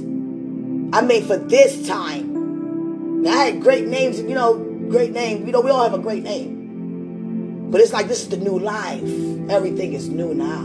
I 0.93 1.01
mean, 1.01 1.23
for 1.25 1.37
this 1.37 1.87
time. 1.87 3.21
Now, 3.21 3.31
I 3.31 3.45
had 3.45 3.61
great 3.61 3.85
names, 3.85 4.19
you 4.19 4.33
know, 4.33 4.55
great 4.89 5.11
name. 5.11 5.45
You 5.45 5.51
know, 5.51 5.61
we 5.61 5.69
all 5.69 5.83
have 5.83 5.93
a 5.93 6.01
great 6.01 6.23
name. 6.23 7.69
But 7.69 7.79
it's 7.81 7.93
like 7.93 8.07
this 8.07 8.21
is 8.21 8.29
the 8.29 8.37
new 8.37 8.57
life. 8.57 9.03
Everything 9.49 9.93
is 9.93 10.09
new 10.09 10.33
now. 10.33 10.61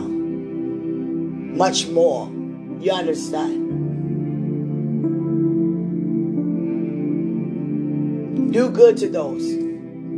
Much 1.57 1.89
more. 1.89 2.29
You 2.81 2.93
understand? 2.93 3.65
Do 8.53 8.71
good 8.71 8.97
to 8.99 9.09
those. 9.09 9.45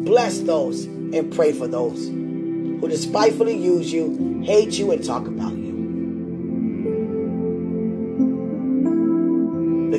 Bless 0.04 0.38
those. 0.40 0.84
And 0.84 1.32
pray 1.34 1.52
for 1.52 1.66
those 1.66 2.06
who 2.06 2.86
despitefully 2.88 3.56
use 3.56 3.92
you, 3.92 4.40
hate 4.44 4.78
you, 4.78 4.92
and 4.92 5.04
talk 5.04 5.26
about 5.26 5.52
you. 5.52 5.59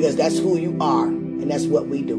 Because 0.02 0.16
that's 0.16 0.36
who 0.36 0.58
you 0.58 0.76
are 0.80 1.06
and 1.06 1.48
that's 1.48 1.66
what 1.66 1.86
we 1.86 2.02
do. 2.02 2.18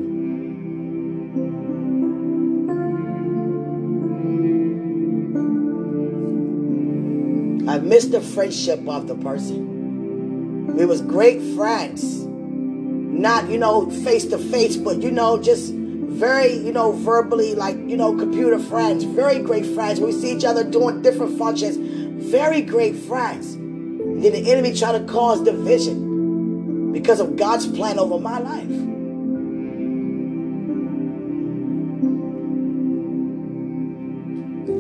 I 7.70 7.80
missed 7.80 8.12
the 8.12 8.22
friendship 8.22 8.88
of 8.88 9.08
the 9.08 9.16
person. 9.16 10.78
We 10.78 10.86
was 10.86 11.02
great 11.02 11.42
friends. 11.58 12.24
Not, 12.24 13.50
you 13.50 13.58
know, 13.58 13.90
face 13.90 14.28
to 14.28 14.38
face, 14.38 14.78
but 14.78 15.02
you 15.02 15.12
know, 15.12 15.38
just 15.38 15.74
very, 15.74 16.54
you 16.54 16.72
know, 16.72 16.94
verbally, 16.94 17.54
like, 17.54 17.76
you 17.76 17.98
know, 17.98 18.16
computer 18.18 18.60
friends, 18.60 19.04
very 19.04 19.40
great 19.40 19.66
friends. 19.66 20.00
We 20.00 20.14
see 20.14 20.34
each 20.34 20.46
other 20.46 20.64
doing 20.64 21.02
different 21.02 21.38
functions, 21.38 21.76
very 22.32 22.62
great 22.62 22.96
friends. 22.96 23.58
then 23.58 24.32
the 24.32 24.50
enemy 24.50 24.74
try 24.74 24.98
to 24.98 25.04
cause 25.04 25.42
division 25.42 26.03
because 26.94 27.20
of 27.20 27.36
God's 27.36 27.68
plan 27.68 28.00
over 28.00 28.20
my 28.20 28.40
life. 28.40 28.70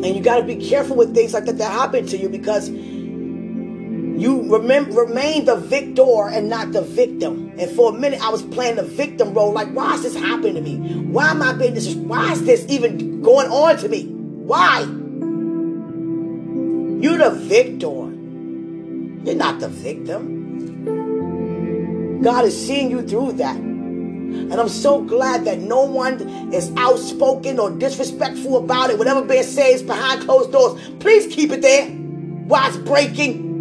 And 0.03 0.15
you 0.15 0.21
got 0.21 0.37
to 0.37 0.43
be 0.43 0.55
careful 0.55 0.95
with 0.95 1.15
things 1.15 1.33
like 1.33 1.45
that 1.45 1.57
that 1.57 1.71
happen 1.71 2.05
to 2.07 2.17
you 2.17 2.29
because 2.29 2.69
you 2.69 4.41
remain 4.53 5.45
the 5.45 5.55
victor 5.55 6.27
and 6.27 6.49
not 6.49 6.71
the 6.71 6.81
victim. 6.81 7.53
And 7.57 7.71
for 7.71 7.95
a 7.95 7.97
minute, 7.97 8.21
I 8.21 8.29
was 8.29 8.41
playing 8.41 8.75
the 8.75 8.83
victim 8.83 9.33
role. 9.33 9.53
Like, 9.53 9.69
why 9.69 9.95
is 9.95 10.03
this 10.03 10.15
happening 10.15 10.55
to 10.55 10.61
me? 10.61 10.77
Why 11.05 11.31
am 11.31 11.41
I 11.41 11.53
being 11.53 11.73
this? 11.73 11.95
Why 11.95 12.33
is 12.33 12.43
this 12.45 12.65
even 12.69 13.21
going 13.21 13.49
on 13.49 13.77
to 13.77 13.89
me? 13.89 14.05
Why? 14.05 14.81
You're 17.01 17.17
the 17.17 17.31
victor. 17.31 18.11
You're 19.25 19.35
not 19.35 19.59
the 19.61 19.69
victim. 19.69 20.32
God 22.23 22.45
is 22.45 22.67
seeing 22.67 22.89
you 22.89 23.05
through 23.05 23.33
that. 23.33 23.57
And 23.57 24.53
I'm 24.53 24.69
so 24.69 25.01
glad 25.03 25.45
that 25.45 25.59
no 25.59 25.83
one 25.83 26.53
is 26.53 26.71
outspoken 26.77 27.59
or 27.59 27.69
disrespectful 27.69 28.57
about 28.57 28.89
it. 28.89 28.97
Whatever 28.97 29.27
said 29.43 29.75
is 29.75 29.83
behind 29.83 30.21
closed 30.21 30.51
doors. 30.51 30.81
Please 30.99 31.33
keep 31.33 31.51
it 31.51 31.61
there 31.61 31.87
while 31.87 32.67
it's 32.67 32.77
breaking. 32.77 33.51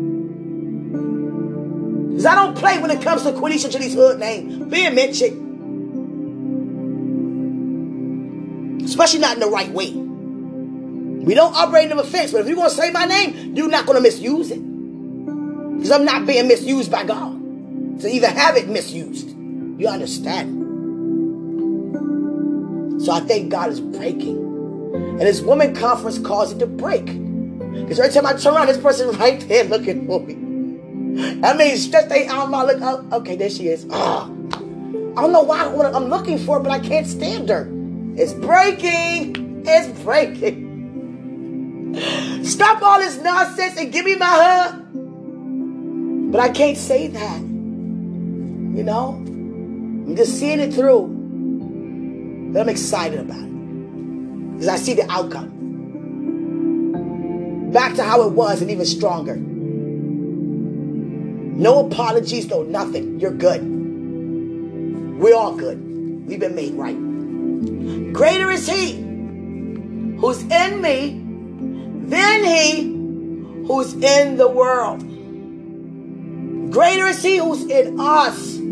Because 2.11 2.27
I 2.27 2.35
don't 2.35 2.57
play 2.57 2.79
when 2.79 2.91
it 2.91 3.03
comes 3.03 3.23
to 3.25 3.33
Quenisha 3.33 3.71
Janice 3.71 3.95
hood 3.95 4.19
name 4.19 4.69
being 4.69 4.95
mentioned. 4.95 5.51
Especially 8.85 9.21
not 9.21 9.35
in 9.35 9.41
the 9.41 9.49
right 9.49 9.71
way. 9.71 9.93
We 9.93 11.35
don't 11.35 11.55
operate 11.55 11.91
in 11.91 11.97
the 11.97 12.03
offense, 12.03 12.33
but 12.33 12.43
if 12.43 12.47
you're 12.47 12.57
going 12.57 12.71
to 12.71 12.75
say 12.75 12.91
my 12.91 13.07
name, 13.07 13.55
you're 13.57 13.69
not 13.69 13.87
going 13.87 13.97
to 13.97 14.03
misuse 14.03 14.51
it. 14.51 14.61
Because 14.61 15.91
I'm 15.91 16.05
not 16.05 16.27
being 16.27 16.49
misused 16.49 16.91
by 16.91 17.05
God 17.05 17.42
to 18.03 18.09
even 18.09 18.31
have 18.31 18.57
it 18.57 18.69
misused. 18.69 19.31
You 19.31 19.89
understand? 19.89 20.61
So 23.03 23.13
I 23.13 23.21
think 23.21 23.51
God 23.51 23.71
is 23.71 23.81
breaking. 23.81 24.37
And 24.95 25.21
this 25.21 25.41
woman 25.41 25.75
conference 25.75 26.19
caused 26.19 26.57
it 26.57 26.59
to 26.61 26.67
break. 26.67 27.07
Because 27.07 27.99
every 27.99 28.13
time 28.13 28.27
I 28.27 28.35
turn 28.35 28.55
around, 28.55 28.67
this 28.69 28.79
person 28.79 29.11
right 29.19 29.41
there 29.49 29.65
looking 29.65 30.07
for 30.07 30.21
me. 30.21 30.35
I 31.45 31.55
mean, 31.57 31.77
stretch 31.77 32.09
their 32.09 32.31
arm 32.31 32.55
out, 32.55 32.67
look, 32.69 32.79
oh, 32.81 33.19
okay, 33.19 33.37
there 33.37 33.51
she 33.51 33.69
is. 33.69 33.87
Oh. 33.91 34.25
I 35.17 35.21
don't 35.21 35.33
know 35.33 35.43
why 35.43 35.61
I'm 35.61 36.07
looking 36.07 36.39
for 36.39 36.59
her, 36.59 36.63
but 36.63 36.73
I 36.73 36.79
can't 36.79 37.07
stand 37.07 37.49
her. 37.49 37.69
It's 38.17 38.33
breaking. 38.33 39.65
It's 39.67 40.01
breaking. 40.03 40.71
Stop 42.45 42.83
all 42.83 42.99
this 42.99 43.19
nonsense 43.19 43.77
and 43.79 43.93
give 43.93 44.05
me 44.05 44.17
my 44.17 44.27
hug. 44.27 44.89
But 46.33 46.41
I 46.41 46.49
can't 46.49 46.79
say 46.79 47.09
that. 47.09 47.52
You 48.75 48.83
know? 48.85 49.15
I'm 49.15 50.17
just 50.17 50.39
seeing 50.39 50.61
it 50.61 50.73
through. 50.73 51.09
But 52.53 52.61
I'm 52.61 52.69
excited 52.69 53.21
about 53.21 53.39
it. 53.39 54.53
Because 54.53 54.69
I 54.69 54.77
see 54.77 54.95
the 54.95 55.11
outcome. 55.11 55.51
Back 57.73 57.95
to 57.97 58.03
how 58.03 58.23
it 58.23 58.33
was 58.33 58.63
and 58.63 58.71
even 58.71 58.87
stronger. 58.87 59.37
No 61.55 61.87
apologies, 61.87 62.47
no 62.49 62.63
nothing. 62.63 63.21
You're 63.21 63.31
good. 63.31 63.63
We're 65.19 65.37
all 65.37 65.55
good. 65.55 66.27
We've 66.27 66.41
been 66.41 66.55
made 66.55 66.75
right. 66.75 66.97
Greater 68.13 68.51
is 68.51 68.67
He 68.69 68.95
who's 70.19 70.43
in 70.43 70.81
me 70.81 71.21
than 72.09 72.45
He 72.45 72.83
who's 73.67 73.95
in 73.95 74.37
the 74.37 74.49
world. 74.49 75.03
Greater 76.73 77.07
is 77.07 77.23
He 77.23 77.37
who's 77.39 77.63
in 77.65 78.01
us 78.01 78.63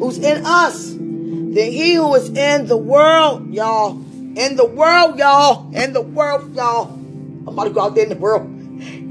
who's 0.00 0.18
in 0.18 0.44
us 0.46 0.92
than 0.92 1.54
he 1.54 1.94
who 1.94 2.14
is 2.14 2.30
in 2.30 2.66
the 2.66 2.76
world, 2.76 3.52
y'all. 3.52 3.92
In 3.92 4.56
the 4.56 4.64
world, 4.64 5.18
y'all. 5.18 5.70
In 5.74 5.92
the 5.92 6.00
world, 6.00 6.56
y'all. 6.56 6.90
I'm 6.90 7.48
about 7.48 7.64
to 7.64 7.70
go 7.70 7.82
out 7.82 7.94
there 7.94 8.04
in 8.04 8.08
the 8.08 8.16
world. 8.16 8.48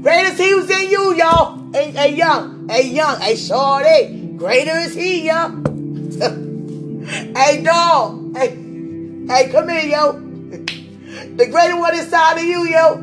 Greater 0.02 0.30
is 0.30 0.38
he 0.38 0.50
who's 0.50 0.68
in 0.68 0.90
you, 0.90 1.14
y'all. 1.14 1.72
Hey, 1.72 1.92
hey, 1.92 2.16
young. 2.16 2.68
Hey, 2.68 2.88
young. 2.88 3.20
Hey, 3.20 3.36
shorty. 3.36 4.34
Greater 4.36 4.78
is 4.78 4.94
he, 4.94 5.28
y'all. 5.28 5.50
hey, 7.36 7.62
dog. 7.62 8.36
Hey, 8.36 8.48
hey, 9.28 9.48
come 9.52 9.68
here, 9.68 9.86
yo. 9.86 10.26
The 11.36 11.46
greater 11.46 11.76
one 11.76 11.94
inside 11.98 12.38
of 12.38 12.44
you, 12.44 12.66
yo. 12.66 12.96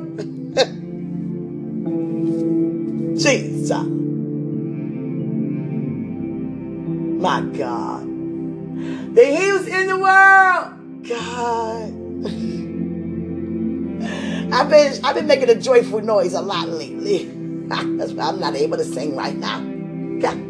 Jesus. 3.18 4.07
My 7.28 7.41
God. 7.41 8.07
The 9.13 9.25
He 9.25 9.49
who's 9.49 9.67
in 9.67 9.88
the 9.88 9.97
world. 9.97 11.03
God. 11.03 11.91
I've 14.53 14.69
been 14.69 15.03
I've 15.03 15.15
been 15.15 15.28
making 15.28 15.49
a 15.49 15.55
joyful 15.55 15.99
noise 15.99 16.34
a 16.34 16.41
lot 16.41 16.69
lately. 16.69 17.25
That's 17.67 18.13
why 18.13 18.30
I'm 18.30 18.39
not 18.39 18.55
able 18.55 18.78
to 18.78 18.86
sing 18.86 19.17
right 19.17 19.36
now. 19.36 19.59
God. 20.21 20.47